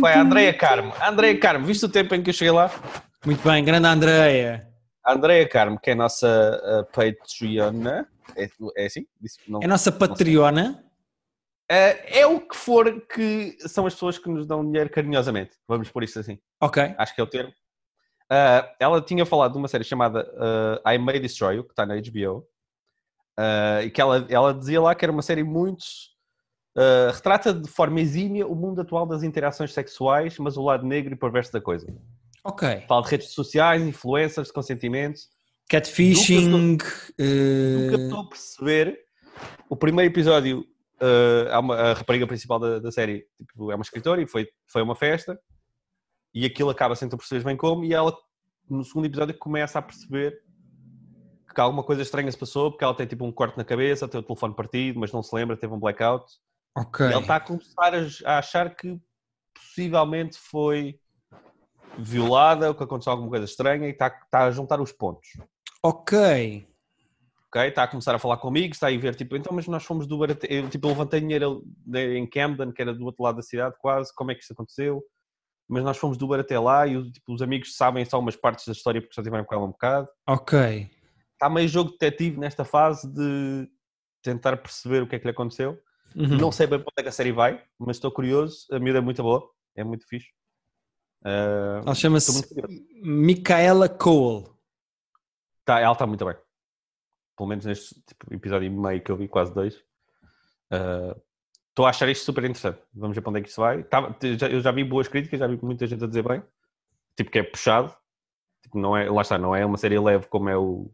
Foi 0.00 0.12
a 0.12 0.20
Andreia 0.20 0.52
Carmo. 0.52 0.92
Andreia 1.02 1.38
Carmo, 1.38 1.64
viste 1.66 1.84
o 1.84 1.88
tempo 1.88 2.14
em 2.14 2.22
que 2.22 2.30
eu 2.30 2.34
cheguei 2.34 2.52
lá? 2.52 2.70
Muito 3.24 3.42
bem, 3.46 3.64
grande 3.64 3.86
Andreia. 3.86 4.68
Andreia 5.06 5.48
Carmo, 5.48 5.78
que 5.80 5.90
é 5.90 5.92
a 5.94 5.96
nossa 5.96 6.60
uh, 6.62 6.84
Patreona, 6.92 8.06
é, 8.36 8.48
é 8.76 8.86
assim? 8.86 9.06
Disse- 9.20 9.38
não- 9.48 9.60
É 9.62 9.64
a 9.64 9.68
nossa 9.68 9.90
Patreona. 9.90 10.84
Uh, 11.72 11.96
é 12.04 12.26
o 12.26 12.40
que 12.40 12.56
for 12.56 13.00
que 13.06 13.56
são 13.60 13.86
as 13.86 13.94
pessoas 13.94 14.18
que 14.18 14.28
nos 14.28 14.44
dão 14.46 14.64
dinheiro 14.66 14.90
carinhosamente. 14.90 15.52
Vamos 15.68 15.88
por 15.88 16.02
isso 16.02 16.18
assim. 16.18 16.36
Ok. 16.60 16.94
Acho 16.98 17.14
que 17.14 17.20
é 17.20 17.24
o 17.24 17.28
termo. 17.28 17.52
Uh, 18.30 18.62
ela 18.78 19.00
tinha 19.02 19.26
falado 19.26 19.52
de 19.52 19.58
uma 19.58 19.66
série 19.66 19.82
chamada 19.82 20.30
uh, 20.34 20.88
I 20.88 20.98
May 20.98 21.18
Destroy 21.18 21.56
You, 21.56 21.64
que 21.64 21.72
está 21.72 21.84
na 21.84 21.96
HBO. 21.96 22.46
Uh, 23.38 23.82
e 23.84 23.90
que 23.90 24.00
ela, 24.00 24.24
ela 24.28 24.54
dizia 24.54 24.80
lá 24.80 24.94
que 24.94 25.04
era 25.04 25.10
uma 25.12 25.22
série 25.22 25.42
muito. 25.42 25.84
retrata 27.12 27.52
de 27.52 27.68
forma 27.68 28.00
exímia 28.00 28.46
o 28.46 28.54
mundo 28.54 28.80
atual 28.80 29.04
das 29.06 29.22
interações 29.22 29.72
sexuais, 29.72 30.38
mas 30.38 30.56
o 30.56 30.62
lado 30.62 30.86
negro 30.86 31.12
e 31.12 31.16
perverso 31.16 31.52
da 31.52 31.60
coisa. 31.60 31.86
Ok. 32.44 32.84
Fala 32.88 33.02
de 33.02 33.08
redes 33.10 33.30
sociais, 33.30 33.82
influencers, 33.82 34.48
de 34.48 34.54
consentimento. 34.54 35.20
Catfishing. 35.68 36.78
Eh, 37.18 37.92
eu 37.92 38.04
estou 38.04 38.20
a 38.20 38.28
perceber, 38.28 38.98
o 39.68 39.76
primeiro 39.76 40.10
episódio, 40.12 40.64
eh, 41.00 41.58
uma- 41.58 41.76
a 41.76 41.92
rapariga 41.94 42.26
principal 42.26 42.58
da, 42.58 42.78
da 42.78 42.90
série 42.90 43.26
tipo, 43.36 43.70
é 43.70 43.74
uma 43.74 43.82
escritora 43.82 44.20
e 44.22 44.26
foi, 44.26 44.48
foi 44.66 44.82
uma 44.82 44.96
festa 44.96 45.38
e 46.34 46.44
aquilo 46.44 46.70
acaba 46.70 46.94
sem 46.94 47.08
tu 47.08 47.16
perceberes 47.16 47.44
bem 47.44 47.56
como 47.56 47.84
e 47.84 47.92
ela 47.92 48.16
no 48.68 48.84
segundo 48.84 49.06
episódio 49.06 49.36
começa 49.38 49.78
a 49.78 49.82
perceber 49.82 50.40
que 51.52 51.60
alguma 51.60 51.82
coisa 51.82 52.02
estranha 52.02 52.30
se 52.30 52.38
passou 52.38 52.70
porque 52.70 52.84
ela 52.84 52.94
tem 52.94 53.06
tipo 53.06 53.24
um 53.24 53.32
corte 53.32 53.58
na 53.58 53.64
cabeça, 53.64 54.06
tem 54.06 54.20
o 54.20 54.22
telefone 54.22 54.54
partido, 54.54 55.00
mas 55.00 55.12
não 55.12 55.22
se 55.22 55.34
lembra, 55.34 55.56
teve 55.56 55.72
um 55.74 55.80
blackout 55.80 56.32
ok. 56.76 57.06
e 57.06 57.12
ela 57.12 57.22
está 57.22 57.36
a 57.36 57.40
começar 57.40 57.94
a, 57.94 58.32
a 58.32 58.38
achar 58.38 58.74
que 58.74 58.98
possivelmente 59.54 60.38
foi 60.38 60.98
violada 61.98 62.68
ou 62.68 62.74
que 62.74 62.84
aconteceu 62.84 63.10
alguma 63.10 63.30
coisa 63.30 63.44
estranha 63.44 63.88
e 63.88 63.90
está, 63.90 64.06
está 64.06 64.44
a 64.44 64.50
juntar 64.50 64.80
os 64.80 64.92
pontos 64.92 65.28
Ok. 65.82 66.66
ok? 67.48 67.68
Está 67.68 67.84
a 67.84 67.88
começar 67.88 68.14
a 68.14 68.18
falar 68.18 68.36
comigo, 68.36 68.72
está 68.72 68.88
a 68.88 68.90
ir 68.90 68.98
ver, 68.98 69.14
tipo, 69.14 69.34
então, 69.34 69.52
mas 69.54 69.66
nós 69.66 69.82
fomos 69.82 70.06
do 70.06 70.18
Barate... 70.18 70.46
eu, 70.50 70.68
tipo, 70.68 70.86
eu 70.86 70.90
levantei 70.90 71.20
dinheiro 71.20 71.64
né, 71.86 72.16
em 72.16 72.28
Camden, 72.28 72.70
que 72.70 72.82
era 72.82 72.92
do 72.92 73.04
outro 73.04 73.22
lado 73.22 73.36
da 73.36 73.42
cidade, 73.42 73.74
quase, 73.80 74.14
como 74.14 74.30
é 74.30 74.34
que 74.34 74.42
isto 74.42 74.52
aconteceu? 74.52 75.02
Mas 75.70 75.84
nós 75.84 75.96
fomos 75.96 76.18
do 76.18 76.24
Uber 76.24 76.40
até 76.40 76.58
lá 76.58 76.84
e 76.84 77.12
tipo, 77.12 77.32
os 77.32 77.40
amigos 77.40 77.76
sabem 77.76 78.04
só 78.04 78.18
umas 78.18 78.34
partes 78.34 78.66
da 78.66 78.72
história 78.72 79.00
porque 79.00 79.14
já 79.14 79.22
tiveram 79.22 79.44
com 79.44 79.54
ela 79.54 79.64
um 79.64 79.70
bocado. 79.70 80.08
Ok. 80.26 80.90
Está 81.32 81.48
meio 81.48 81.68
jogo 81.68 81.92
detetive 81.92 82.36
nesta 82.38 82.64
fase 82.64 83.08
de 83.08 83.70
tentar 84.20 84.56
perceber 84.56 85.00
o 85.00 85.06
que 85.06 85.14
é 85.14 85.18
que 85.20 85.24
lhe 85.24 85.30
aconteceu. 85.30 85.80
Uhum. 86.16 86.36
Não 86.38 86.50
sei 86.50 86.66
bem 86.66 86.80
para 86.80 86.88
onde 86.88 87.00
é 87.00 87.02
que 87.04 87.08
a 87.08 87.12
série 87.12 87.30
vai, 87.30 87.62
mas 87.78 87.96
estou 87.96 88.10
curioso. 88.10 88.66
A 88.72 88.80
miúda 88.80 88.98
é 88.98 89.00
muito 89.00 89.22
boa, 89.22 89.48
é 89.76 89.84
muito 89.84 90.04
fixe. 90.08 90.26
Ah, 91.24 91.82
Ela 91.84 91.94
chama-se. 91.94 92.52
Micaela 93.00 93.88
Cole. 93.88 94.50
Tá, 95.64 95.78
ela 95.78 95.92
está 95.92 96.04
muito 96.04 96.24
bem. 96.24 96.34
Pelo 97.36 97.48
menos 97.48 97.64
neste 97.64 97.94
tipo, 98.02 98.34
episódio 98.34 98.66
e 98.66 98.70
meio 98.70 99.00
que 99.00 99.12
eu 99.12 99.16
vi, 99.16 99.28
quase 99.28 99.54
dois. 99.54 99.80
Ah, 100.68 101.16
Estou 101.70 101.86
a 101.86 101.90
achar 101.90 102.08
isto 102.08 102.24
super 102.24 102.44
interessante. 102.44 102.80
Vamos 102.92 103.14
ver 103.14 103.22
para 103.22 103.30
onde 103.30 103.40
é 103.40 103.42
que 103.42 103.48
isso 103.48 103.60
vai. 103.60 103.84
Eu 104.50 104.60
já 104.60 104.72
vi 104.72 104.84
boas 104.84 105.08
críticas, 105.08 105.40
já 105.40 105.46
vi 105.46 105.58
muita 105.62 105.86
gente 105.86 106.02
a 106.04 106.06
dizer 106.06 106.26
bem. 106.26 106.42
Tipo, 107.16 107.30
que 107.30 107.38
é 107.38 107.42
puxado. 107.42 107.94
Tipo, 108.62 108.78
não 108.78 108.96
é, 108.96 109.08
lá 109.08 109.22
está, 109.22 109.38
não 109.38 109.54
é 109.54 109.64
uma 109.64 109.78
série 109.78 109.98
leve 109.98 110.26
como 110.26 110.48
é 110.48 110.56
o, 110.56 110.90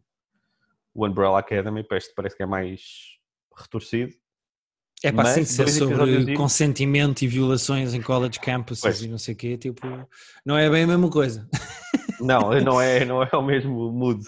o 0.95 1.07
Umbrella 1.07 1.39
Academy. 1.39 1.83
Parece, 1.83 2.15
parece 2.15 2.37
que 2.37 2.43
é 2.43 2.47
mais 2.47 3.17
retorcido. 3.57 4.13
É 5.03 5.13
para 5.13 5.29
assim 5.29 5.45
ser 5.45 5.63
episódios 5.63 5.99
sobre 5.99 6.35
consentimento 6.35 7.23
e 7.23 7.29
violações 7.29 7.93
em 7.93 8.01
college 8.01 8.41
campuses 8.41 8.83
Pois. 8.83 9.03
e 9.03 9.09
não 9.09 9.19
sei 9.19 9.35
o 9.35 9.37
quê, 9.37 9.59
tipo, 9.59 9.87
não 10.45 10.57
é 10.57 10.71
bem 10.71 10.85
a 10.85 10.87
mesma 10.87 11.11
coisa. 11.11 11.49
Não, 12.19 12.59
não 12.63 12.81
é, 12.81 13.05
não 13.05 13.23
é 13.23 13.29
o 13.31 13.43
mesmo 13.43 13.93
mood. 13.93 14.25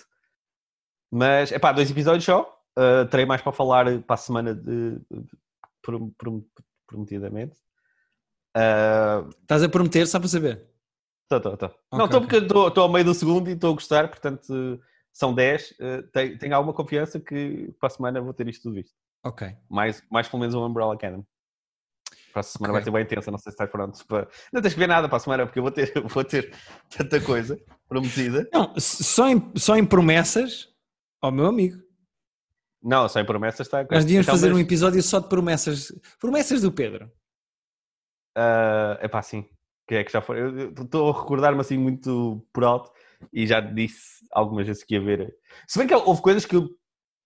Mas, 1.11 1.51
é 1.51 1.59
pá, 1.59 1.73
dois 1.73 1.91
episódios 1.91 2.23
só. 2.23 2.43
Uh, 2.79 3.09
terei 3.09 3.25
mais 3.25 3.41
para 3.41 3.51
falar 3.51 4.03
para 4.03 4.15
a 4.15 4.19
semana 4.19 4.55
de, 4.55 5.01
prometidamente. 6.87 7.57
Uh, 8.57 9.29
Estás 9.43 9.63
a 9.63 9.69
prometer 9.69 10.07
só 10.07 10.19
para 10.19 10.29
saber. 10.29 10.67
Tô, 11.29 11.41
tô. 11.41 11.51
Ok, 11.67 11.77
não, 11.93 12.05
estou 12.07 12.21
ok. 12.21 12.21
porque 12.21 12.37
estou 12.69 12.83
ao 12.83 12.89
meio 12.93 13.05
do 13.05 13.15
segundo 13.15 13.49
e 13.51 13.53
estou 13.53 13.71
a 13.71 13.75
gostar, 13.75 14.09
portanto 14.09 14.81
são 15.13 15.35
10. 15.35 15.75
eh, 15.81 16.03
tenho, 16.13 16.39
tenho 16.39 16.55
alguma 16.55 16.73
confiança 16.73 17.19
que 17.21 17.71
para 17.81 17.89
a 17.89 17.91
semana 17.91 18.21
vou 18.21 18.33
ter 18.33 18.49
isto 18.49 18.63
tudo 18.63 18.77
visto. 18.77 18.95
Ok. 19.25 19.49
Mais, 19.69 20.03
mais 20.11 20.29
pelo 20.29 20.41
menos 20.41 20.55
o 20.55 20.65
Umbrella 20.65 20.95
Academy. 20.95 21.25
Para 22.33 22.41
a 22.41 22.43
semana 22.45 22.73
Ok. 22.73 22.81
vai 22.81 22.85
ser 22.85 22.91
bem 22.93 23.03
intensa, 23.03 23.31
não 23.31 23.39
sei 23.39 23.51
se 23.51 23.55
estás 23.55 23.71
pronto. 23.71 24.07
Para... 24.07 24.29
Não 24.53 24.63
tens 24.63 24.75
que 24.75 24.81
ver 24.81 24.87
nada 24.87 25.09
para 25.09 25.17
a 25.17 25.21
semana 25.21 25.45
porque 25.45 25.59
eu 25.59 25.63
vou 25.63 25.73
ter, 25.73 25.93
vou 26.09 26.25
ter 26.25 26.55
tanta 26.89 27.21
coisa 27.21 27.61
prometida. 27.89 28.49
Não, 28.53 28.75
só 28.79 29.29
em, 29.29 29.53
só 29.57 29.77
em 29.77 29.85
promessas, 29.85 30.69
ó 31.21 31.31
meu 31.31 31.47
amigo, 31.47 31.83
Não, 32.83 33.09
sem 33.09 33.25
promessas 33.25 33.67
está. 33.67 33.79
nós 33.91 34.05
devíamos 34.05 34.27
Então, 34.27 34.35
fazer 34.37 34.51
um 34.51 34.57
mas, 34.57 34.63
episódio 34.65 35.03
só 35.03 35.19
de 35.21 35.29
promessas. 35.29 35.93
Promessas 36.21 36.63
do 36.63 36.73
Pedro. 36.73 37.11
É 39.01 39.09
pá, 39.09 39.23
sim. 39.23 39.49
Que 39.87 39.97
é 39.97 40.05
que 40.05 40.13
já 40.13 40.21
foi. 40.21 40.41
Eu 40.41 40.71
estou 40.71 41.11
a 41.11 41.21
recordar-me 41.21 41.61
assim 41.61 41.79
muito 41.79 42.47
por 42.53 42.63
alto 42.65 42.93
e 43.33 43.47
já 43.47 43.61
disse 43.61 44.25
algumas 44.33 44.67
vezes 44.67 44.85
que 44.85 44.95
ia 44.95 45.01
ver. 45.01 45.35
Se 45.67 45.79
bem 45.79 45.89
que 45.89 45.95
houve 45.95 46.21
coisas 46.23 46.45
que 46.45 46.55
eu 46.55 46.69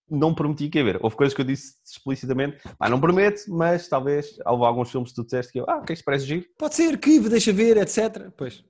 não 0.09 0.33
prometi 0.33 0.69
que 0.69 0.79
ia 0.79 0.83
ver. 0.83 0.99
Houve 1.03 1.15
coisas 1.15 1.33
que 1.35 1.41
eu 1.41 1.45
disse 1.45 1.75
explicitamente, 1.85 2.57
pá, 2.77 2.89
não 2.89 2.99
prometo, 2.99 3.41
mas 3.49 3.87
talvez 3.87 4.37
houve 4.45 4.65
alguns 4.65 4.89
filmes 4.91 5.09
que 5.11 5.15
tu 5.15 5.23
disseste 5.23 5.51
que 5.53 5.59
eu, 5.59 5.65
ah, 5.69 5.77
ok, 5.77 5.93
isto 5.93 6.03
parece 6.03 6.25
giro, 6.25 6.45
Pode 6.57 6.75
ser 6.75 6.91
arquivo, 6.91 7.29
deixa 7.29 7.51
ver, 7.53 7.77
etc. 7.77 8.29
Pois. 8.37 8.63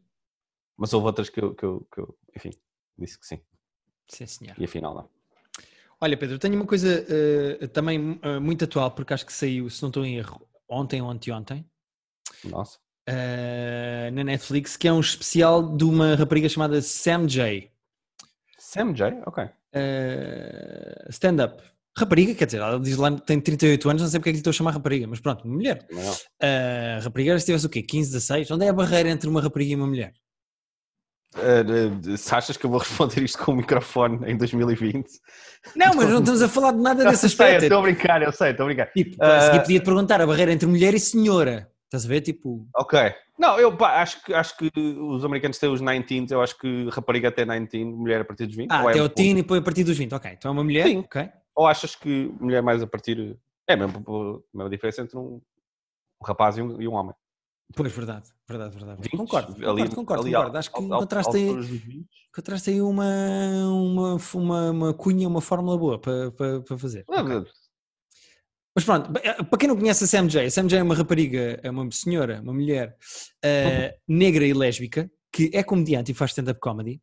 mas 0.78 0.94
houve 0.94 1.08
outras 1.08 1.30
que 1.30 1.42
eu, 1.42 1.54
que 1.56 1.64
eu, 1.66 1.88
que 1.94 2.02
eu, 2.02 2.18
enfim, 2.36 2.52
disse 2.98 3.20
que 3.20 3.26
sim, 3.26 3.40
Sim, 4.08 4.26
senhor. 4.26 4.56
e 4.60 4.64
afinal 4.66 4.94
não. 4.94 5.10
Olha, 6.04 6.18
Pedro, 6.18 6.38
tenho 6.38 6.56
uma 6.56 6.66
coisa 6.66 7.06
eh, 7.08 7.66
também 7.68 8.20
eh, 8.22 8.38
muito 8.38 8.66
atual, 8.66 8.92
porque 8.92 9.14
acho 9.14 9.26
que 9.26 9.32
saiu, 9.32 9.70
se 9.70 9.82
não 9.82 9.88
estou 9.88 10.06
em 10.06 10.18
erro, 10.18 10.46
ontem 10.68 11.02
ou 11.02 11.10
anteontem, 11.10 11.66
Nossa. 12.44 12.78
eh, 13.08 14.12
na 14.12 14.22
Netflix, 14.22 14.76
que 14.76 14.86
é 14.86 14.92
um 14.92 15.00
especial 15.00 15.78
de 15.78 15.86
uma 15.86 16.16
rapariga 16.16 16.50
chamada 16.50 16.82
Sam 16.82 17.26
J. 17.26 17.72
Sam 18.60 18.94
J? 18.94 19.24
Ok. 19.26 19.46
stand-up. 21.10 21.64
Rapariga, 21.98 22.36
quer 22.36 22.48
dizer, 22.48 22.58
ela 22.60 22.78
diz 22.82 22.98
lá 22.98 23.10
que 23.10 23.26
tem 23.26 23.40
38 23.40 23.90
anos, 23.90 24.02
não 24.02 24.10
sei 24.10 24.20
porque 24.20 24.32
é 24.32 24.34
que 24.34 24.36
lhe 24.36 24.40
estou 24.42 24.52
a 24.52 24.54
chamar 24.54 24.72
rapariga, 24.72 25.08
mas 25.08 25.22
pronto, 25.22 25.48
mulher. 25.48 25.88
Não. 25.90 26.12
Uh, 26.12 27.02
rapariga, 27.02 27.40
se 27.40 27.46
tivesse 27.46 27.66
o 27.66 27.70
quê? 27.70 27.82
15, 27.82 28.12
16? 28.12 28.52
Onde 28.52 28.66
é 28.66 28.70
a 28.70 28.74
barreira 28.74 29.10
entre 29.10 29.30
uma 29.30 29.40
rapariga 29.40 29.72
e 29.72 29.76
uma 29.78 29.88
mulher? 29.88 30.14
Eh, 31.38 32.18
se 32.18 32.34
achas 32.36 32.58
que 32.58 32.66
eu 32.66 32.70
vou 32.70 32.80
responder 32.84 33.22
isto 33.24 33.44
com 33.44 33.52
o 33.52 33.56
microfone 33.56 34.20
em 34.32 34.38
2020? 34.38 35.08
Não, 35.76 35.94
mas 35.96 36.10
não 36.10 36.20
estamos 36.20 36.42
a 36.42 36.48
falar 36.50 36.72
de 36.74 36.80
nada 36.82 37.04
desse 37.10 37.30
sei, 37.30 37.46
aspecto. 37.46 37.64
estou 37.64 37.80
a 37.80 37.82
brincar, 37.82 38.22
eu 38.22 38.32
sei, 38.32 38.52
estou 38.52 38.64
a 38.66 38.68
brincar. 38.68 38.88
Tipo, 38.94 39.24
a 39.24 39.42
seguir 39.42 39.58
Ah. 39.58 39.62
podia-te 39.62 39.86
perguntar 39.86 40.22
a 40.22 40.28
barreira 40.28 40.52
entre 40.52 40.68
mulher 40.68 40.94
e 40.94 41.00
senhora. 41.00 41.70
Estás 41.86 42.06
a 42.06 42.08
ver? 42.08 42.22
Tipo, 42.22 42.68
Ok. 42.76 43.00
Não, 43.38 43.60
eu 43.60 43.76
pá, 43.76 44.02
acho, 44.02 44.24
que, 44.24 44.34
acho 44.34 44.56
que 44.58 44.72
os 44.78 45.26
americanos 45.26 45.58
têm 45.58 45.70
os 45.70 45.82
19, 45.82 46.28
eu 46.32 46.42
acho 46.42 46.58
que 46.58 46.88
rapariga 46.92 47.30
até 47.30 47.44
19, 47.46 47.84
mulher 47.86 48.22
a 48.22 48.26
partir 48.26 48.46
dos 48.46 48.56
20. 48.56 48.72
ah, 48.72 48.84
é 48.86 48.90
até 48.90 49.02
um 49.02 49.06
o 49.06 49.10
teen 49.10 49.32
e 49.32 49.36
depois 49.42 49.60
a 49.60 49.64
partir 49.64 49.84
dos 49.84 49.98
20. 49.98 50.14
Ok, 50.14 50.32
então 50.32 50.50
é 50.50 50.52
uma 50.52 50.64
mulher. 50.64 50.86
Sim. 50.88 51.00
Ok. 51.00 51.30
ou 51.56 51.68
achas 51.68 51.96
que 51.96 52.32
mulher 52.40 52.62
mais 52.62 52.82
a 52.82 52.88
partir. 52.88 53.38
É 53.68 53.76
mesmo 53.76 54.04
a 54.54 54.58
mesma 54.58 54.70
diferença 54.70 55.02
entre 55.02 55.18
um, 55.18 55.40
um 56.22 56.26
rapaz 56.26 56.58
e 56.58 56.62
um, 56.62 56.82
e 56.82 56.88
um 56.88 56.94
homem. 56.94 57.14
Pois, 57.76 57.92
verdade, 57.92 58.30
verdade, 58.48 58.76
verdade. 58.76 59.02
20, 59.02 59.18
concordo, 59.18 59.54
ali- 59.54 59.62
concordo, 59.66 59.96
concordo, 59.96 60.24
ali 60.24 60.32
concordo. 60.34 60.58
Acho 60.58 60.72
que 60.72 60.84
encontraste 60.84 61.38
aí, 61.38 61.44
alturas 61.48 61.70
dos 61.70 61.82
20. 61.82 62.06
encontraste 62.30 62.70
aí 62.70 62.82
uma, 62.82 63.06
uma, 63.68 64.18
uma, 64.36 64.72
uma 64.72 64.94
cunha, 64.94 65.28
uma 65.28 65.42
fórmula 65.42 65.78
boa 65.78 66.00
para, 66.00 66.32
para, 66.32 66.62
para 66.62 66.78
fazer. 66.78 67.04
Ah, 67.10 67.22
Ok. 67.22 67.46
Mas 68.76 68.86
pronto, 68.86 69.12
eh, 69.24 69.44
para 69.44 69.60
quem 69.60 69.68
não 69.70 69.78
conhece 69.78 70.04
a 70.04 70.08
Sam 70.08 70.28
J, 70.28 70.46
a 70.48 70.50
Sam 70.50 70.68
J 70.68 70.80
é 70.80 70.84
uma 70.84 70.96
rapariga, 70.96 71.60
é 71.62 71.70
uma 71.70 71.90
senhora, 71.92 72.42
uma 72.42 72.54
mulher 72.54 72.98
eh, 73.44 73.96
negra 74.08 74.44
e 74.48 74.52
lésbica, 74.54 75.12
que 75.32 75.52
é 75.54 75.62
comediante 75.64 76.12
e 76.12 76.16
faz 76.16 76.32
stand-up 76.32 76.60
comedy, 76.60 77.00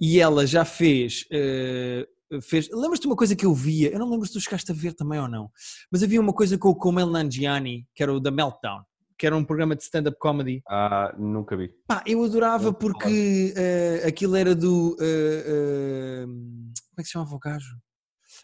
e 0.00 0.20
ela 0.20 0.46
já 0.46 0.64
fez. 0.64 1.24
eh, 1.32 2.06
fez 2.40 2.68
Lembras-te 2.70 3.06
uma 3.08 3.16
coisa 3.16 3.34
que 3.34 3.44
eu 3.44 3.52
via? 3.52 3.90
Eu 3.90 3.98
não 3.98 4.08
lembro 4.08 4.26
se 4.26 4.32
tu 4.32 4.40
chegaste 4.40 4.70
a 4.70 4.74
ver 4.74 4.92
também 4.94 5.18
ou 5.18 5.26
não, 5.26 5.50
mas 5.90 6.04
havia 6.04 6.20
uma 6.20 6.32
coisa 6.32 6.56
com 6.56 6.68
o 6.68 6.74
Kumail 6.76 7.08
Nanjiani, 7.10 7.84
que 7.96 8.02
era 8.02 8.12
o 8.14 8.20
da 8.20 8.30
Meltdown, 8.30 8.82
que 9.18 9.26
era 9.26 9.36
um 9.36 9.44
programa 9.44 9.74
de 9.74 9.82
stand-up 9.82 10.16
comedy. 10.18 10.62
Ah, 10.68 11.14
nunca 11.18 11.56
vi. 11.56 11.70
Pá, 11.86 12.02
eu 12.06 12.22
adorava 12.22 12.72
porque 12.72 13.52
eh, 13.56 14.04
aquilo 14.06 14.36
era 14.36 14.54
do. 14.54 14.96
eh, 15.00 15.44
eh, 15.46 16.24
como 16.26 16.98
é 16.98 17.02
que 17.02 17.06
se 17.06 17.12
chamava 17.12 17.34
o 17.34 17.38
gajo? 17.38 17.76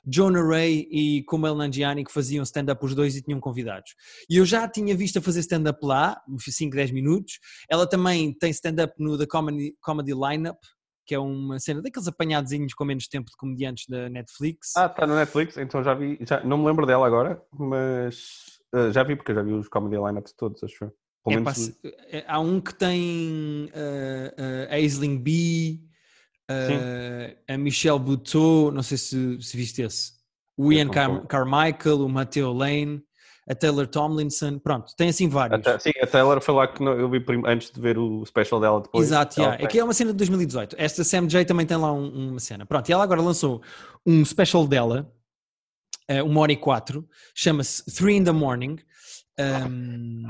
Jonah 0.06 0.42
Ray 0.42 0.87
e 0.90 1.22
Kumail 1.24 1.54
Nanjiani 1.54 2.04
que 2.04 2.12
faziam 2.12 2.42
stand-up 2.42 2.84
os 2.84 2.94
dois 2.94 3.16
e 3.16 3.22
tinham 3.22 3.40
convidados. 3.40 3.94
E 4.28 4.37
eu 4.37 4.44
já 4.44 4.64
a 4.64 4.68
tinha 4.68 4.94
visto 4.94 5.18
a 5.18 5.22
fazer 5.22 5.40
stand-up 5.40 5.78
lá, 5.82 6.20
5, 6.38 6.74
10 6.74 6.90
minutos. 6.90 7.38
Ela 7.70 7.88
também 7.88 8.32
tem 8.32 8.50
stand-up 8.50 8.92
no 8.98 9.16
The 9.16 9.26
Comedy, 9.26 9.74
Comedy 9.80 10.12
Lineup, 10.12 10.58
que 11.06 11.14
é 11.14 11.18
uma 11.18 11.58
cena 11.58 11.82
daqueles 11.82 12.08
apanhadozinhos 12.08 12.74
com 12.74 12.84
menos 12.84 13.08
tempo 13.08 13.30
de 13.30 13.37
comediantes 13.37 13.87
da 13.88 14.08
Netflix. 14.08 14.72
Ah, 14.76 14.87
está 14.87 15.06
no 15.06 15.14
Netflix, 15.14 15.56
então 15.56 15.82
já 15.82 15.94
vi. 15.94 16.18
Já, 16.22 16.42
não 16.42 16.58
me 16.58 16.66
lembro 16.66 16.87
dela 16.87 17.06
agora, 17.06 17.42
mas 17.52 18.54
ah, 18.74 18.90
já 18.90 19.02
vi 19.02 19.16
porque 19.16 19.30
eu 19.32 19.37
já 19.37 19.42
vi 19.42 19.52
os 19.52 19.68
comedy 19.68 19.96
lineups 19.96 20.32
todos, 20.32 20.62
acho. 20.62 20.78
Pelo 20.78 20.92
É 21.26 21.40
menos 21.40 21.68
pá, 21.68 21.88
é- 22.10 22.24
há 22.28 22.38
um 22.40 22.60
que 22.60 22.74
tem 22.74 23.70
uh, 23.74 24.68
uh, 24.68 24.70
a 24.70 24.74
Aisling 24.74 25.18
B, 25.18 25.80
uh, 26.50 27.37
a 27.48 27.56
Michelle 27.56 27.98
Buteau, 27.98 28.70
não 28.70 28.82
sei 28.82 28.98
se, 28.98 29.40
se 29.40 29.56
viste 29.56 29.82
esse, 29.82 30.12
o 30.56 30.72
Ian 30.72 30.88
Car-. 30.88 31.26
Carmichael, 31.26 32.00
o 32.04 32.08
Matteo 32.08 32.52
Lane, 32.52 33.02
a 33.48 33.54
Taylor 33.54 33.87
Tomlinson, 33.87 34.58
pronto, 34.58 34.92
tem 34.96 35.08
assim 35.10 35.28
vários. 35.28 35.60
Até- 35.60 35.78
sim, 35.78 35.90
a 36.02 36.06
Taylor 36.06 36.40
foi 36.40 36.54
lá 36.54 36.66
que 36.68 36.82
eu 36.82 37.10
vi 37.10 37.22
antes 37.46 37.70
de 37.70 37.80
ver 37.80 37.98
o 37.98 38.24
special 38.24 38.60
dela 38.60 38.80
depois. 38.80 39.06
Exato, 39.06 39.40
yeah. 39.40 39.64
aqui 39.64 39.78
é 39.78 39.84
uma 39.84 39.92
cena 39.92 40.12
de 40.12 40.16
2018. 40.18 40.76
Esta 40.78 41.04
Sam 41.04 41.26
J 41.26 41.44
também 41.44 41.66
tem 41.66 41.76
lá 41.76 41.92
um- 41.92 42.30
uma 42.30 42.40
cena. 42.40 42.64
Pronto, 42.64 42.88
e 42.88 42.92
ela 42.92 43.02
agora 43.04 43.20
lançou 43.20 43.60
um 44.06 44.24
special 44.24 44.66
dela, 44.66 45.10
uh, 46.11 46.25
uma 46.25 46.40
hora 46.40 46.53
e 46.53 46.57
quatro, 46.57 47.09
chama-se 47.35 47.85
Three 47.95 48.17
in 48.17 48.25
the 48.25 48.33
Morning. 48.33 48.79
Um, 49.38 50.27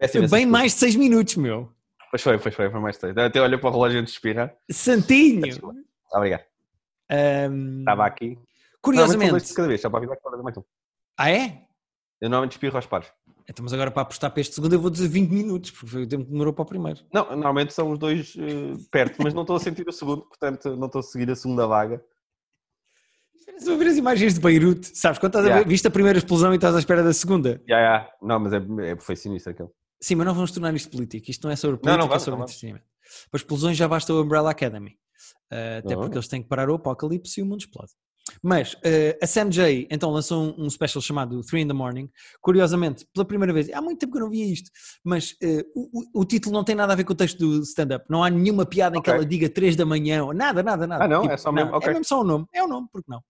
imensa 0.00 0.28
bem 0.28 0.46
mais 0.46 0.72
de 0.72 0.78
seis 0.78 0.96
minutos, 0.96 1.36
meu. 1.36 1.72
Pois 2.10 2.22
foi, 2.22 2.38
pois 2.38 2.54
foi, 2.54 2.70
foi 2.70 2.80
mais 2.80 2.96
tarde. 2.96 3.20
Até 3.20 3.40
olhei 3.40 3.58
para 3.58 3.68
o 3.68 3.72
relógio 3.72 4.00
antes 4.00 4.12
de 4.12 4.18
expirar. 4.18 4.54
Santinho! 4.70 5.42
Desculpa. 5.42 5.78
Obrigado. 6.12 6.44
Um, 7.10 7.80
Estava 7.80 8.06
aqui. 8.06 8.38
Curiosamente. 8.80 9.46
de 9.46 9.54
cada 9.54 9.68
vez, 9.68 9.80
só 9.80 9.90
para 9.90 9.98
avisar 9.98 10.16
que 10.16 10.22
pode 10.22 10.42
mais 10.42 10.56
um. 10.56 10.62
Ah, 11.18 11.30
é? 11.30 11.66
Eu 12.20 12.30
normalmente 12.30 12.52
espirro 12.52 12.76
aos 12.76 12.86
pares. 12.86 13.12
Então, 13.48 13.62
mas 13.62 13.72
agora 13.72 13.90
para 13.90 14.02
apostar 14.02 14.30
para 14.30 14.40
este 14.40 14.54
segundo 14.54 14.72
eu 14.72 14.80
vou 14.80 14.90
dizer 14.90 15.08
20 15.08 15.30
minutos, 15.30 15.70
porque 15.70 15.86
foi 15.86 16.02
o 16.02 16.08
tempo 16.08 16.24
que 16.24 16.30
demorou 16.30 16.52
para 16.52 16.62
o 16.62 16.66
primeiro. 16.66 17.00
Não, 17.12 17.24
normalmente 17.30 17.72
são 17.72 17.90
os 17.90 17.98
dois 17.98 18.34
eh, 18.36 18.74
perto, 18.90 19.22
mas 19.22 19.34
não 19.34 19.42
estou 19.42 19.56
a 19.56 19.60
sentir 19.60 19.86
o 19.88 19.92
segundo, 19.92 20.22
portanto 20.22 20.76
não 20.76 20.86
estou 20.86 21.00
a 21.00 21.02
seguir 21.02 21.30
a 21.30 21.36
segunda 21.36 21.66
vaga. 21.66 22.02
A 23.48 23.76
ver 23.76 23.86
as 23.86 23.96
imagens 23.96 24.34
de 24.34 24.40
Beirute, 24.40 24.90
sabes? 24.96 25.18
Quando 25.18 25.30
estás 25.30 25.44
a 25.44 25.48
Yeah. 25.48 25.64
ver, 25.64 25.68
viste 25.70 25.86
a 25.86 25.90
primeira 25.90 26.18
explosão 26.18 26.52
e 26.52 26.56
estás 26.56 26.74
à 26.74 26.78
espera 26.78 27.02
da 27.02 27.12
segunda. 27.12 27.60
Já, 27.68 27.78
já. 27.80 28.10
Não, 28.20 28.38
mas 28.40 28.52
é, 28.52 28.56
é, 28.92 28.96
foi 28.96 29.16
sinistro 29.16 29.52
aquele. 29.52 29.68
Sim, 30.00 30.16
mas 30.16 30.26
não 30.26 30.34
vamos 30.34 30.50
tornar 30.52 30.74
isto 30.74 30.90
político. 30.90 31.30
Isto 31.30 31.44
não 31.44 31.52
é 31.52 31.56
sobre 31.56 31.76
Não, 31.76 31.80
política, 31.80 31.98
não 31.98 32.04
é 32.04 32.08
vamos, 32.08 32.22
sobre 32.22 32.30
não 32.32 32.38
vamos. 32.38 32.52
entretenimento. 32.52 32.86
Para 33.30 33.38
explosões 33.38 33.76
já 33.76 33.88
basta 33.88 34.12
o 34.12 34.22
Umbrella 34.22 34.50
Academy. 34.50 34.90
Uh, 35.52 35.78
até 35.78 35.94
Não. 35.94 36.02
porque 36.02 36.16
eles 36.18 36.28
têm 36.28 36.42
que 36.42 36.48
parar 36.48 36.68
o 36.68 36.74
apocalipse 36.74 37.40
e 37.40 37.42
o 37.42 37.46
mundo 37.46 37.60
explode. 37.60 37.92
Mas 38.42 38.74
uh, 38.74 38.78
a 39.22 39.26
Sam 39.26 39.48
J 39.50 39.86
então 39.90 40.10
lançou 40.10 40.42
um, 40.58 40.64
um 40.66 40.70
special 40.70 41.00
chamado 41.00 41.40
Three 41.42 41.62
in 41.62 41.68
the 41.68 41.72
Morning. 41.72 42.10
Curiosamente, 42.42 43.06
pela 43.14 43.24
primeira 43.24 43.52
vez, 43.54 43.70
há 43.72 43.80
muito 43.80 44.00
tempo 44.00 44.12
que 44.12 44.18
eu 44.18 44.22
não 44.24 44.30
via 44.30 44.44
isto, 44.52 44.68
mas 45.04 45.30
uh, 45.42 45.62
o, 45.74 46.00
o- 46.18 46.20
o 46.22 46.24
título 46.24 46.52
não 46.52 46.64
tem 46.64 46.74
nada 46.74 46.92
a 46.92 46.96
ver 46.96 47.04
com 47.04 47.12
o 47.12 47.16
texto 47.16 47.38
do 47.38 47.62
stand-up. 47.62 48.04
Não 48.10 48.22
há 48.24 48.28
nenhuma 48.28 48.66
piada 48.66 48.98
em 48.98 49.00
que 49.02 49.08
ela 49.08 49.24
diga 49.24 49.48
3 49.48 49.76
da 49.76 49.86
manhã, 49.86 50.24
ou 50.24 50.34
nada, 50.34 50.62
nada, 50.62 50.86
nada. 50.86 51.04
Ah, 51.04 51.08
não? 51.08 51.24
É 51.30 51.36
só 51.36 51.50
mesmo- 51.52 51.70
não, 51.70 51.78
ok. 51.78 51.88
É 51.88 51.92
mesmo 51.92 52.04
só 52.04 52.20
o 52.20 52.24
nome. 52.24 52.44
É 52.52 52.62
o 52.62 52.66
nome, 52.68 52.88
porque 52.92 53.10
não? 53.10 53.22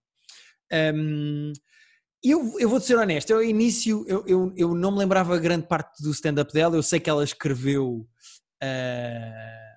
Um, 0.73 1.53
eu, 2.25 2.59
eu 2.59 2.69
vou 2.69 2.81
ser 2.81 2.97
honesto, 2.97 3.31
eu 3.31 3.37
ao 3.37 3.45
início 3.45 4.05
eu, 4.09 4.25
eu, 4.27 4.53
eu 4.57 4.75
não 4.75 4.91
me 4.91 4.99
lembrava 4.99 5.39
grande 5.39 5.69
parte 5.69 6.03
do 6.03 6.11
stand-up 6.11 6.53
dela, 6.53 6.75
eu 6.75 6.83
sei 6.83 6.99
que 6.99 7.09
ela 7.09 7.23
escreveu 7.23 8.09
ah, 8.63 9.77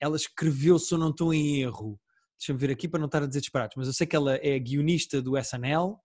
ela 0.00 0.16
escreveu, 0.16 0.78
se 0.78 0.94
eu 0.94 0.98
não 0.98 1.10
estou 1.10 1.34
em 1.34 1.60
erro, 1.60 2.00
deixa-me 2.38 2.58
ver 2.58 2.70
aqui 2.70 2.88
para 2.88 3.00
não 3.00 3.06
estar 3.06 3.22
a 3.22 3.26
dizer 3.26 3.40
disparates, 3.40 3.76
mas 3.76 3.86
eu 3.86 3.92
sei 3.92 4.06
que 4.06 4.16
ela 4.16 4.36
é 4.36 4.58
guionista 4.58 5.20
do 5.20 5.36
SNL 5.36 5.98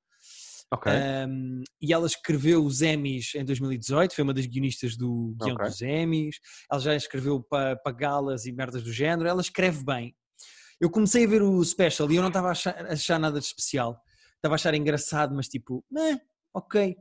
Ok. 0.72 0.92
um, 0.92 1.64
e 1.82 1.94
ela 1.94 2.08
escreveu 2.08 2.66
os 2.66 2.82
Emmys 2.82 3.36
em 3.36 3.46
2018, 3.46 4.14
foi 4.14 4.24
uma 4.24 4.34
das 4.34 4.46
guionistas 4.46 4.98
do 4.98 5.36
guião 5.40 5.56
Ok. 5.56 5.68
dos 5.68 5.82
Emmys, 5.82 6.40
ela 6.70 6.82
já 6.82 6.96
escreveu 6.96 7.42
para, 7.42 7.76
para 7.78 7.96
galas 7.96 8.46
e 8.46 8.52
merdas 8.52 8.84
do 8.84 8.92
género, 8.92 9.30
ela 9.30 9.42
escreve 9.42 9.84
bem. 9.86 10.16
Eu 10.80 10.90
comecei 10.90 11.26
a 11.26 11.28
ver 11.28 11.42
o 11.42 11.64
special 11.64 12.12
e 12.12 12.16
eu 12.16 12.22
não 12.22 12.30
estava 12.30 12.50
a 12.50 12.52
achar, 12.52 12.76
achar 12.92 13.20
nada 13.20 13.40
de 13.40 13.46
especial, 13.46 14.00
estava 14.36 14.54
a 14.54 14.58
achar 14.58 14.74
engraçado, 14.74 15.34
mas 15.36 15.48
tipo, 15.48 15.84
"Meh, 15.90 16.20
ok, 16.54 16.96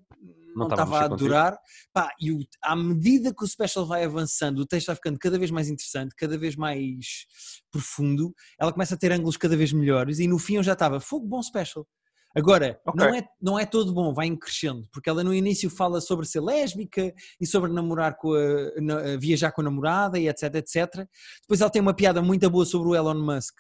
não, 0.57 0.65
estava 0.69 0.83
a 0.83 0.85
estava 0.85 0.97
a 0.97 1.05
adorar. 1.05 1.59
Pá, 1.93 2.11
e 2.21 2.31
o- 2.33 2.39
à 2.63 2.77
medida 2.77 3.35
que 3.35 3.43
o 3.45 3.47
special 3.49 3.85
vai 3.87 4.05
avançando, 4.05 4.61
o 4.61 4.67
texto 4.67 4.87
vai 4.87 4.97
ficando 4.97 5.19
cada 5.19 5.39
vez 5.39 5.51
mais 5.51 5.69
interessante, 5.69 6.15
cada 6.17 6.39
vez 6.39 6.55
mais 6.55 7.27
profundo, 7.71 8.33
ela 8.59 8.73
começa 8.73 8.95
a 8.95 8.99
ter 8.99 9.11
ângulos 9.13 9.37
cada 9.37 9.57
vez 9.57 9.73
melhores 9.73 10.19
e 10.21 10.29
no 10.29 10.39
fim 10.39 10.57
eu 10.57 10.63
já 10.63 10.75
estava, 10.75 11.01
fogo, 11.01 11.27
bom 11.27 11.43
special. 11.43 11.87
Agora, 12.37 12.81
Ok. 12.85 13.07
não, 13.07 13.14
é, 13.14 13.29
não 13.40 13.59
é 13.59 13.64
todo 13.66 13.92
bom, 13.94 14.12
vai 14.12 14.27
em 14.27 14.37
crescendo, 14.37 14.88
porque 14.92 15.09
ela 15.09 15.23
no 15.23 15.33
início 15.33 15.70
fala 15.70 16.01
sobre 16.01 16.27
ser 16.27 16.40
lésbica 16.40 17.12
e 17.40 17.47
sobre 17.47 17.70
namorar 17.73 18.16
com 18.16 18.35
a, 18.35 18.81
na- 18.81 19.16
viajar 19.18 19.53
com 19.53 19.61
a 19.61 19.64
namorada 19.64 20.18
e 20.18 20.29
etc, 20.29 20.55
etc. 20.57 21.07
Depois 21.42 21.61
ela 21.61 21.70
tem 21.70 21.81
uma 21.81 21.94
piada 21.94 22.20
muito 22.20 22.49
boa 22.51 22.66
sobre 22.66 22.88
o 22.88 22.94
Elon 22.97 23.14
Musk. 23.23 23.55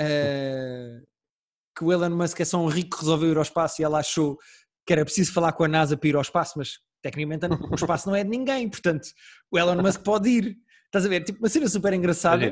eh, 0.00 1.00
que 1.76 1.84
o 1.84 1.92
Elon 1.92 2.10
Musk 2.16 2.40
é 2.40 2.44
só 2.44 2.58
um 2.58 2.68
rico 2.68 2.96
que 2.96 3.02
resolveu 3.02 3.30
ir 3.32 3.36
ao 3.36 3.42
espaço 3.42 3.80
e 3.82 3.84
ela 3.84 3.98
achou 3.98 4.38
que 4.86 4.92
era 4.92 5.04
preciso 5.04 5.32
falar 5.32 5.52
com 5.52 5.64
a 5.64 5.68
NASA 5.68 5.96
para 5.96 6.08
ir 6.08 6.14
ao 6.16 6.22
espaço, 6.22 6.54
mas 6.56 6.78
tecnicamente 7.02 7.46
o 7.46 7.74
espaço 7.74 8.08
não 8.08 8.16
é 8.16 8.22
de 8.24 8.30
ninguém, 8.30 8.68
portanto 8.68 9.08
o 9.50 9.58
Elon 9.58 9.82
Musk 9.82 10.02
pode 10.02 10.28
ir. 10.30 10.56
Estás 10.86 11.04
a 11.04 11.08
ver? 11.08 11.24
Tipo 11.24 11.40
uma 11.40 11.48
cena 11.48 11.68
super 11.68 11.92
engraçada. 11.92 12.44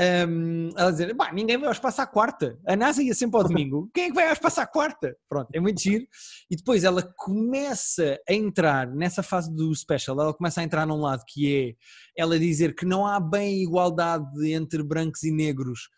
Um, 0.00 0.70
ela 0.76 0.90
dizer, 0.90 1.14
"Bah, 1.14 1.32
ninguém 1.32 1.58
vai 1.58 1.66
ao 1.66 1.72
espaço 1.72 2.00
à 2.00 2.06
quarta. 2.06 2.58
A 2.66 2.74
NASA 2.74 3.02
ia 3.02 3.14
sempre 3.14 3.38
ao 3.38 3.46
domingo. 3.46 3.90
Quem 3.94 4.04
é 4.04 4.08
que 4.08 4.14
vai 4.14 4.26
ao 4.26 4.32
espaço 4.32 4.60
à 4.60 4.66
quarta? 4.66 5.16
Pronto, 5.28 5.48
é 5.52 5.60
muito 5.60 5.80
giro. 5.80 6.06
E 6.50 6.56
depois 6.56 6.82
ela 6.82 7.02
começa 7.16 8.18
a 8.28 8.32
entrar 8.32 8.86
nessa 8.86 9.22
fase 9.22 9.54
do 9.54 9.74
special, 9.74 10.20
ela 10.20 10.34
começa 10.34 10.60
a 10.60 10.64
entrar 10.64 10.86
num 10.86 11.00
lado 11.00 11.22
que 11.28 11.54
é 11.54 11.74
ela 12.16 12.38
dizer 12.38 12.74
que 12.74 12.86
não 12.86 13.06
há 13.06 13.20
bem 13.20 13.62
igualdade 13.62 14.52
entre 14.52 14.82
brancos 14.82 15.22
e 15.22 15.30
negros, 15.30 15.88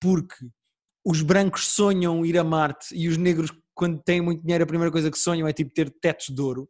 porque 0.00 0.46
os 1.04 1.20
brancos 1.20 1.68
sonham 1.68 2.24
ir 2.24 2.38
a 2.38 2.44
Marte 2.44 2.94
e 2.94 3.08
os 3.08 3.16
negros, 3.16 3.52
quando 3.74 4.02
têm 4.02 4.20
muito 4.20 4.42
dinheiro, 4.42 4.64
a 4.64 4.66
primeira 4.66 4.92
coisa 4.92 5.10
que 5.10 5.18
sonham 5.18 5.48
é 5.48 5.52
tipo 5.52 5.72
ter 5.74 5.90
tetos 5.90 6.28
de 6.28 6.40
ouro. 6.40 6.68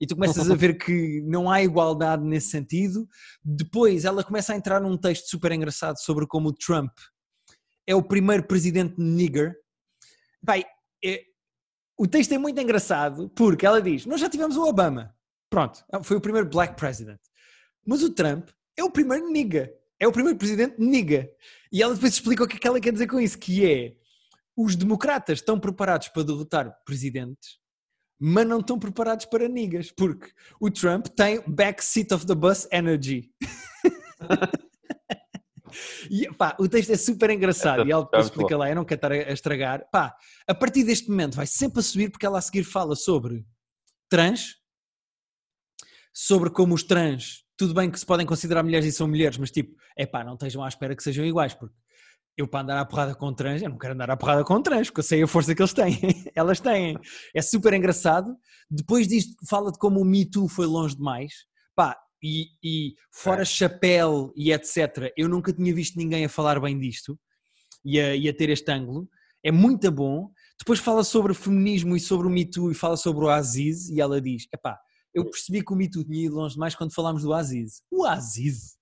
E 0.00 0.06
tu 0.06 0.14
começas 0.14 0.50
a 0.50 0.54
ver 0.54 0.76
que 0.76 1.22
não 1.22 1.50
há 1.50 1.62
igualdade 1.62 2.22
nesse 2.22 2.48
sentido. 2.48 3.08
Depois 3.42 4.04
ela 4.04 4.22
começa 4.22 4.52
a 4.52 4.56
entrar 4.56 4.80
num 4.80 4.96
texto 4.96 5.28
super 5.28 5.52
engraçado 5.52 5.98
sobre 5.98 6.26
como 6.26 6.50
o 6.50 6.52
Trump 6.52 6.92
é 7.86 7.94
o 7.94 8.02
primeiro 8.02 8.42
presidente 8.42 8.94
nigger. 8.98 9.56
Pai, 10.44 10.64
é- 11.04 11.24
o 11.98 12.06
texto 12.06 12.32
é 12.32 12.38
muito 12.38 12.60
engraçado 12.60 13.30
porque 13.30 13.64
ela 13.64 13.80
diz: 13.80 14.04
Nós 14.04 14.20
já 14.20 14.28
tivemos 14.28 14.56
o 14.56 14.64
Obama. 14.64 15.14
Pronto, 15.48 15.84
foi 16.02 16.16
o 16.16 16.20
primeiro 16.20 16.48
black 16.48 16.76
president. 16.76 17.20
Mas 17.86 18.02
o 18.02 18.10
Trump 18.10 18.48
é 18.76 18.82
o 18.82 18.90
primeiro 18.90 19.30
nigga. 19.30 19.72
É 19.98 20.06
o 20.06 20.12
primeiro 20.12 20.38
presidente 20.38 20.76
nigga. 20.78 21.30
E 21.72 21.82
ela 21.82 21.94
depois 21.94 22.12
explica 22.12 22.44
o 22.44 22.48
que 22.48 22.56
é 22.56 22.58
que 22.58 22.66
ela 22.66 22.80
quer 22.80 22.92
dizer 22.92 23.06
com 23.06 23.20
isso: 23.20 23.38
que 23.38 23.64
é 23.64 23.96
os 24.56 24.74
democratas 24.74 25.38
estão 25.38 25.60
preparados 25.60 26.08
para 26.08 26.24
derrotar 26.24 26.74
presidentes, 26.84 27.58
mas 28.18 28.46
não 28.46 28.60
estão 28.60 28.78
preparados 28.78 29.26
para 29.26 29.48
niggas, 29.48 29.90
porque 29.90 30.30
o 30.60 30.70
Trump 30.70 31.06
tem 31.08 31.42
backseat 31.46 32.12
of 32.14 32.26
the 32.26 32.34
bus 32.34 32.66
energy. 32.72 33.30
E 36.10 36.32
pá, 36.34 36.56
o 36.58 36.68
texto 36.68 36.90
é 36.90 36.96
super 36.96 37.28
engraçado 37.30 37.86
e 37.86 37.92
ela 37.92 38.04
depois 38.04 38.26
explica 38.26 38.56
lá, 38.56 38.68
eu 38.68 38.74
não 38.74 38.84
quero 38.84 38.98
estar 38.98 39.12
a 39.12 39.14
a 39.14 39.32
estragar. 39.32 39.86
Pá, 39.90 40.16
a 40.46 40.54
partir 40.54 40.84
deste 40.84 41.10
momento 41.10 41.36
vai 41.36 41.46
sempre 41.46 41.80
a 41.80 41.82
subir 41.82 42.10
porque 42.10 42.24
ela 42.24 42.38
a 42.38 42.40
seguir 42.40 42.64
fala 42.64 42.94
sobre 42.96 43.44
trans, 44.08 44.56
sobre 46.14 46.50
como 46.50 46.74
os 46.74 46.82
trans, 46.82 47.44
tudo 47.56 47.74
bem 47.74 47.90
que 47.90 47.98
se 47.98 48.06
podem 48.06 48.26
considerar 48.26 48.62
mulheres 48.62 48.86
e 48.86 48.92
são 48.92 49.08
mulheres, 49.08 49.38
mas 49.38 49.50
tipo, 49.50 49.76
é 49.96 50.06
pá, 50.06 50.24
não 50.24 50.34
estejam 50.34 50.62
à 50.62 50.68
espera 50.68 50.94
que 50.94 51.02
sejam 51.02 51.24
iguais, 51.24 51.54
porque 51.54 51.74
eu 52.36 52.46
para 52.46 52.60
andar 52.60 52.78
à 52.78 52.84
porrada 52.84 53.14
com 53.14 53.32
trans, 53.32 53.62
eu 53.62 53.70
não 53.70 53.78
quero 53.78 53.94
andar 53.94 54.10
à 54.10 54.16
porrada 54.16 54.44
com 54.44 54.60
trans, 54.60 54.88
porque 54.88 55.00
eu 55.00 55.04
sei 55.04 55.22
a 55.22 55.26
força 55.26 55.54
que 55.54 55.62
eles 55.62 55.72
têm. 55.72 55.98
Elas 56.34 56.60
têm. 56.60 56.98
É 57.34 57.40
super 57.40 57.72
engraçado. 57.72 58.36
Depois 58.70 59.08
disto, 59.08 59.34
fala 59.48 59.72
de 59.72 59.78
como 59.78 60.00
o 60.00 60.04
Me 60.04 60.28
Too 60.28 60.48
foi 60.48 60.66
longe 60.66 60.94
demais. 60.96 61.32
Pá, 61.74 61.96
e, 62.22 62.48
e 62.62 62.94
fora 63.10 63.42
É. 63.42 63.44
chapéu 63.44 64.32
e 64.36 64.52
etc., 64.52 65.12
eu 65.16 65.28
nunca 65.28 65.52
tinha 65.52 65.74
visto 65.74 65.96
ninguém 65.96 66.24
a 66.24 66.28
falar 66.28 66.60
bem 66.60 66.78
disto 66.78 67.18
e 67.84 67.98
a, 68.00 68.14
e 68.14 68.28
a 68.28 68.34
ter 68.34 68.50
este 68.50 68.70
ângulo. 68.70 69.08
É 69.42 69.50
muito 69.50 69.90
bom. 69.90 70.30
Depois 70.58 70.78
fala 70.78 71.04
sobre 71.04 71.32
feminismo 71.34 71.96
e 71.96 72.00
sobre 72.00 72.26
o 72.26 72.30
Me 72.30 72.44
Too 72.44 72.70
e 72.70 72.74
fala 72.74 72.96
sobre 72.96 73.24
o 73.24 73.28
Aziz 73.28 73.88
e 73.88 74.00
ela 74.00 74.20
diz, 74.20 74.46
epá, 74.52 74.78
eu 75.14 75.24
percebi 75.24 75.64
que 75.64 75.72
o 75.72 75.76
Me 75.76 75.88
Too 75.88 76.04
tinha 76.04 76.26
ido 76.26 76.34
longe 76.34 76.54
demais 76.54 76.74
quando 76.74 76.92
falámos 76.94 77.22
do 77.22 77.32
Aziz. 77.32 77.82
O 77.90 78.04
Aziz? 78.04 78.76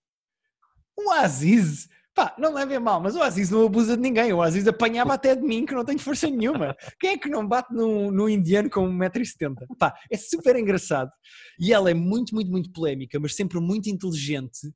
O 0.96 1.10
Aziz? 1.12 1.88
Pá, 2.14 2.32
não 2.38 2.54
levem 2.54 2.78
mal, 2.78 3.00
mas 3.00 3.16
o 3.16 3.22
Aziz 3.22 3.50
não 3.50 3.66
abusa 3.66 3.96
de 3.96 4.02
ninguém. 4.02 4.32
O 4.32 4.40
Aziz 4.40 4.66
apanhava 4.68 5.14
até 5.14 5.34
de 5.34 5.42
mim, 5.42 5.66
que 5.66 5.74
não 5.74 5.84
tenho 5.84 5.98
força 5.98 6.30
nenhuma. 6.30 6.76
Quem 7.00 7.10
é 7.10 7.18
que 7.18 7.28
não 7.28 7.46
bate 7.46 7.74
no, 7.74 8.12
no 8.12 8.28
indiano 8.28 8.70
com 8.70 8.88
1,70m? 8.88 9.66
Pá, 9.76 9.92
é 10.08 10.16
super 10.16 10.54
engraçado. 10.54 11.10
E 11.58 11.72
ela 11.72 11.90
é 11.90 11.94
muito, 11.94 12.32
muito, 12.32 12.50
muito 12.50 12.70
polémica, 12.70 13.18
mas 13.18 13.34
sempre 13.34 13.58
muito 13.58 13.88
inteligente. 13.88 14.72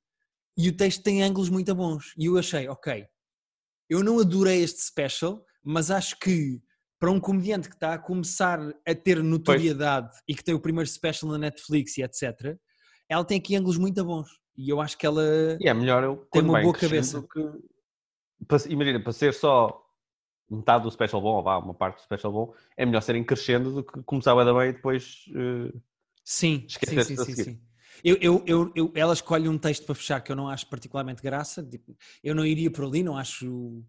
E 0.57 0.69
o 0.69 0.77
texto 0.77 1.05
tem 1.05 1.23
ângulos 1.23 1.49
muito 1.49 1.73
bons. 1.77 2.13
E 2.19 2.27
eu 2.27 2.37
achei, 2.37 2.69
ok, 2.69 3.07
eu 3.89 4.03
não 4.03 4.19
adorei 4.19 4.61
este 4.63 4.83
special, 4.83 5.45
mas 5.63 5.93
acho 5.93 6.19
que 6.19 6.61
para 6.99 7.13
um 7.13 7.21
comediante 7.21 7.69
que 7.69 7.77
está 7.77 7.95
a 7.95 7.99
começar 7.99 8.59
a 8.85 8.95
ter 8.97 9.23
notoriedade 9.23 10.11
e 10.27 10.35
que 10.35 10.43
tem 10.43 10.55
o 10.55 10.61
primeiro 10.61 10.91
special 10.91 11.31
na 11.31 11.39
Netflix 11.39 11.97
e 11.97 12.03
etc., 12.03 12.59
ela 13.09 13.25
tem 13.25 13.39
aqui 13.39 13.55
ângulos 13.55 13.79
muito 13.79 14.05
bons. 14.05 14.29
E 14.59 14.69
eu 14.69 14.81
acho 14.81 14.99
que 14.99 15.07
ela. 15.07 15.23
E 15.61 15.69
é 15.69 15.73
melhor 15.73 16.03
eu 16.03 16.17
Tem 16.33 16.43
uma 16.43 16.61
boa 16.61 16.75
cabeça. 16.75 17.23
Que, 17.33 17.41
para, 18.47 18.59
imagina, 18.69 19.01
para 19.01 19.13
ser 19.13 19.33
só 19.33 19.85
metade 20.51 20.83
do 20.83 20.91
special 20.91 21.23
bom, 21.23 21.37
ou 21.37 21.43
vá, 21.45 21.59
uma 21.59 21.75
parte 21.75 21.99
do 21.99 22.03
special 22.03 22.33
bom, 22.33 22.55
é 22.77 22.85
melhor 22.85 23.01
serem 23.03 23.23
crescendo 23.23 23.73
do 23.73 23.85
que 23.85 24.03
começar 24.03 24.33
a 24.33 24.55
bem 24.55 24.71
e 24.71 24.73
depois. 24.73 25.25
eh, 25.35 25.73
Sim, 26.25 26.59
sim, 26.61 26.67
Esqueceste 26.69 27.17
sim, 27.17 27.25
sim, 27.25 27.25
seguir. 27.25 27.45
sim. 27.45 27.61
Eu, 28.05 28.17
eu, 28.21 28.45
eu, 28.47 28.73
eu- 28.75 28.93
ela 28.95 29.13
escolhe 29.13 29.49
um 29.49 29.57
texto 29.59 29.85
para 29.87 29.95
fechar 29.95 30.21
que 30.21 30.31
eu 30.31 30.37
não 30.37 30.49
acho 30.49 30.67
particularmente 30.69 31.23
graça. 31.23 31.63
tipo, 31.63 31.97
eu 32.23 32.35
não 32.35 32.45
iria 32.45 32.71
por 32.71 32.85
ali, 32.85 33.03
não 33.03 33.17
acho. 33.17 33.83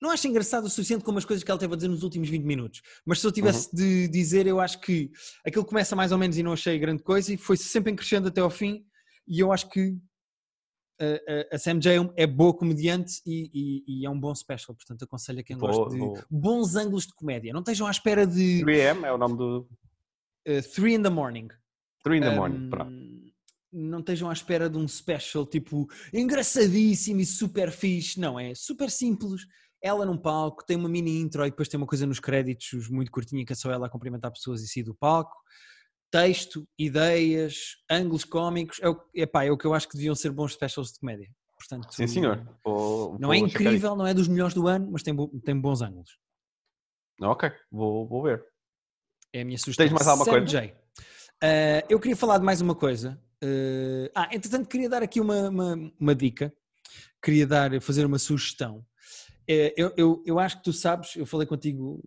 Não 0.00 0.10
acho 0.10 0.26
engraçado 0.26 0.64
o 0.64 0.70
suficiente 0.70 1.04
como 1.04 1.18
as 1.18 1.24
coisas 1.24 1.44
que 1.44 1.50
ela 1.50 1.60
teve 1.60 1.72
a 1.72 1.76
dizer 1.76 1.88
nos 1.88 2.02
últimos 2.02 2.28
20 2.28 2.44
minutos. 2.44 2.82
Mas 3.06 3.20
se 3.20 3.26
eu 3.26 3.30
tivesse 3.32 3.74
de 3.74 4.08
dizer, 4.08 4.46
eu 4.46 4.58
acho 4.60 4.80
que 4.80 5.10
aquilo 5.46 5.64
começa 5.64 5.94
mais 5.94 6.10
ou 6.10 6.18
menos 6.18 6.36
e 6.36 6.42
não 6.42 6.52
achei 6.52 6.78
grande 6.78 7.02
coisa 7.02 7.32
e 7.32 7.36
foi 7.36 7.56
sempre 7.56 7.92
em 7.92 7.96
crescendo 7.96 8.28
até 8.28 8.40
ao 8.40 8.50
fim. 8.50 8.84
E 9.26 9.40
eu 9.40 9.52
acho 9.52 9.68
que 9.70 9.96
a, 11.00 11.04
a- 11.04 11.56
a 11.56 11.58
Sam 11.58 11.78
J 11.80 12.12
é 12.16 12.26
boa 12.26 12.54
comediante 12.56 13.20
e, 13.26 13.50
e- 13.52 13.84
e 14.02 14.06
é 14.06 14.10
um 14.10 14.18
bom 14.18 14.34
special. 14.34 14.74
Portanto, 14.76 15.02
aconselho 15.04 15.40
a 15.40 15.42
quem 15.42 15.56
gosta 15.58 15.90
de 15.90 15.98
bons 16.30 16.76
ângulos 16.76 17.06
de 17.06 17.14
comédia. 17.14 17.52
Não 17.52 17.60
estejam 17.60 17.86
à 17.86 17.90
espera 17.90 18.26
de 18.26 18.62
3am 18.64 19.04
é 19.06 19.12
o 19.12 19.18
nome 19.18 19.36
do. 19.36 19.68
3 20.44 20.94
in 20.98 21.02
the 21.02 21.08
morning. 21.10 21.48
3 22.04 22.18
in 22.18 22.20
the 22.22 22.30
Um, 22.30 22.36
morning. 22.36 22.70
pronto. 22.70 22.92
não 23.74 24.00
estejam 24.00 24.28
à 24.28 24.32
espera 24.34 24.68
de 24.68 24.76
um 24.76 24.86
special 24.86 25.46
tipo 25.46 25.88
engraçadíssimo 26.12 27.20
e 27.20 27.26
super 27.26 27.70
fixe. 27.70 28.20
Não, 28.20 28.38
é 28.38 28.54
super 28.54 28.90
simples. 28.90 29.46
Ela 29.82 30.04
num 30.04 30.16
palco, 30.18 30.64
tem 30.64 30.76
uma 30.76 30.88
mini 30.88 31.18
intro 31.20 31.44
e 31.44 31.50
depois 31.50 31.68
tem 31.68 31.78
uma 31.78 31.86
coisa 31.86 32.06
nos 32.06 32.20
créditos 32.20 32.88
muito 32.88 33.10
curtinha 33.10 33.44
que 33.44 33.52
é 33.52 33.56
só 33.56 33.70
ela 33.72 33.86
a 33.86 33.90
cumprimentar 33.90 34.30
pessoas 34.30 34.62
e 34.62 34.68
sair 34.68 34.82
do 34.84 34.94
palco. 34.94 35.34
Texto, 36.12 36.68
ideias, 36.78 37.76
ângulos 37.90 38.22
cómicos. 38.22 38.78
É 38.82 38.88
o, 38.90 39.02
epá, 39.14 39.44
é 39.44 39.50
o 39.50 39.56
que 39.56 39.64
eu 39.66 39.72
acho 39.72 39.88
que 39.88 39.96
deviam 39.96 40.14
ser 40.14 40.30
bons 40.30 40.52
specials 40.52 40.92
de 40.92 40.98
comédia. 41.00 41.28
Portanto, 41.58 41.90
Sim, 41.90 42.06
senhor. 42.06 42.44
Vou- 42.62 43.12
Não 43.18 43.28
vou 43.28 43.34
é 43.34 43.38
incrível, 43.38 43.96
não 43.96 44.06
é 44.06 44.12
dos 44.12 44.28
melhores 44.28 44.52
do 44.52 44.68
ano, 44.68 44.90
mas 44.92 45.02
tem, 45.02 45.16
tem 45.40 45.58
bons 45.58 45.80
ângulos. 45.80 46.18
Ok, 47.18 47.50
vou, 47.70 48.06
vou 48.06 48.22
ver. 48.24 48.44
É 49.32 49.40
a 49.40 49.44
minha 49.44 49.56
sugestão. 49.56 49.86
Tens 49.86 49.92
mais 49.94 50.06
alguma 50.06 50.24
Sam 50.26 50.30
coisa? 50.32 50.78
Ah, 51.42 51.86
eu 51.88 51.98
queria 51.98 52.16
falar 52.16 52.36
de 52.38 52.44
mais 52.44 52.60
uma 52.60 52.74
coisa. 52.74 53.18
Ah, 54.14 54.26
ah, 54.26 54.34
entretanto, 54.34 54.68
queria 54.68 54.90
dar 54.90 55.02
aqui 55.02 55.18
uma, 55.18 55.48
uma, 55.48 55.92
uma 55.98 56.14
dica. 56.14 56.52
Queria 57.24 57.46
dar, 57.46 57.80
fazer 57.80 58.04
uma 58.04 58.18
sugestão. 58.18 58.84
Eh, 59.48 59.72
eu, 59.76 59.94
eu, 59.96 60.22
eu 60.26 60.38
acho 60.38 60.58
que 60.58 60.64
tu 60.64 60.72
sabes, 60.72 61.16
eu 61.16 61.24
falei 61.24 61.46
contigo 61.46 62.02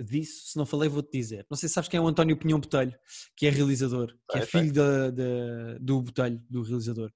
disso, 0.00 0.48
se 0.48 0.56
não 0.58 0.66
falei, 0.66 0.88
vou-te 0.88 1.10
dizer. 1.10 1.46
Não 1.50 1.56
sei 1.56 1.68
se 1.68 1.74
sabes 1.74 1.88
quem 1.88 1.98
é 1.98 2.00
o 2.00 2.06
António 2.06 2.36
Pinhão 2.36 2.60
Botelho, 2.60 2.94
que 3.36 3.46
é 3.46 3.50
realizador, 3.50 4.14
que 4.30 4.38
é 4.38 4.46
sei. 4.46 4.60
filho 4.60 4.72
da, 4.72 5.10
da- 5.10 5.78
do 5.80 6.02
Botelho, 6.02 6.42
do 6.50 6.62
realizador. 6.62 7.12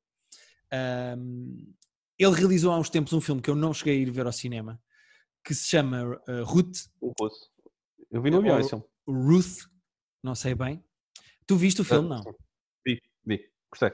Ahm, 0.72 1.72
ele 2.18 2.34
realizou 2.34 2.72
há 2.72 2.78
uns 2.78 2.90
tempos 2.90 3.12
um 3.12 3.20
filme 3.20 3.40
que 3.40 3.50
eu 3.50 3.54
não 3.56 3.72
cheguei 3.74 3.96
a 3.96 4.00
ir 4.00 4.10
ver 4.10 4.26
ao 4.26 4.32
cinema, 4.32 4.80
que 5.44 5.54
se 5.54 5.68
chama 5.68 6.20
eh, 6.28 6.40
Ruth, 6.42 6.86
O 7.00 7.12
russo. 7.18 7.50
Eu 8.10 8.20
vi 8.22 8.30
no 8.30 8.38
avião 8.38 8.54
Eu- 8.56 8.60
esse 8.60 8.70
filme. 8.70 8.84
Ruth, 9.06 9.58
não 10.22 10.34
sei 10.34 10.54
bem. 10.54 10.84
Tu 11.46 11.56
viste 11.56 11.80
o 11.80 11.84
filme, 11.84 12.08
não? 12.08 12.22
Vi, 12.86 13.00
vi. 13.26 13.40
Gostei. 13.70 13.90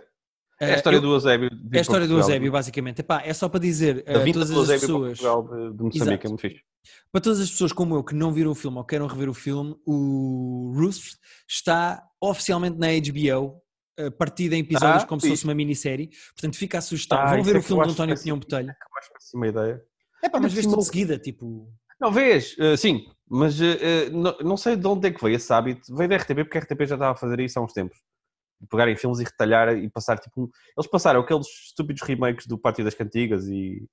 É 0.60 0.66
a 0.66 0.68
Eh, 0.70 0.76
história 0.76 0.96
eu- 0.96 1.00
do 1.02 1.12
Eusébio. 1.14 1.50
É 1.72 1.78
a 1.78 1.80
história 1.80 2.08
do 2.08 2.14
Eusébio, 2.18 2.50
basicamente. 2.50 3.00
Epá, 3.00 3.22
é 3.22 3.32
só 3.34 3.48
para 3.48 3.60
dizer 3.60 4.04
a 4.08 4.18
vinda 4.18 4.40
todas 4.40 4.50
do 4.50 4.60
as 4.60 4.80
pessoas, 4.80 5.18
Portugal 5.20 5.42
de, 5.42 5.76
de 5.76 5.82
Moçambique, 5.82 5.96
Exato. 5.98 6.26
é 6.26 6.28
muito 6.28 6.40
fixe. 6.40 6.62
Para 7.12 7.20
todas 7.20 7.40
as 7.40 7.50
pessoas 7.50 7.72
como 7.72 7.94
eu 7.94 8.04
que 8.04 8.14
não 8.14 8.32
viram 8.32 8.50
o 8.50 8.54
filme 8.54 8.76
ou 8.78 8.84
queiram 8.84 9.06
rever 9.06 9.28
o 9.28 9.34
filme, 9.34 9.74
o 9.86 10.72
Ruth 10.76 11.16
está 11.48 12.02
oficialmente 12.20 12.78
na 12.78 12.88
HBO, 12.88 13.60
eh, 13.98 14.10
partida 14.10 14.54
em 14.56 14.60
episódios 14.60 15.04
Ah, 15.04 15.06
como 15.06 15.20
se 15.20 15.26
fixe. 15.28 15.38
fosse 15.38 15.44
uma 15.48 15.54
minissérie. 15.54 16.10
Portanto, 16.34 16.56
fica 16.56 16.78
a 16.78 16.80
sugestão. 16.80 17.18
Ah, 17.18 17.26
Vão 17.30 17.38
isso 17.38 17.44
ver 17.44 17.56
é 17.56 17.58
o 17.58 17.62
que 17.62 17.66
filme 17.68 17.84
do 17.84 17.90
António. 17.92 18.20
Pinhão 18.22 18.38
Botelho. 18.38 18.68
Eu 18.68 18.98
acho 18.98 19.12
péssima 19.12 19.46
ideia. 19.48 19.82
É 20.22 20.28
pá, 20.28 20.40
mas 20.40 20.52
vês 20.52 20.66
tudo 20.66 20.78
de 20.78 20.84
seguida, 20.84 21.18
tipo. 21.18 21.72
Não, 22.00 22.12
vês, 22.12 22.54
eh, 22.58 22.76
sim, 22.76 23.06
mas 23.28 23.58
eh, 23.60 24.10
não, 24.10 24.36
não 24.40 24.56
sei 24.56 24.76
de 24.76 24.86
onde 24.86 25.08
é 25.08 25.10
que 25.10 25.22
veio 25.22 25.36
esse 25.36 25.50
hábito. 25.52 25.94
Veio 25.94 26.08
da 26.10 26.16
RTP, 26.16 26.44
porque 26.44 26.58
a 26.58 26.60
RTP 26.60 26.80
já 26.86 26.94
estava 26.96 27.12
a 27.12 27.16
fazer 27.16 27.40
isso 27.40 27.58
há 27.58 27.62
uns 27.62 27.72
tempos. 27.72 27.98
Pegarem 28.70 28.96
filmes 28.96 29.18
e 29.20 29.24
retalhar 29.24 29.76
e 29.76 29.88
passar 29.90 30.18
tipo. 30.18 30.50
Eles 30.76 30.90
passaram 30.90 31.20
aqueles 31.20 31.46
estúpidos 31.68 32.02
remakes 32.02 32.46
do 32.46 32.58
Pátio 32.58 32.84
das 32.84 32.94
Cantigas 32.94 33.46
e 33.48 33.86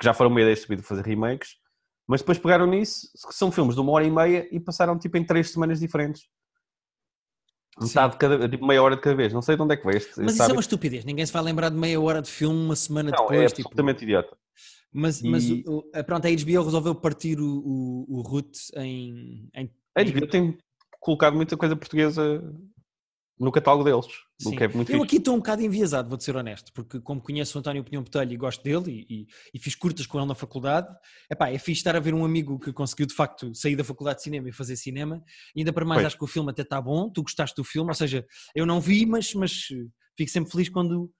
que 0.00 0.04
já 0.04 0.12
foram 0.14 0.30
uma 0.30 0.40
ideia 0.40 0.54
estúpida 0.54 0.82
de 0.82 0.88
fazer 0.88 1.04
remakes, 1.04 1.50
mas 2.06 2.20
depois 2.20 2.38
pegaram 2.38 2.66
nisso, 2.66 3.08
que 3.28 3.34
são 3.34 3.50
filmes 3.50 3.74
de 3.74 3.80
uma 3.80 3.92
hora 3.92 4.04
e 4.04 4.10
meia 4.10 4.48
e 4.50 4.60
passaram 4.60 4.98
tipo 4.98 5.16
em 5.16 5.24
três 5.24 5.50
semanas 5.50 5.80
diferentes. 5.80 6.28
Metade 7.80 8.12
de 8.12 8.18
cada, 8.18 8.48
tipo 8.48 8.64
meia 8.66 8.82
hora 8.82 8.94
de 8.94 9.02
cada 9.02 9.16
vez. 9.16 9.32
Não 9.32 9.42
sei 9.42 9.56
de 9.56 9.62
onde 9.62 9.74
é 9.74 9.76
que 9.76 9.84
veio 9.84 9.96
este, 9.96 10.20
Mas 10.20 10.34
isso 10.34 10.42
é 10.44 10.52
uma 10.52 10.60
estupidez. 10.60 11.04
Ninguém 11.04 11.26
se 11.26 11.32
vai 11.32 11.42
lembrar 11.42 11.70
de 11.70 11.76
meia 11.76 12.00
hora 12.00 12.22
de 12.22 12.30
filme 12.30 12.56
uma 12.56 12.76
semana 12.76 13.10
Não, 13.10 13.18
depois. 13.26 13.40
é 13.40 13.46
tipo. 13.54 13.68
absolutamente 13.68 14.04
idiota. 14.04 14.36
Mas, 14.92 15.20
mas 15.22 15.44
E- 15.44 15.64
o- 15.66 15.82
pronto, 16.06 16.24
a 16.24 16.30
HBO 16.30 16.62
resolveu 16.62 16.94
partir 16.94 17.40
o, 17.40 17.44
o, 17.66 18.18
o 18.18 18.20
Root 18.22 18.56
em, 18.76 19.48
em- 19.52 19.70
A 19.96 20.04
HBO 20.04 20.26
tem 20.28 20.56
colocado 21.00 21.34
muita 21.34 21.56
coisa 21.56 21.74
portuguesa 21.74 22.40
no 23.38 23.50
catálogo 23.50 23.82
deles, 23.84 24.06
o 24.44 24.50
Sim. 24.50 24.56
que 24.56 24.64
é 24.64 24.68
muito 24.68 24.90
Eu 24.92 24.98
fixe. 25.00 25.04
aqui 25.06 25.16
estou 25.16 25.34
um 25.34 25.38
bocado 25.38 25.60
enviesado, 25.62 26.08
vou-te 26.08 26.22
ser 26.22 26.36
honesto, 26.36 26.72
porque 26.72 27.00
como 27.00 27.20
conheço 27.20 27.56
o 27.56 27.60
António 27.60 27.82
Pinhão 27.82 28.02
Botelho 28.02 28.32
e 28.32 28.36
gosto 28.36 28.62
dele 28.62 29.04
e, 29.08 29.22
e- 29.22 29.26
e 29.54 29.58
fiz 29.58 29.74
curtas 29.74 30.06
com 30.06 30.18
ele 30.18 30.26
na 30.28 30.34
faculdade, 30.36 30.86
epá, 31.30 31.50
é 31.50 31.58
fixe 31.58 31.80
estar 31.80 31.96
a 31.96 32.00
ver 32.00 32.14
um 32.14 32.24
amigo 32.24 32.58
que 32.60 32.72
conseguiu 32.72 33.06
de 33.06 33.14
facto 33.14 33.52
sair 33.54 33.74
da 33.74 33.82
faculdade 33.82 34.18
de 34.18 34.22
cinema 34.24 34.48
e 34.48 34.52
fazer 34.52 34.76
cinema, 34.76 35.22
e 35.54 35.60
ainda 35.60 35.72
para 35.72 35.84
mais 35.84 35.98
Pois. 35.98 36.06
acho 36.06 36.18
que 36.18 36.24
o 36.24 36.28
filme 36.28 36.50
até 36.50 36.62
está 36.62 36.80
bom, 36.80 37.10
tu 37.10 37.22
gostaste 37.22 37.56
do 37.56 37.64
filme, 37.64 37.90
ou 37.90 37.94
seja, 37.94 38.24
eu 38.54 38.64
não 38.64 38.80
vi, 38.80 39.04
mas, 39.04 39.34
mas 39.34 39.66
eh, 39.72 39.84
fico 40.16 40.30
sempre 40.30 40.50
feliz 40.52 40.68
quando... 40.68 41.10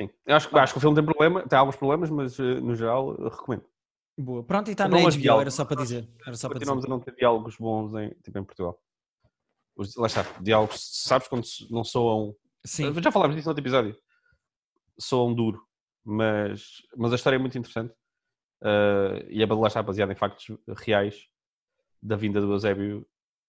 Sim. 0.00 0.08
Eu 0.26 0.36
acho, 0.36 0.56
acho 0.56 0.72
que 0.72 0.78
o 0.78 0.80
filme 0.80 0.96
tem, 0.96 1.04
problema, 1.04 1.46
tem 1.46 1.58
alguns 1.58 1.76
problemas, 1.76 2.10
mas 2.10 2.38
eh, 2.40 2.60
no 2.60 2.74
geral 2.74 3.14
recomendo. 3.14 3.64
Boa. 4.18 4.42
Pronto, 4.44 4.68
e 4.68 4.72
está 4.72 4.88
na 4.88 4.98
HBO, 4.98 5.10
diálogos. 5.12 5.40
era 5.42 5.50
só 5.50 5.64
para 5.64 5.80
dizer. 5.82 6.08
Era 6.26 6.36
só 6.36 6.48
para 6.48 6.58
dizer. 6.58 6.70
Continuamos 6.70 6.84
a 6.84 6.88
não 6.88 7.00
ter 7.00 7.14
diálogos 7.14 7.56
bons 7.56 7.94
em, 7.94 8.10
tipo, 8.22 8.38
em 8.38 8.44
Portugal. 8.44 8.78
Os, 9.80 9.96
lá 9.96 10.06
está, 10.06 10.22
diálogos, 10.42 10.78
sabes 10.92 11.26
quando 11.26 11.44
não 11.70 11.82
soam. 11.82 12.36
Sim, 12.62 12.92
Já 13.00 13.10
falámos 13.10 13.34
disso 13.34 13.46
no 13.48 13.52
outro 13.52 13.62
episódio. 13.62 13.96
Soam 14.98 15.34
duro, 15.34 15.62
mas, 16.04 16.82
mas 16.94 17.12
a 17.12 17.16
história 17.16 17.36
é 17.36 17.38
muito 17.38 17.56
interessante. 17.56 17.94
eh, 18.62 19.26
e 19.30 19.42
é 19.42 19.46
lá 19.46 19.68
está 19.68 19.82
baseada 19.82 20.12
em 20.12 20.16
factos 20.16 20.54
reais 20.76 21.16
da 22.02 22.14
vinda 22.14 22.42
do 22.42 22.52
Eusébio 22.52 23.06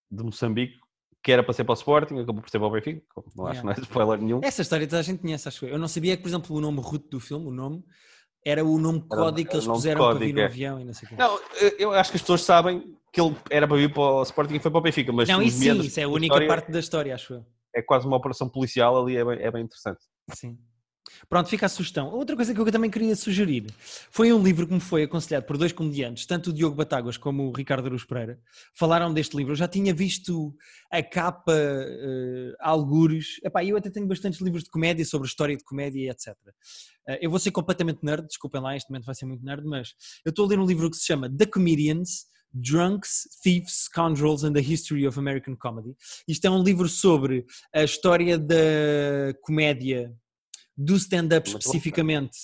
de 0.10 0.24
Moçambique, 0.24 0.80
que 1.22 1.34
era 1.34 1.44
para 1.44 1.54
ser 1.54 1.66
para 1.66 1.74
o 1.74 1.76
Sporting, 1.76 2.20
acabou 2.20 2.42
por 2.42 2.50
ser 2.50 2.60
para 2.60 2.68
o 2.68 2.72
Benfica. 2.72 3.04
Não 3.36 3.48
acho 3.48 3.60
que 3.60 3.66
não 3.66 3.74
é 3.74 3.80
spoiler 3.80 4.22
nenhum. 4.22 4.40
essa 4.42 4.62
história 4.62 4.88
toda 4.88 5.00
a 5.00 5.04
gente 5.04 5.20
conhece, 5.20 5.50
acho 5.50 5.66
eu. 5.66 5.72
Eu 5.72 5.80
não 5.80 5.90
sabia 5.90 6.16
que, 6.16 6.24
por 6.24 6.30
exemplo, 6.30 6.56
o 6.56 6.62
nome 6.62 6.80
Ruth 6.80 7.10
do 7.10 7.20
filme, 7.20 7.46
o 7.46 7.52
nome, 7.52 7.84
era 8.46 8.64
o 8.64 8.78
nome 8.80 9.02
código 9.02 9.50
que 9.50 9.56
era 9.58 9.66
eles 9.66 9.68
puseram 9.68 10.02
para 10.02 10.14
vir 10.14 10.20
código, 10.20 10.36
no 10.36 10.42
é. 10.42 10.46
avião 10.46 10.80
e 10.80 10.86
não 10.86 10.94
sei 10.94 11.06
o 11.06 11.10
quê. 11.10 11.16
Não, 11.18 11.38
eh, 11.38 11.76
eu 11.78 11.94
acho 11.94 12.12
que 12.12 12.16
as 12.16 12.22
pessoas 12.22 12.42
sabem 12.42 12.98
que 13.12 13.20
ele 13.20 13.36
era 13.50 13.68
para 13.68 13.78
vir 13.78 13.92
para 13.92 14.02
o 14.02 14.24
Sporting 14.24 14.56
e 14.56 14.60
foi 14.60 14.72
para 14.72 14.78
o 14.78 14.82
Benfica, 14.82 15.12
mas 15.12 15.28
Não, 15.28 15.42
isso 15.42 15.58
sim, 15.58 15.80
isso 15.80 16.00
é 16.00 16.04
a 16.04 16.08
única 16.08 16.34
história 16.34 16.48
parte 16.48 16.72
da 16.72 16.80
história, 16.80 17.14
acho 17.14 17.34
eu. 17.34 17.46
É 17.76 17.82
quase 17.82 18.06
uma 18.06 18.18
operação 18.18 18.48
policial 18.50 19.02
ali, 19.02 19.18
é 19.18 19.26
bem, 19.26 19.40
é 19.40 19.52
bem 19.52 19.64
interessante. 19.64 20.00
Sim. 20.34 20.58
Pronto, 21.30 21.50
fica 21.50 21.66
a 21.66 21.70
sugestão. 21.70 22.10
Outra 22.10 22.36
coisa 22.36 22.54
que 22.54 22.60
eu 22.60 22.72
também 22.72 22.90
queria 22.90 23.16
sugerir 23.16 23.66
foi 24.10 24.32
um 24.32 24.42
livro 24.42 24.68
que 24.68 24.74
me 24.74 24.80
foi 24.80 25.04
aconselhado 25.04 25.46
por 25.46 25.58
dois 25.58 25.72
comediantes, 25.72 26.26
tanto 26.26 26.50
o 26.50 26.54
Diogo 26.54 26.76
Batáguas 26.76 27.18
como 27.18 27.48
o 27.48 27.52
Ricardo 27.52 27.86
Aruz 27.86 28.04
Pereira, 28.04 28.40
falaram 28.74 29.14
deste 29.14 29.36
livro. 29.36 29.52
Eu 29.52 29.56
já 29.58 29.68
tinha 29.68 29.94
visto 29.94 30.56
a 30.92 31.02
capa, 31.04 31.54
uh, 31.54 32.56
algures. 32.60 33.40
Epá, 33.44 33.64
eu 33.64 33.78
até 33.78 33.90
tenho 33.90 34.08
bastantes 34.08 34.42
livros 34.42 34.64
de 34.64 34.70
comédia 34.70 35.06
sobre 35.06 35.28
história 35.28 35.56
de 35.56 35.64
comédia 35.64 36.12
etc. 36.12 36.36
Uh, 37.08 37.18
eu 37.22 37.30
vou 37.30 37.40
ser 37.40 37.52
completamente 37.52 38.00
nerd, 38.04 38.28
desculpem 38.28 38.62
lá, 38.62 38.76
este 38.76 38.90
momento 38.90 39.06
vai 39.06 39.16
ser 39.16 39.26
muito 39.26 39.44
nerd, 39.44 39.66
mas 39.66 39.94
eu 40.26 40.30
estou 40.30 40.46
a 40.46 40.50
ler 40.50 40.60
um 40.60 40.66
livro 40.66 40.90
que 40.90 40.98
se 40.98 41.06
chama 41.06 41.30
The 41.30 41.46
Comedians, 41.46 42.26
Drunks, 42.54 43.28
Thieves, 43.44 43.86
Scoundrels 43.86 44.44
and 44.44 44.54
the 44.54 44.62
History 44.62 45.06
of 45.06 45.18
American 45.18 45.56
Comedy. 45.56 45.96
Isto 46.28 46.46
é 46.46 46.50
um 46.50 46.64
livro 46.64 46.88
sobre 46.88 47.46
a 47.74 47.84
história 47.84 48.38
da 48.38 48.56
comédia 49.42 50.14
do 50.84 50.96
stand-up 50.96 51.48
especificamente 51.48 52.38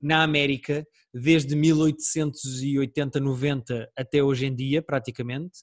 na 0.00 0.22
América, 0.22 0.86
desde 1.12 1.54
1880, 1.54 3.20
90 3.20 3.90
até 3.96 4.22
hoje 4.22 4.46
em 4.46 4.54
dia, 4.54 4.80
praticamente. 4.80 5.60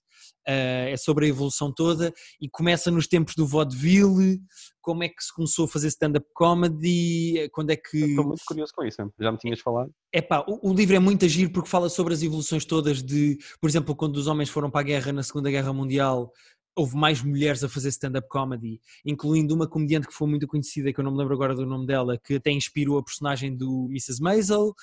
Uh, 0.48 0.92
é 0.92 0.98
sobre 0.98 1.26
a 1.26 1.30
evolução 1.30 1.72
toda 1.74 2.13
e 2.42 2.50
começa 2.50 2.92
nos 2.92 3.08
tempos 3.08 3.36
do 3.36 3.48
vaudeville, 3.48 4.39
como 4.82 5.04
é 5.04 5.10
que 5.10 5.24
se 5.24 5.34
começou 5.34 5.65
a 5.65 5.68
fazer 5.68 5.88
stand-up 5.88 6.26
comedy, 6.34 7.50
quando 7.52 7.70
é 7.72 7.76
que... 7.76 7.98
Estou 7.98 8.26
muito 8.26 8.44
curioso 8.46 8.74
com 8.76 8.84
isso, 8.84 8.98
já 9.20 9.32
me 9.32 9.38
tinhas 9.38 9.60
falado. 9.60 9.92
É 10.12 10.22
pá, 10.22 10.44
o, 10.48 10.72
o, 10.72 10.74
livro 10.74 10.96
é 10.96 11.00
muito 11.00 11.26
agir 11.26 11.52
porque 11.52 11.70
fala 11.70 11.89
sobre 11.89 12.13
as 12.13 12.22
evoluções 12.22 12.65
todas 12.65 13.02
de, 13.02 13.38
por 13.62 13.70
exemplo, 13.70 13.96
quando 13.96 14.18
os 14.18 14.28
homens 14.28 14.50
foram 14.50 14.70
para 14.70 14.82
a 14.82 14.84
guerra 14.84 15.13
na 15.13 15.24
Segunda 15.24 15.50
Guerra 15.50 15.72
Mundial, 15.72 16.32
houve 16.80 16.96
mais 16.96 17.22
mulheres 17.22 17.62
a 17.62 17.68
fazer 17.68 17.89
stand-up 17.89 18.28
comedy, 18.30 18.80
incluindo 19.06 19.54
uma 19.54 19.68
comediante 19.68 20.08
que 20.08 20.13
foi 20.13 20.30
muito 20.30 20.48
conhecida, 20.48 20.94
que 20.94 21.00
eu 21.00 21.04
não 21.04 21.12
me 21.12 21.18
lembro 21.18 21.34
agora 21.34 21.54
do 21.54 21.65
nome 21.65 21.86
dela, 21.86 22.18
que 22.18 22.36
até 22.36 22.52
inspirou 22.52 22.98
a 22.98 23.04
personagem 23.04 23.56
do 23.56 23.88
Mrs. 23.89 24.22
Maisel. 24.22 24.74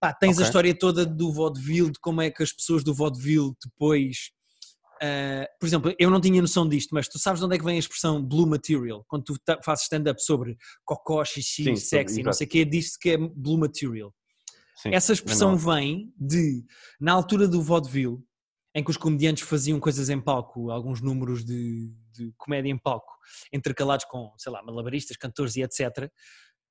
Pá, 0.00 0.12
tens 0.12 0.32
okay. 0.32 0.44
a 0.44 0.46
história 0.46 0.76
toda 0.76 1.06
do 1.06 1.32
vaudeville, 1.32 1.92
de 1.92 2.00
como 2.00 2.20
é 2.20 2.30
que 2.30 2.42
as 2.42 2.52
pessoas 2.52 2.82
do 2.82 2.92
vaudeville 2.92 3.52
depois... 3.64 4.30
Uh, 4.96 5.44
por 5.60 5.66
exemplo, 5.66 5.94
eu 5.98 6.10
não 6.10 6.20
tinha 6.20 6.40
noção 6.40 6.66
disto, 6.66 6.94
mas 6.94 7.06
tu 7.06 7.18
sabes 7.18 7.38
de 7.38 7.46
onde 7.46 7.54
é 7.54 7.58
que 7.58 7.64
vem 7.64 7.76
a 7.76 7.78
expressão 7.78 8.20
blue 8.20 8.46
material? 8.46 9.04
Quando 9.06 9.24
tu 9.24 9.36
fazes 9.62 9.84
stand-up 9.84 10.20
sobre 10.22 10.56
cocó, 10.84 11.22
xixi, 11.24 11.64
Sim, 11.64 11.76
sexy, 11.76 12.22
não 12.22 12.32
sei 12.32 12.46
o 12.46 12.50
quê, 12.50 12.64
diz-se 12.64 12.98
que 12.98 13.10
é 13.10 13.18
blue 13.18 13.58
material. 13.58 14.12
Sim, 14.76 14.90
Essa 14.92 15.12
expressão 15.12 15.56
vem 15.56 16.12
de, 16.18 16.64
na 17.00 17.12
altura 17.12 17.46
do 17.46 17.62
vaudeville, 17.62 18.18
em 18.76 18.84
que 18.84 18.90
os 18.90 18.98
comediantes 18.98 19.42
faziam 19.42 19.80
coisas 19.80 20.10
em 20.10 20.20
palco, 20.20 20.70
alguns 20.70 21.00
números 21.00 21.42
de, 21.42 21.90
de 22.12 22.30
comédia 22.36 22.70
em 22.70 22.76
palco, 22.76 23.10
intercalados 23.50 24.04
com, 24.04 24.30
sei 24.36 24.52
lá, 24.52 24.62
malabaristas, 24.62 25.16
cantores 25.16 25.56
e 25.56 25.62
etc. 25.62 26.10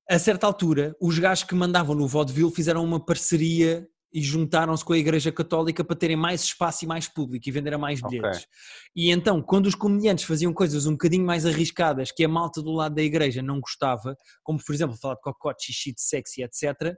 A 0.08 0.20
certa 0.20 0.46
altura, 0.46 0.96
os 1.02 1.18
gajos 1.18 1.46
que 1.46 1.56
mandavam 1.56 1.96
no 1.96 2.08
vaudeville 2.08 2.52
fizeram 2.52 2.84
uma 2.84 3.04
parceria 3.04 3.88
e 4.14 4.22
juntaram-se 4.22 4.86
com 4.86 4.94
a 4.94 4.98
Igreja 5.00 5.32
Católica 5.32 5.84
para 5.84 5.96
terem 5.96 6.16
mais 6.16 6.44
espaço 6.44 6.86
e 6.86 6.88
mais 6.88 7.08
público 7.08 7.50
e 7.50 7.52
venderem 7.52 7.80
mais 7.80 8.00
bilhetes. 8.00 8.42
Okay. 8.42 8.50
E 8.96 9.10
então, 9.10 9.42
quando 9.42 9.66
os 9.66 9.74
comediantes 9.74 10.26
faziam 10.26 10.54
coisas 10.54 10.86
um 10.86 10.92
bocadinho 10.92 11.26
mais 11.26 11.44
arriscadas 11.44 12.12
que 12.12 12.24
a 12.24 12.30
malta 12.30 12.62
do 12.62 12.72
lado 12.72 12.94
da 12.94 13.02
Igreja 13.02 13.42
não 13.42 13.60
gostava, 13.60 14.16
como 14.44 14.64
por 14.64 14.76
exemplo 14.76 14.96
falar 14.96 15.16
de 15.16 15.22
cocote, 15.22 15.66
xixi, 15.66 15.92
de 15.92 16.02
sexy, 16.02 16.44
etc., 16.44 16.94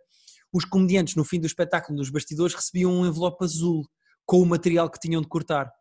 os 0.51 0.65
comediantes 0.65 1.15
no 1.15 1.23
fim 1.23 1.39
do 1.39 1.47
espetáculo, 1.47 1.97
nos 1.97 2.09
bastidores, 2.09 2.53
recebiam 2.53 2.91
um 2.91 3.05
envelope 3.05 3.43
azul 3.43 3.87
com 4.27 4.41
o 4.41 4.45
material 4.45 4.89
que 4.89 4.99
tinham 4.99 5.21
de 5.21 5.27
cortar. 5.27 5.71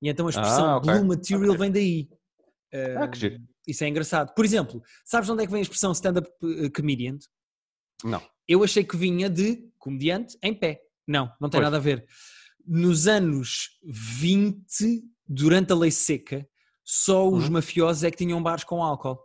E 0.00 0.08
então 0.08 0.26
a 0.26 0.30
expressão 0.30 0.64
ah, 0.64 0.76
okay. 0.78 0.92
blue 0.92 1.04
material 1.04 1.54
okay. 1.54 1.58
vem 1.58 1.70
daí. 1.70 2.08
Ah, 2.98 3.06
que 3.06 3.18
giro. 3.18 3.40
Isso 3.68 3.84
é 3.84 3.88
engraçado. 3.88 4.34
Por 4.34 4.44
exemplo, 4.44 4.82
sabes 5.04 5.28
onde 5.28 5.44
é 5.44 5.46
que 5.46 5.52
vem 5.52 5.60
a 5.60 5.62
expressão 5.62 5.92
stand-up 5.92 6.28
eh, 6.42 6.70
comedian? 6.70 7.18
Não. 8.02 8.20
Eu 8.48 8.64
achei 8.64 8.82
que 8.82 8.96
vinha 8.96 9.30
de 9.30 9.70
comediante 9.78 10.36
em 10.42 10.52
pé. 10.52 10.80
Não, 11.06 11.26
não 11.40 11.48
tem 11.48 11.60
pois. 11.60 11.64
nada 11.64 11.76
a 11.76 11.80
ver. 11.80 12.04
Nos 12.66 13.06
anos 13.06 13.78
20, 13.84 15.04
durante 15.28 15.72
a 15.72 15.76
lei 15.76 15.90
seca, 15.90 16.48
só 16.84 17.28
os 17.28 17.44
uhum. 17.44 17.52
mafiosos 17.52 18.02
é 18.02 18.10
que 18.10 18.16
tinham 18.16 18.42
bares 18.42 18.64
com 18.64 18.82
álcool. 18.82 19.18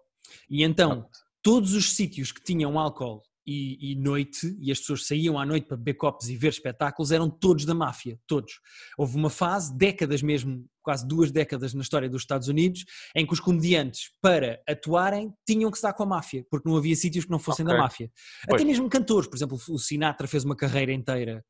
E 0.49 0.63
então, 0.63 1.09
todos 1.41 1.73
os 1.73 1.93
sítios 1.93 2.31
que 2.31 2.43
tinham 2.43 2.77
álcool 2.77 3.23
e, 3.47 3.93
e, 3.93 3.95
noite, 3.95 4.57
e 4.59 4.71
as 4.71 4.79
pessoas 4.79 5.07
saíam 5.07 5.39
à 5.39 5.45
noite 5.45 5.67
para 5.67 5.77
beber 5.77 5.93
copos 5.93 6.27
e 6.27 6.35
ver 6.35 6.49
espetáculos, 6.49 7.11
eram 7.11 7.29
todos 7.29 7.63
da 7.63 7.73
máfia, 7.73 8.19
todos. 8.27 8.59
Houve 8.97 9.15
uma 9.15 9.29
fase, 9.29 9.73
décadas 9.73 10.21
mesmo, 10.21 10.65
quase 10.83 11.07
duas 11.07 11.31
décadas 11.31 11.73
na 11.73 11.81
história 11.81 12.09
dos 12.09 12.23
Estados 12.23 12.49
Unidos, 12.49 12.83
em 13.15 13.25
que 13.25 13.31
os 13.31 13.39
comediantes, 13.39 14.11
para 14.21 14.61
atuarem, 14.67 15.33
tinham 15.47 15.71
que 15.71 15.77
estar 15.77 15.93
com 15.93 16.03
a 16.03 16.05
máfia, 16.05 16.45
porque 16.51 16.67
não 16.67 16.75
havia 16.75 16.95
sítios 16.95 17.23
que 17.23 17.31
não 17.31 17.39
fossem 17.39 17.65
okay. 17.65 17.77
da 17.77 17.81
máfia. 17.81 18.11
Pois. 18.45 18.61
Até 18.61 18.67
mesmo 18.67 18.89
cantores, 18.89 19.29
por 19.29 19.37
exemplo, 19.37 19.57
o 19.69 19.79
Sinatra 19.79 20.27
fez 20.27 20.43
uma 20.43 20.55
carreira 20.55 20.91
inteira 20.91 21.43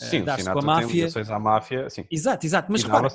eh, 0.00 0.06
Sim, 0.06 0.22
uh, 0.22 0.24
dar-se 0.24 0.50
com 0.50 0.58
a 0.58 0.62
máfia. 0.62 1.12
Tem 1.12 1.22
à 1.22 1.38
máfia 1.38 1.90
sim. 1.90 2.06
Exato, 2.10 2.46
exato. 2.46 2.72
Mas 2.72 2.82
repara, 2.82 3.08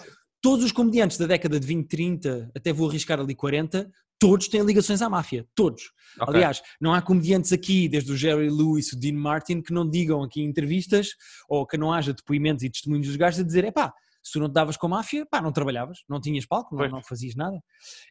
todos 0.47 0.63
os 0.63 0.71
comediantes 0.71 1.17
da 1.17 1.27
década 1.27 1.59
de 1.59 1.67
20, 1.67 1.89
30, 1.89 2.51
até 2.55 2.71
vou 2.71 2.87
arriscar 2.87 3.19
ali 3.19 3.35
40, 3.35 3.91
todos 4.17 4.47
têm 4.47 4.61
ligações 4.61 5.01
à 5.01 5.09
máfia, 5.09 5.45
todos. 5.53 5.91
Okay. 6.21 6.35
Aliás, 6.35 6.61
não 6.79 6.93
há 6.93 7.01
comediantes 7.01 7.51
aqui, 7.51 7.89
desde 7.89 8.13
o 8.13 8.15
Jerry 8.15 8.49
Lewis, 8.49 8.93
o 8.93 8.97
Dean 8.97 9.15
Martin, 9.15 9.61
que 9.61 9.73
não 9.73 9.85
digam 9.85 10.23
aqui 10.23 10.39
em 10.39 10.45
entrevistas 10.45 11.09
ou 11.49 11.67
que 11.67 11.75
não 11.75 11.91
haja 11.91 12.13
depoimentos 12.13 12.63
e 12.63 12.69
testemunhos 12.69 13.07
dos 13.07 13.17
gajos 13.17 13.41
a 13.41 13.43
dizer: 13.43 13.65
é 13.65 13.71
pá, 13.71 13.93
se 14.23 14.31
tu 14.31 14.39
não 14.39 14.47
te 14.47 14.53
davas 14.53 14.77
com 14.77 14.85
a 14.85 14.89
máfia, 14.89 15.25
pá, 15.25 15.41
não 15.41 15.51
trabalhavas, 15.51 15.97
não 16.07 16.21
tinhas 16.21 16.45
palco, 16.45 16.77
não, 16.77 16.87
não 16.87 17.03
fazias 17.03 17.35
nada. 17.35 17.61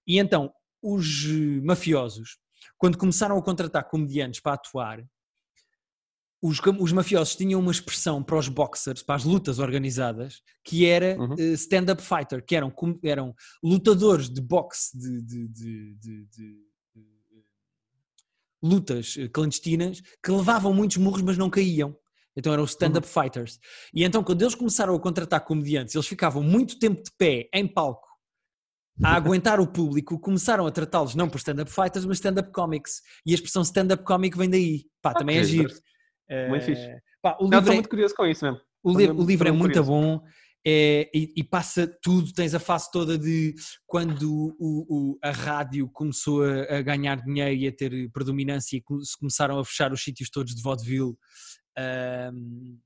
E 0.06 0.18
então, 0.18 0.52
os 0.82 1.24
mafiosos, 1.64 2.36
quando 2.76 2.98
começaram 2.98 3.38
a 3.38 3.42
contratar 3.42 3.88
comediantes 3.88 4.40
para 4.40 4.52
atuar, 4.52 5.02
os, 6.46 6.60
os, 6.80 6.92
mafiosos 6.92 7.36
tinham 7.36 7.60
uma 7.60 7.70
expressão 7.70 8.22
para 8.22 8.36
os 8.36 8.48
boxers, 8.48 9.02
para 9.02 9.16
as 9.16 9.24
lutas 9.24 9.58
organizadas, 9.58 10.42
que 10.64 10.86
era 10.86 11.16
uhum. 11.18 11.34
uh, 11.34 11.54
stand-up 11.54 12.02
fighter, 12.02 12.44
que 12.44 12.54
eram, 12.54 12.72
eram 13.02 13.34
lutadores 13.62 14.28
de 14.28 14.40
boxe 14.40 14.96
de, 14.96 15.22
de, 15.22 15.48
de, 15.48 15.94
de 16.26 16.66
lutas 18.62 19.16
eh, 19.18 19.28
clandestinas 19.28 20.02
que 20.22 20.30
levavam 20.30 20.72
muitos 20.74 20.96
murros, 20.96 21.22
mas 21.22 21.38
não 21.38 21.50
caíam. 21.50 21.96
Então 22.36 22.52
eram 22.52 22.64
stand-up 22.64 23.06
uhum. 23.06 23.22
fighters. 23.22 23.58
E 23.94 24.04
então, 24.04 24.22
quando 24.22 24.42
eles 24.42 24.54
começaram 24.54 24.94
a 24.94 25.00
contratar 25.00 25.44
comediantes, 25.44 25.94
eles 25.94 26.06
ficavam 26.06 26.42
muito 26.42 26.78
tempo 26.78 27.02
de 27.02 27.10
pé, 27.16 27.48
em 27.52 27.66
palco, 27.66 28.06
a 29.02 29.14
aguentar 29.16 29.58
o 29.58 29.66
público, 29.66 30.18
começaram 30.18 30.66
a 30.66 30.70
tratá-los 30.70 31.14
não 31.14 31.28
por 31.28 31.38
stand-up 31.38 31.70
fighters, 31.70 32.04
mas 32.04 32.18
stand-up 32.18 32.52
comics. 32.52 33.00
E 33.24 33.32
a 33.32 33.34
expressão 33.34 33.62
stand-up 33.62 34.04
comic 34.04 34.36
vem 34.36 34.50
daí. 34.50 34.84
Pá, 35.00 35.10
okay. 35.10 35.20
também 35.20 35.38
é 35.38 35.44
giro. 35.44 35.72
Muito 36.48 36.62
uh, 36.62 36.66
fixe. 36.66 36.96
Pá, 37.22 37.36
o 37.40 37.44
livro 37.44 37.58
estou 37.58 37.72
é... 37.72 37.76
muito 37.76 37.88
curioso 37.88 38.14
com 38.14 38.26
isso 38.26 38.44
mesmo. 38.44 38.60
O, 38.82 38.96
li 38.96 39.10
o 39.10 39.24
livro 39.24 39.48
é 39.48 39.52
muito 39.52 39.82
curioso. 39.82 39.90
bom. 39.90 40.22
É, 40.68 41.08
e, 41.14 41.32
e, 41.36 41.44
passa 41.44 41.86
tudo, 42.02 42.32
tens 42.32 42.52
a 42.52 42.58
fase 42.58 42.90
toda 42.90 43.16
de 43.16 43.54
quando 43.86 44.52
o, 44.58 45.12
o, 45.12 45.18
a 45.22 45.30
rádio 45.30 45.88
começou 45.92 46.42
a, 46.42 46.78
a, 46.78 46.82
ganhar 46.82 47.22
dinheiro 47.22 47.54
e 47.54 47.68
a 47.68 47.72
ter 47.72 48.10
predominância 48.10 48.76
e 48.76 48.82
se 49.04 49.16
começaram 49.16 49.60
a 49.60 49.64
fechar 49.64 49.92
os 49.92 50.02
sítios 50.02 50.28
todos 50.28 50.56
de 50.56 50.60
vaudeville, 50.60 51.14
um, 52.34 52.78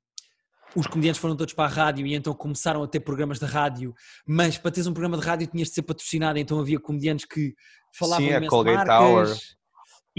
os 0.76 0.87
comediantes 0.87 1.20
foram 1.20 1.35
todos 1.35 1.55
para 1.55 1.64
a 1.64 1.72
rádio 1.72 2.07
e 2.07 2.14
então 2.14 2.35
começaram 2.35 2.83
a 2.83 2.87
ter 2.87 3.00
programas 3.00 3.38
de 3.38 3.46
rádio, 3.46 3.94
mas 4.26 4.59
para 4.59 4.70
teres 4.70 4.87
um 4.87 4.92
programa 4.92 5.16
de 5.16 5.26
rádio 5.26 5.46
tinhas 5.46 5.68
de 5.68 5.74
ser 5.74 5.83
patrocinado, 5.83 6.38
então 6.38 6.61
havia 6.61 6.79
comediantes 6.79 7.24
que 7.24 7.55
falavam 7.96 8.26
Sim, 8.26 8.35
a 8.35 8.46
Colgate 8.46 8.76
marcas, 8.76 8.98
Tower. 8.98 9.37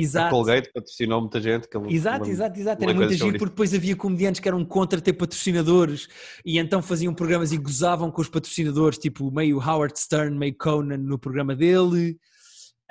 Exato. 0.02 0.28
A 0.28 0.30
Colgate 0.30 0.72
patrocinou 0.74 1.22
muita 1.22 1.40
gente. 1.40 1.68
Que 1.68 1.78
exato, 1.94 2.30
exato, 2.30 2.60
exato. 2.60 2.84
Era 2.84 2.94
muito 2.94 3.14
giro 3.14 3.38
porque 3.38 3.52
depois 3.52 3.74
havia 3.74 3.96
comediantes 3.96 4.42
que 4.42 4.48
eram 4.48 4.66
contra 4.66 5.00
ter 5.00 5.14
patrocinadores 5.14 6.08
e 6.46 6.58
então 6.58 6.82
faziam 6.82 7.14
programas 7.14 7.52
e 7.52 7.58
gozavam 7.58 8.10
com 8.10 8.22
os 8.22 8.30
patrocinadores, 8.30 8.98
tipo 8.98 9.32
meio 9.32 9.58
Howard 9.58 9.98
Stern, 10.00 10.38
meio 10.38 10.56
Conan 10.58 10.98
no 10.98 11.20
programa 11.20 11.56
dele. 11.56 12.18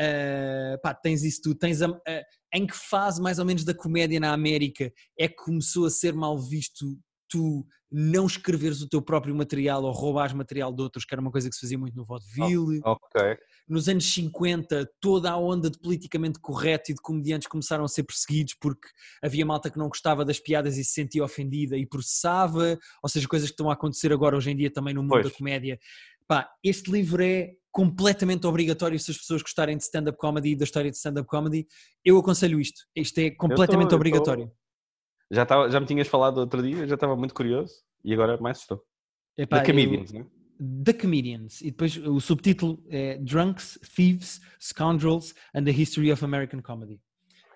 Uh, 0.00 0.80
pá, 0.82 0.94
tens 0.94 1.22
isso 1.24 1.42
tudo. 1.42 1.58
Tens 1.58 1.82
a, 1.82 1.90
uh, 1.90 2.00
em 2.54 2.66
que 2.66 2.76
fase 2.76 3.20
mais 3.20 3.38
ou 3.38 3.44
menos 3.44 3.64
da 3.64 3.74
comédia 3.74 4.20
na 4.20 4.32
América 4.32 4.92
é 5.18 5.28
que 5.28 5.34
começou 5.34 5.84
a 5.86 5.90
ser 5.90 6.14
mal 6.14 6.38
visto 6.38 6.96
tu 7.28 7.66
não 7.92 8.26
escreveres 8.26 8.80
o 8.82 8.88
teu 8.88 9.02
próprio 9.02 9.34
material 9.34 9.82
ou 9.82 9.92
roubares 9.92 10.32
material 10.32 10.72
de 10.72 10.82
outros, 10.82 11.04
que 11.04 11.14
era 11.14 11.20
uma 11.20 11.30
coisa 11.30 11.48
que 11.48 11.54
se 11.54 11.60
fazia 11.60 11.78
muito 11.78 11.96
no 11.96 12.04
vaudeville. 12.04 12.80
Ok 12.84 13.36
nos 13.70 13.88
anos 13.88 14.12
50 14.12 14.90
toda 15.00 15.30
a 15.30 15.36
onda 15.36 15.70
de 15.70 15.78
politicamente 15.78 16.40
correto 16.40 16.90
e 16.90 16.94
de 16.94 17.00
comediantes 17.00 17.46
começaram 17.46 17.84
a 17.84 17.88
ser 17.88 18.02
perseguidos 18.02 18.54
porque 18.54 18.88
havia 19.22 19.46
malta 19.46 19.70
que 19.70 19.78
não 19.78 19.88
gostava 19.88 20.24
das 20.24 20.40
piadas 20.40 20.76
e 20.76 20.84
se 20.84 20.92
sentia 20.92 21.22
ofendida 21.22 21.76
e 21.76 21.86
processava, 21.86 22.76
ou 23.00 23.08
seja, 23.08 23.28
coisas 23.28 23.48
que 23.48 23.52
estão 23.52 23.70
a 23.70 23.74
acontecer 23.74 24.12
agora 24.12 24.36
hoje 24.36 24.50
em 24.50 24.56
dia 24.56 24.70
também 24.70 24.92
no 24.92 25.02
mundo 25.02 25.12
pois. 25.12 25.24
da 25.24 25.30
comédia. 25.30 25.78
Pá, 26.26 26.50
este 26.64 26.90
livro 26.90 27.22
é 27.22 27.52
completamente 27.70 28.46
obrigatório 28.46 28.98
se 28.98 29.12
as 29.12 29.18
pessoas 29.18 29.42
gostarem 29.42 29.76
de 29.76 29.84
stand-up 29.84 30.18
comedy 30.18 30.50
e 30.50 30.56
da 30.56 30.64
história 30.64 30.90
de 30.90 30.96
stand-up 30.96 31.28
comedy. 31.28 31.66
Eu 32.04 32.18
aconselho 32.18 32.60
isto. 32.60 32.82
Isto 32.94 33.18
é 33.18 33.30
completamente 33.30 33.90
tô, 33.90 33.96
obrigatório. 33.96 34.48
Tô... 34.48 34.54
Já, 35.30 35.46
tava, 35.46 35.70
já 35.70 35.78
me 35.78 35.86
tinhas 35.86 36.08
falado 36.08 36.38
outro 36.38 36.60
dia, 36.60 36.88
já 36.88 36.94
estava 36.94 37.14
muito 37.14 37.34
curioso 37.34 37.72
e 38.04 38.12
agora 38.12 38.36
mais 38.40 38.58
estou. 38.58 38.82
Epá, 39.38 39.58
da 39.58 39.64
Comedians, 39.64 40.12
eu... 40.12 40.20
né? 40.20 40.26
The 40.84 40.92
Comedians, 40.92 41.60
e 41.62 41.70
depois 41.70 41.96
o 41.96 42.20
subtítulo 42.20 42.84
é 42.88 43.16
Drunks, 43.18 43.78
Thieves, 43.94 44.40
Scoundrels 44.60 45.34
and 45.54 45.64
the 45.64 45.70
History 45.70 46.12
of 46.12 46.22
American 46.24 46.60
Comedy. 46.60 47.00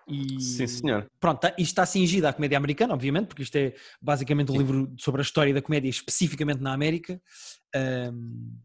E, 0.08 0.40
Sim, 0.40 0.66
senhor. 0.66 1.06
Pronto, 1.20 1.40
tá- 1.40 1.50
isto 1.58 1.70
está 1.72 1.86
cingido 1.86 2.26
à 2.26 2.32
comédia 2.32 2.56
americana, 2.58 2.92
obviamente, 2.94 3.26
porque 3.28 3.42
isto 3.42 3.56
é 3.56 3.74
basicamente 4.00 4.52
um 4.52 4.56
livro 4.58 4.92
sobre 4.98 5.20
a 5.20 5.24
história 5.24 5.52
da 5.52 5.62
comédia, 5.62 5.88
especificamente 5.88 6.60
na 6.60 6.72
América. 6.72 7.20
Ahm, 7.74 8.56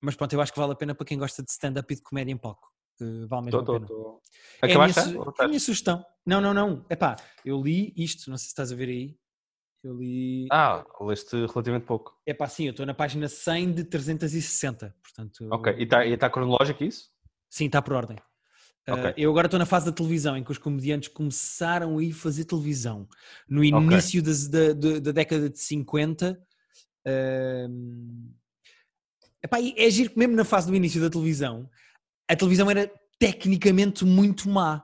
mas 0.00 0.14
pronto, 0.14 0.32
eu 0.34 0.40
acho 0.40 0.52
que 0.52 0.58
vale 0.58 0.72
a 0.72 0.76
pena 0.76 0.94
para 0.94 1.06
quem 1.06 1.16
gosta 1.18 1.42
de 1.42 1.50
stand-up 1.50 1.90
e 1.92 1.96
de 1.96 2.02
comédia 2.02 2.32
em 2.32 2.36
palco. 2.36 2.68
Eh, 3.00 3.26
vale 3.26 3.46
mesmo 3.46 3.58
Tô, 3.58 3.62
a 3.62 3.64
tô, 3.64 3.72
pena. 3.74 3.86
tô. 3.86 4.22
É 4.62 4.74
a 4.74 4.78
minha, 4.78 4.92
su- 4.92 5.34
é 5.40 5.44
a 5.44 5.48
minha 5.48 5.60
sugestão. 5.60 6.04
Não, 6.26 6.40
não, 6.40 6.52
não. 6.54 6.84
Epá, 6.90 7.16
eu 7.44 7.60
li 7.62 7.92
isto, 7.96 8.28
não 8.30 8.36
sei 8.36 8.44
se 8.44 8.48
estás 8.48 8.70
a 8.70 8.76
ver 8.76 8.88
aí. 8.88 9.16
Eu 9.84 9.94
li. 9.98 10.46
Ah, 10.50 10.82
leste 11.02 11.36
relativamente 11.36 11.84
pouco. 11.84 12.18
Epá, 12.26 12.48
sim, 12.48 12.64
eu 12.64 12.70
estou 12.70 12.86
na 12.86 12.94
página 12.94 13.28
100 13.28 13.72
de 13.72 13.84
360. 13.84 14.96
Portanto, 15.02 15.46
Ok. 15.52 15.74
E 15.76 15.82
está 15.82 16.06
e 16.06 16.16
tá 16.16 16.30
cronológico 16.30 16.82
isso? 16.82 17.10
Sim, 17.50 17.66
está 17.66 17.82
por 17.82 17.92
ordem. 17.92 18.16
Uh, 18.88 18.92
Ok. 18.92 19.14
eu 19.18 19.30
agora 19.30 19.46
estou 19.46 19.58
na 19.58 19.66
fase 19.66 19.86
da 19.86 19.92
televisão, 19.92 20.36
em 20.36 20.42
que 20.42 20.50
os 20.50 20.58
comediantes 20.58 21.08
começaram 21.08 21.98
a 21.98 22.02
ir 22.02 22.12
fazer 22.12 22.44
televisão. 22.46 23.06
No 23.48 23.62
início 23.62 24.22
das- 24.22 24.48
da, 24.48 24.72
da- 24.72 24.98
da 25.00 25.12
década 25.12 25.50
de 25.50 25.58
50. 25.58 26.38
um, 27.06 28.32
epá, 29.42 29.58
é 29.60 29.90
giro 29.90 30.08
que 30.10 30.18
mesmo 30.18 30.34
na 30.34 30.44
fase 30.44 30.66
do 30.68 30.74
início 30.74 30.98
da 31.02 31.10
televisão, 31.10 31.68
a 32.26 32.34
televisão 32.34 32.70
era 32.70 32.90
tecnicamente 33.18 34.02
muito 34.06 34.48
má. 34.48 34.82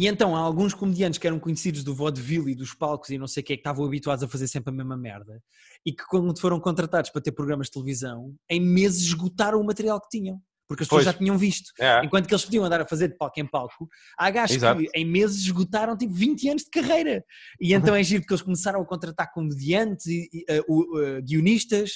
E 0.00 0.06
então 0.06 0.36
há 0.36 0.38
alguns 0.38 0.74
comediantes 0.74 1.18
que 1.18 1.26
eram 1.26 1.40
conhecidos 1.40 1.82
do 1.82 1.92
vaudeville 1.92 2.52
e 2.52 2.54
dos 2.54 2.72
palcos 2.72 3.10
e 3.10 3.18
não 3.18 3.26
sei 3.26 3.42
o 3.42 3.46
que, 3.46 3.54
que 3.56 3.60
estavam 3.60 3.84
habituados 3.84 4.22
a 4.22 4.28
fazer 4.28 4.46
sempre 4.46 4.70
a 4.70 4.72
mesma 4.72 4.96
merda 4.96 5.42
e 5.84 5.90
que 5.92 6.04
quando 6.06 6.38
foram 6.38 6.60
contratados 6.60 7.10
para 7.10 7.20
ter 7.20 7.32
programas 7.32 7.66
de 7.66 7.72
televisão, 7.72 8.32
em 8.48 8.60
meses 8.60 9.02
esgotaram 9.02 9.60
o 9.60 9.64
material 9.66 10.00
que 10.00 10.08
tinham, 10.08 10.40
porque 10.68 10.84
as 10.84 10.88
pessoas 10.88 11.02
Pois. 11.02 11.12
já 11.16 11.18
tinham 11.18 11.36
visto. 11.36 11.72
É. 11.80 12.04
Enquanto 12.04 12.28
que 12.28 12.32
eles 12.32 12.44
podiam 12.44 12.64
andar 12.64 12.80
a 12.80 12.86
fazer 12.86 13.08
de 13.08 13.16
palco 13.16 13.40
em 13.40 13.44
palco, 13.46 13.88
há 14.16 14.30
gajos 14.30 14.54
Exato. 14.54 14.80
que 14.80 14.88
em 14.94 15.04
meses 15.04 15.38
esgotaram 15.40 15.96
tipo 15.96 16.14
20 16.14 16.48
anos 16.48 16.62
de 16.62 16.70
carreira. 16.70 17.24
E 17.60 17.74
então 17.74 17.92
é 17.92 18.00
giro 18.04 18.22
porque 18.22 18.34
eles 18.34 18.42
começaram 18.42 18.80
a 18.80 18.86
contratar 18.86 19.32
comediantes 19.32 20.06
e, 20.06 20.28
e, 20.32 20.44
uh, 20.68 21.18
uh, 21.18 21.22
guionistas. 21.22 21.94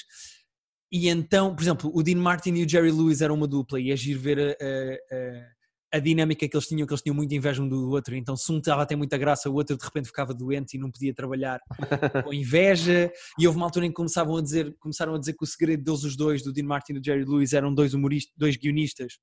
E 0.90 1.08
então, 1.08 1.54
por 1.54 1.62
exemplo, 1.62 1.88
o 1.94 2.02
Dean 2.02 2.16
Martin 2.18 2.54
e 2.54 2.64
o 2.64 2.68
Jerry 2.68 2.90
Lewis 2.90 3.20
eram 3.20 3.36
uma 3.36 3.46
dupla 3.46 3.78
e 3.78 3.92
é 3.92 3.96
giro 3.96 4.18
ver 4.18 4.40
a, 4.40 4.42
a- 4.50 5.16
a- 5.16 5.61
a 5.92 5.98
dinâmica 5.98 6.48
que 6.48 6.56
eles 6.56 6.66
tinham, 6.66 6.86
que 6.86 6.92
eles 6.92 7.02
tinham 7.02 7.14
muita 7.14 7.34
inveja 7.34 7.62
um 7.62 7.68
do 7.68 7.90
outro. 7.90 8.16
Então, 8.16 8.34
se 8.34 8.50
um 8.50 8.58
estava 8.58 8.82
a 8.82 8.86
ter 8.86 8.96
muita 8.96 9.18
graça, 9.18 9.50
o 9.50 9.54
outro 9.54 9.76
de 9.76 9.84
repente 9.84 10.06
ficava 10.06 10.32
doente 10.32 10.74
e 10.74 10.80
não 10.80 10.90
podia 10.90 11.12
trabalhar 11.12 11.60
com 12.24 12.32
inveja. 12.32 13.12
E 13.38 13.46
houve 13.46 13.58
uma 13.58 13.66
altura 13.66 13.84
em 13.84 13.90
que 13.90 13.94
começavam 13.94 14.38
a 14.38 14.42
dizer, 14.42 14.74
começaram 14.80 15.14
a 15.14 15.18
dizer 15.18 15.34
que 15.34 15.44
o 15.44 15.46
segredo 15.46 15.84
deles, 15.84 16.02
os 16.02 16.16
dois, 16.16 16.42
do 16.42 16.50
Dean 16.50 16.64
Martin 16.64 16.92
e 16.92 17.00
do 17.00 17.04
Jerry 17.04 17.24
Lewis, 17.26 17.52
eram 17.52 17.74
dois 17.74 17.92
humoristas, 17.92 18.32
dois 18.38 18.56
guionistas. 18.56 19.18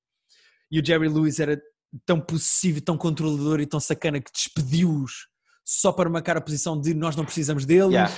E 0.72 0.80
o 0.80 0.86
Jerry 0.86 1.10
Lewis 1.10 1.40
era 1.40 1.60
tão 2.06 2.22
possessivo, 2.22 2.80
tão 2.82 2.96
controlador 2.96 3.60
e 3.60 3.66
tão 3.66 3.80
sacana 3.80 4.22
que 4.22 4.32
despediu-os 4.32 5.28
só 5.66 5.92
para 5.92 6.08
marcar 6.08 6.38
a 6.38 6.42
posição 6.42 6.80
de 6.80 6.94
nós 6.94 7.16
não 7.16 7.26
precisamos 7.26 7.66
deles. 7.66 7.94
Yeah. 7.94 8.14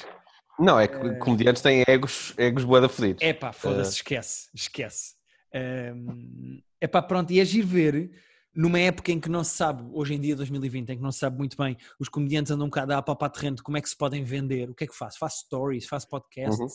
Não, 0.59 0.77
é 0.77 0.89
que 0.89 1.15
comediantes 1.15 1.61
têm 1.61 1.83
egos, 1.87 2.33
egos 2.37 2.65
boa 2.65 2.81
da 2.81 2.89
fedidos. 2.89 3.23
É 3.23 3.31
pá, 3.31 3.53
foda-se, 3.53 3.95
esquece, 3.95 4.49
esquece. 4.53 5.15
É 5.53 6.87
pá, 6.87 7.01
pronto, 7.01 7.31
e 7.31 7.39
é 7.39 7.45
giro 7.45 7.67
ver 7.67 8.11
numa 8.53 8.79
época 8.79 9.11
em 9.11 9.19
que 9.19 9.29
não 9.29 9.43
se 9.43 9.55
sabe, 9.55 9.83
hoje 9.93 10.13
em 10.13 10.19
dia 10.19 10.35
2020, 10.35 10.89
em 10.89 10.97
que 10.97 11.01
não 11.01 11.11
se 11.11 11.19
sabe 11.19 11.37
muito 11.37 11.55
bem, 11.55 11.77
os 11.99 12.09
comediantes 12.09 12.51
andam 12.51 12.65
um 12.67 12.69
bocado 12.69 12.93
a 12.93 12.97
apalpar 12.97 13.29
terreno 13.29 13.57
como 13.63 13.77
é 13.77 13.81
que 13.81 13.89
se 13.89 13.97
podem 13.97 14.23
vender, 14.23 14.69
o 14.69 14.75
que 14.75 14.83
é 14.83 14.87
que 14.87 14.95
faço? 14.95 15.17
Faço 15.17 15.45
stories, 15.45 15.85
faço 15.85 16.07
podcasts, 16.09 16.59
Uhum. 16.59 16.67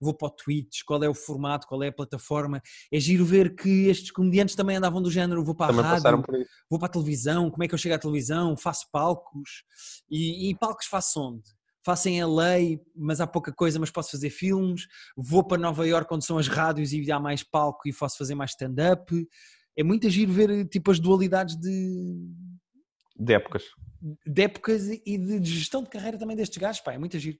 vou 0.00 0.14
para 0.14 0.28
o 0.28 0.30
Twitch, 0.30 0.82
qual 0.84 1.02
é 1.02 1.08
o 1.08 1.14
formato, 1.14 1.66
qual 1.66 1.82
é 1.82 1.88
a 1.88 1.92
plataforma. 1.92 2.60
É 2.92 3.00
giro 3.00 3.24
ver 3.24 3.54
que 3.54 3.86
estes 3.88 4.10
comediantes 4.10 4.54
também 4.54 4.76
andavam 4.76 5.00
do 5.00 5.10
género, 5.10 5.42
vou 5.44 5.54
para 5.54 5.68
Também 5.68 5.84
a 5.84 5.88
rádio, 5.88 6.22
vou 6.68 6.78
para 6.78 6.86
a 6.88 6.90
televisão, 6.92 7.50
como 7.50 7.64
é 7.64 7.68
que 7.68 7.74
eu 7.74 7.78
chego 7.78 7.94
à 7.94 7.98
televisão, 7.98 8.56
faço 8.56 8.86
palcos, 8.92 9.64
e, 10.10 10.50
e 10.50 10.54
palcos 10.58 10.86
faço 10.86 11.20
onde? 11.20 11.42
Faço 11.84 12.08
em 12.08 12.22
LA, 12.22 12.78
mas 12.94 13.20
há 13.20 13.26
pouca 13.26 13.52
coisa, 13.52 13.78
mas 13.80 13.90
posso 13.90 14.12
fazer 14.12 14.30
filmes, 14.30 14.86
vou 15.16 15.42
para 15.42 15.58
Nova 15.58 15.84
York 15.86 16.12
onde 16.14 16.24
são 16.24 16.38
as 16.38 16.46
rádios 16.46 16.92
e 16.92 17.10
há 17.10 17.18
mais 17.18 17.42
palco 17.42 17.88
e 17.88 17.92
posso 17.92 18.16
fazer 18.18 18.36
mais 18.36 18.50
stand-up. 18.50 19.26
É 19.76 19.82
muito 19.82 20.08
giro 20.10 20.32
ver 20.32 20.66
tipo 20.68 20.90
as 20.90 20.98
dualidades 20.98 21.56
de, 21.56 22.30
De 23.16 23.32
épocas. 23.32 23.64
de 24.26 24.42
épocas 24.42 24.88
e 24.88 25.18
de, 25.18 25.44
gestão 25.44 25.82
de 25.82 25.88
carreira 25.88 26.18
também 26.18 26.36
destes 26.36 26.58
gajos, 26.58 26.80
pá, 26.82 26.92
é 26.92 26.98
muito 26.98 27.18
giro. 27.18 27.38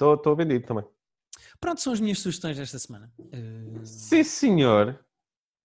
Estou 0.00 0.36
vendido 0.36 0.66
também. 0.66 0.84
Pronto, 1.60 1.80
são 1.80 1.92
as 1.92 2.00
minhas 2.00 2.18
sugestões 2.18 2.56
desta 2.56 2.78
semana. 2.78 3.12
Eh, 3.32 3.84
Sim, 3.84 4.22
senhor. 4.24 4.98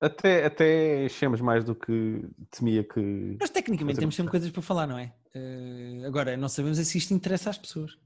Até, 0.01 0.45
até 0.45 1.05
enchemos 1.05 1.39
mais 1.41 1.63
do 1.63 1.75
que 1.75 2.25
temia 2.49 2.83
que. 2.83 3.37
Mas 3.39 3.49
tecnicamente 3.51 3.99
temos 3.99 4.15
sempre 4.15 4.31
coisas 4.31 4.49
para 4.49 4.61
falar, 4.61 4.87
não 4.87 4.97
é? 4.97 5.13
Eh, 5.33 6.01
agora, 6.05 6.35
não 6.35 6.49
sabemos 6.49 6.77
se 6.79 6.97
isto 6.97 7.13
interessa 7.13 7.51
às 7.51 7.57
pessoas. 7.57 7.97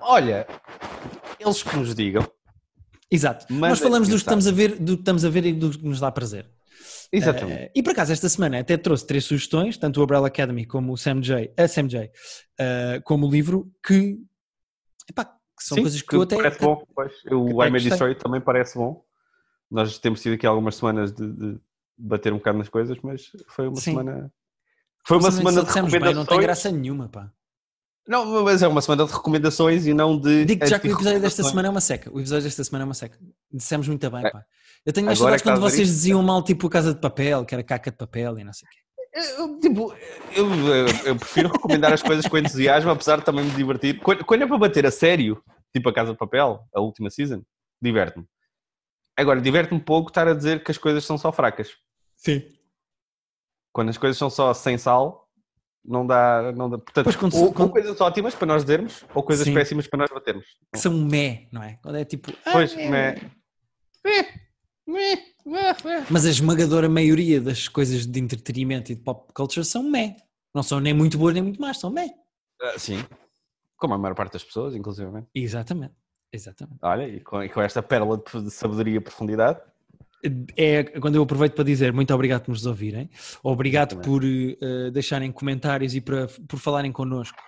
Olha, 0.00 0.46
eles 1.40 1.62
que 1.62 1.76
nos 1.76 1.94
digam. 1.94 2.22
Exato. 3.10 3.46
Mandem 3.50 3.70
Nós 3.70 3.78
falamos 3.78 4.08
do 4.08 4.12
que, 4.12 4.16
estamos 4.18 4.46
a 4.46 4.52
ver, 4.52 4.78
do 4.78 4.96
que 4.96 5.02
estamos 5.02 5.24
a 5.24 5.30
ver 5.30 5.46
e 5.46 5.52
do 5.52 5.70
que 5.70 5.84
nos 5.84 6.00
dá 6.00 6.10
prazer. 6.10 6.50
Exatamente. 7.12 7.62
Eh, 7.62 7.72
e 7.74 7.82
por 7.82 7.90
acaso, 7.92 8.12
esta 8.12 8.28
semana 8.28 8.58
até 8.58 8.76
trouxe 8.76 9.06
três 9.06 9.24
sugestões, 9.24 9.76
tanto 9.78 10.00
o 10.00 10.02
Umbrella 10.02 10.26
Academy 10.26 10.66
como 10.66 10.92
o 10.92 10.96
Sam 10.96 11.20
J, 11.20 11.52
a 11.56 11.68
Sam 11.68 11.88
J, 11.88 12.10
eh, 12.58 13.00
como 13.04 13.26
o 13.26 13.30
livro, 13.30 13.70
que, 13.84 14.18
epá, 15.08 15.24
que 15.24 15.64
são 15.64 15.76
Sim, 15.76 15.82
coisas 15.82 16.02
que, 16.02 16.16
eu 16.16 16.22
até. 16.22 16.36
Parece 16.36 16.60
bom. 16.60 16.82
Pois. 16.94 17.12
O 17.30 17.64
I 17.64 17.70
May. 17.70 17.80
Destroy 17.80 18.14
também 18.16 18.40
parece 18.40 18.76
bom. 18.76 19.04
Nós 19.70 19.98
temos 19.98 20.20
tido 20.20 20.34
aqui 20.34 20.46
algumas 20.46 20.76
semanas 20.76 21.12
de, 21.12 21.32
de 21.32 21.60
bater 21.96 22.32
um 22.32 22.38
bocado 22.38 22.58
nas 22.58 22.68
coisas, 22.68 22.98
mas 23.02 23.30
foi 23.48 23.68
uma 23.68 23.76
Sim. 23.76 23.92
semana. 23.92 24.32
Foi 25.06 25.18
uma 25.18 25.28
Mas 25.28 25.34
semana 25.34 25.60
de 25.60 25.66
dissemos 25.66 25.92
bem, 25.92 26.00
recomendações. 26.00 26.16
não 26.16 26.36
tem 26.36 26.40
graça 26.40 26.70
nenhuma, 26.72 27.08
pá. 27.08 27.32
Não, 28.06 28.44
mas 28.44 28.62
é 28.62 28.68
uma 28.68 28.80
semana 28.80 29.04
de 29.04 29.12
recomendações 29.12 29.86
e 29.86 29.92
não 29.92 30.18
de. 30.18 30.44
Digo 30.44 30.64
já 30.66 30.78
que 30.78 30.88
o 30.88 30.92
episódio 30.92 31.20
desta 31.20 31.42
semana 31.42 31.68
é 31.68 31.70
uma 31.70 31.80
seca. 31.80 32.10
O 32.12 32.20
episódio 32.20 32.44
desta 32.44 32.62
semana 32.62 32.84
é 32.84 32.86
uma 32.86 32.94
seca. 32.94 33.18
Dissemos 33.52 33.88
muito 33.88 34.08
bem, 34.10 34.24
É. 34.24 34.30
pá. 34.30 34.44
Eu 34.84 34.92
tenho 34.92 35.06
mais 35.06 35.18
saudades 35.18 35.42
que 35.42 35.48
quando 35.48 35.60
vocês 35.60 35.88
isto- 35.88 35.92
diziam 35.98 36.22
mal, 36.22 36.42
tipo, 36.44 36.66
a 36.68 36.70
Casa 36.70 36.94
de 36.94 37.00
Papel, 37.00 37.44
que 37.44 37.54
era 37.54 37.64
caca 37.64 37.90
de 37.90 37.96
papel 37.96 38.38
e 38.38 38.44
não 38.44 38.52
sei 38.52 38.68
o 38.68 38.70
quê. 38.70 38.78
Eu, 39.38 39.58
tipo, 39.58 39.94
eu, 40.36 40.46
eu- 40.66 40.86
eu 41.06 41.16
prefiro 41.16 41.48
recomendar 41.50 41.92
as 41.92 42.02
coisas 42.02 42.26
com 42.28 42.38
entusiasmo, 42.38 42.90
apesar 42.90 43.18
de 43.18 43.24
também 43.24 43.44
me 43.44 43.50
divertir. 43.52 43.98
Quando, 44.00 44.24
quando 44.24 44.42
é 44.42 44.46
para 44.46 44.58
bater 44.58 44.86
a 44.86 44.90
sério, 44.90 45.42
tipo 45.74 45.88
a 45.88 45.92
Casa 45.92 46.12
de 46.12 46.18
Papel, 46.18 46.60
a 46.74 46.80
última 46.80 47.10
season, 47.10 47.42
diverte-me. 47.82 48.24
Agora, 49.16 49.40
diverte-me 49.40 49.80
pouco 49.80 50.10
estar 50.10 50.28
a 50.28 50.34
dizer 50.34 50.62
que 50.62 50.70
as 50.70 50.78
coisas 50.78 51.04
são 51.04 51.16
só 51.18 51.32
fracas. 51.32 51.70
Sim. 52.16 52.42
Quando 53.72 53.88
as 53.88 53.98
coisas 53.98 54.16
são 54.18 54.30
só 54.30 54.52
sem 54.54 54.78
sal, 54.78 55.25
não 55.86 56.06
dá. 56.06 56.52
Não 56.52 56.68
dá. 56.70 56.78
Portanto, 56.78 57.04
Pois, 57.04 57.16
quando- 57.16 57.34
ou, 57.36 57.44
ou 57.44 57.52
quando- 57.52 57.70
coisas 57.72 58.00
ótimas 58.00 58.34
para 58.34 58.46
nós 58.46 58.62
dizermos, 58.64 59.04
ou 59.14 59.22
coisas 59.22 59.44
Sim. 59.46 59.54
péssimas 59.54 59.86
para 59.86 59.98
nós 60.00 60.10
batermos. 60.10 60.44
Que 60.72 60.78
são 60.78 60.92
mé, 60.92 61.48
não 61.52 61.62
é? 61.62 61.78
Quando 61.82 61.96
é 61.96 62.04
tipo. 62.04 62.32
ah, 62.44 62.52
Pois, 62.52 62.76
é, 62.76 62.88
mé. 62.90 63.20
Mas 66.10 66.26
a 66.26 66.30
esmagadora 66.30 66.88
maioria 66.88 67.40
das 67.40 67.68
coisas 67.68 68.06
de 68.06 68.20
entretenimento 68.20 68.92
e 68.92 68.94
de 68.94 69.00
pop 69.02 69.32
culture 69.34 69.64
são 69.64 69.82
meh. 69.82 70.16
Não 70.54 70.62
são 70.62 70.80
nem 70.80 70.94
muito 70.94 71.18
boas 71.18 71.34
nem 71.34 71.42
muito 71.42 71.60
más, 71.60 71.78
são 71.78 71.90
meh. 71.90 72.08
Ah, 72.62 72.78
Sim. 72.78 73.04
Como 73.76 73.92
a 73.94 73.98
maior 73.98 74.14
parte 74.14 74.32
das 74.32 74.44
pessoas, 74.44 74.74
inclusive. 74.74 75.10
Exatamente. 75.34 75.94
Exatamente. 76.32 76.78
Olha, 76.82 77.06
e 77.08 77.20
com, 77.20 77.42
e 77.42 77.48
com 77.48 77.60
esta 77.60 77.82
pérola 77.82 78.16
de 78.42 78.50
sabedoria 78.50 78.96
e 78.96 79.00
profundidade. 79.00 79.60
É 80.56 80.82
quando 81.00 81.16
eu 81.16 81.22
aproveito 81.22 81.54
para 81.54 81.64
dizer 81.64 81.92
muito 81.92 82.12
obrigado 82.12 82.44
por 82.44 82.50
nos 82.50 82.66
ouvirem, 82.66 83.08
obrigado 83.42 83.96
por 84.00 84.22
eh, 84.24 84.90
deixarem 84.90 85.30
comentários 85.30 85.94
e 85.94 86.00
para, 86.00 86.26
por 86.48 86.58
falarem 86.58 86.90
connosco, 86.90 87.38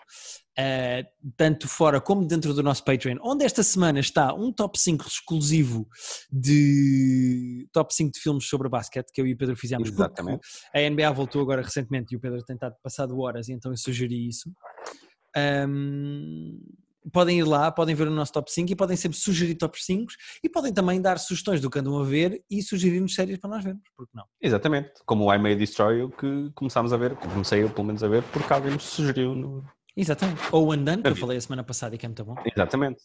eh, 0.56 1.06
tanto 1.36 1.68
fora 1.68 2.00
como 2.00 2.26
dentro 2.26 2.52
do 2.52 2.62
nosso 2.62 2.84
Patreon, 2.84 3.16
onde 3.22 3.44
esta 3.44 3.62
semana 3.62 4.00
está 4.00 4.34
um 4.34 4.52
top 4.52 4.78
5 4.78 5.06
exclusivo 5.06 5.88
de 6.30 7.68
top 7.72 7.94
5 7.94 8.12
de 8.12 8.20
filmes 8.20 8.48
sobre 8.48 8.68
basquete 8.68 9.10
que 9.12 9.20
eu 9.20 9.26
e 9.26 9.32
o 9.32 9.36
Pedro 9.36 9.56
fizemos. 9.56 9.88
Exatamente. 9.88 10.46
A 10.74 10.80
NBA 10.80 11.10
voltou 11.12 11.42
agora 11.42 11.62
recentemente 11.62 12.12
e 12.12 12.16
o 12.16 12.20
Pedro 12.20 12.42
tem 12.44 12.54
estado 12.54 12.74
passado 12.82 13.18
horas, 13.20 13.48
e 13.48 13.52
então 13.52 13.72
eu 13.72 13.76
sugeri 13.76 14.28
isso. 14.28 14.52
Ahm, 15.36 16.58
podem 17.12 17.38
ir 17.38 17.44
lá, 17.44 17.70
podem 17.70 17.94
ver 17.94 18.09
o 18.09 18.11
nosso 18.11 18.32
top 18.32 18.50
5 18.52 18.72
e 18.72 18.76
podem 18.76 18.96
sempre 18.96 19.18
sugerir 19.18 19.54
top 19.54 19.82
5 19.82 20.12
e 20.42 20.48
podem 20.48 20.72
também 20.72 21.00
dar 21.00 21.18
sugestões 21.18 21.61
do 21.61 21.70
que 21.70 21.78
andam 21.78 21.98
a 21.98 22.04
ver 22.04 22.42
e 22.50 22.62
sugerir-nos 22.62 23.14
séries 23.14 23.38
para 23.38 23.50
nós 23.50 23.64
vermos, 23.64 23.82
porque 23.96 24.12
não? 24.14 24.24
Exatamente. 24.40 24.92
Como 25.06 25.24
o 25.24 25.34
I 25.34 25.38
May 25.38 25.56
Destroy 25.56 26.00
You, 26.00 26.11
que 26.11 26.50
começámos 26.54 26.92
a 26.92 26.96
ver, 26.96 27.16
comecei 27.16 27.62
eu 27.62 27.70
pelo 27.70 27.86
menos 27.86 28.02
a 28.02 28.09
ver, 28.09 28.22
porque 28.24 28.52
alguém 28.52 28.72
nos 28.72 28.84
sugeriu. 28.84 29.34
No... 29.34 29.64
Exatamente. 29.96 30.40
Ou 30.52 30.66
o 30.66 30.72
Andan, 30.72 31.02
que 31.02 31.09
eu 31.09 31.16
falei 31.16 31.38
a 31.38 31.40
semana 31.40 31.64
passada 31.64 31.94
e 31.94 31.98
que 31.98 32.06
é 32.06 32.09
muito 32.09 32.24
bom. 32.24 32.36
Exatamente. 32.54 33.00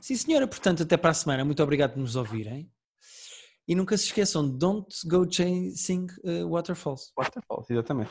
Sim, 0.00 0.16
senhora, 0.16 0.46
portanto, 0.46 0.82
até 0.82 0.96
para 0.96 1.10
a 1.10 1.14
semana. 1.14 1.44
Muito 1.44 1.62
obrigado 1.62 1.92
por 1.92 2.00
nos 2.00 2.16
ouvirem. 2.16 2.70
E 3.66 3.74
nunca 3.74 3.96
se 3.96 4.04
esqueçam, 4.04 4.46
don't 4.46 4.86
go 5.06 5.26
chasing 5.30 6.06
uh, 6.24 6.46
waterfalls. 6.46 7.12
Waterfalls, 7.16 7.70
exatamente. 7.70 8.10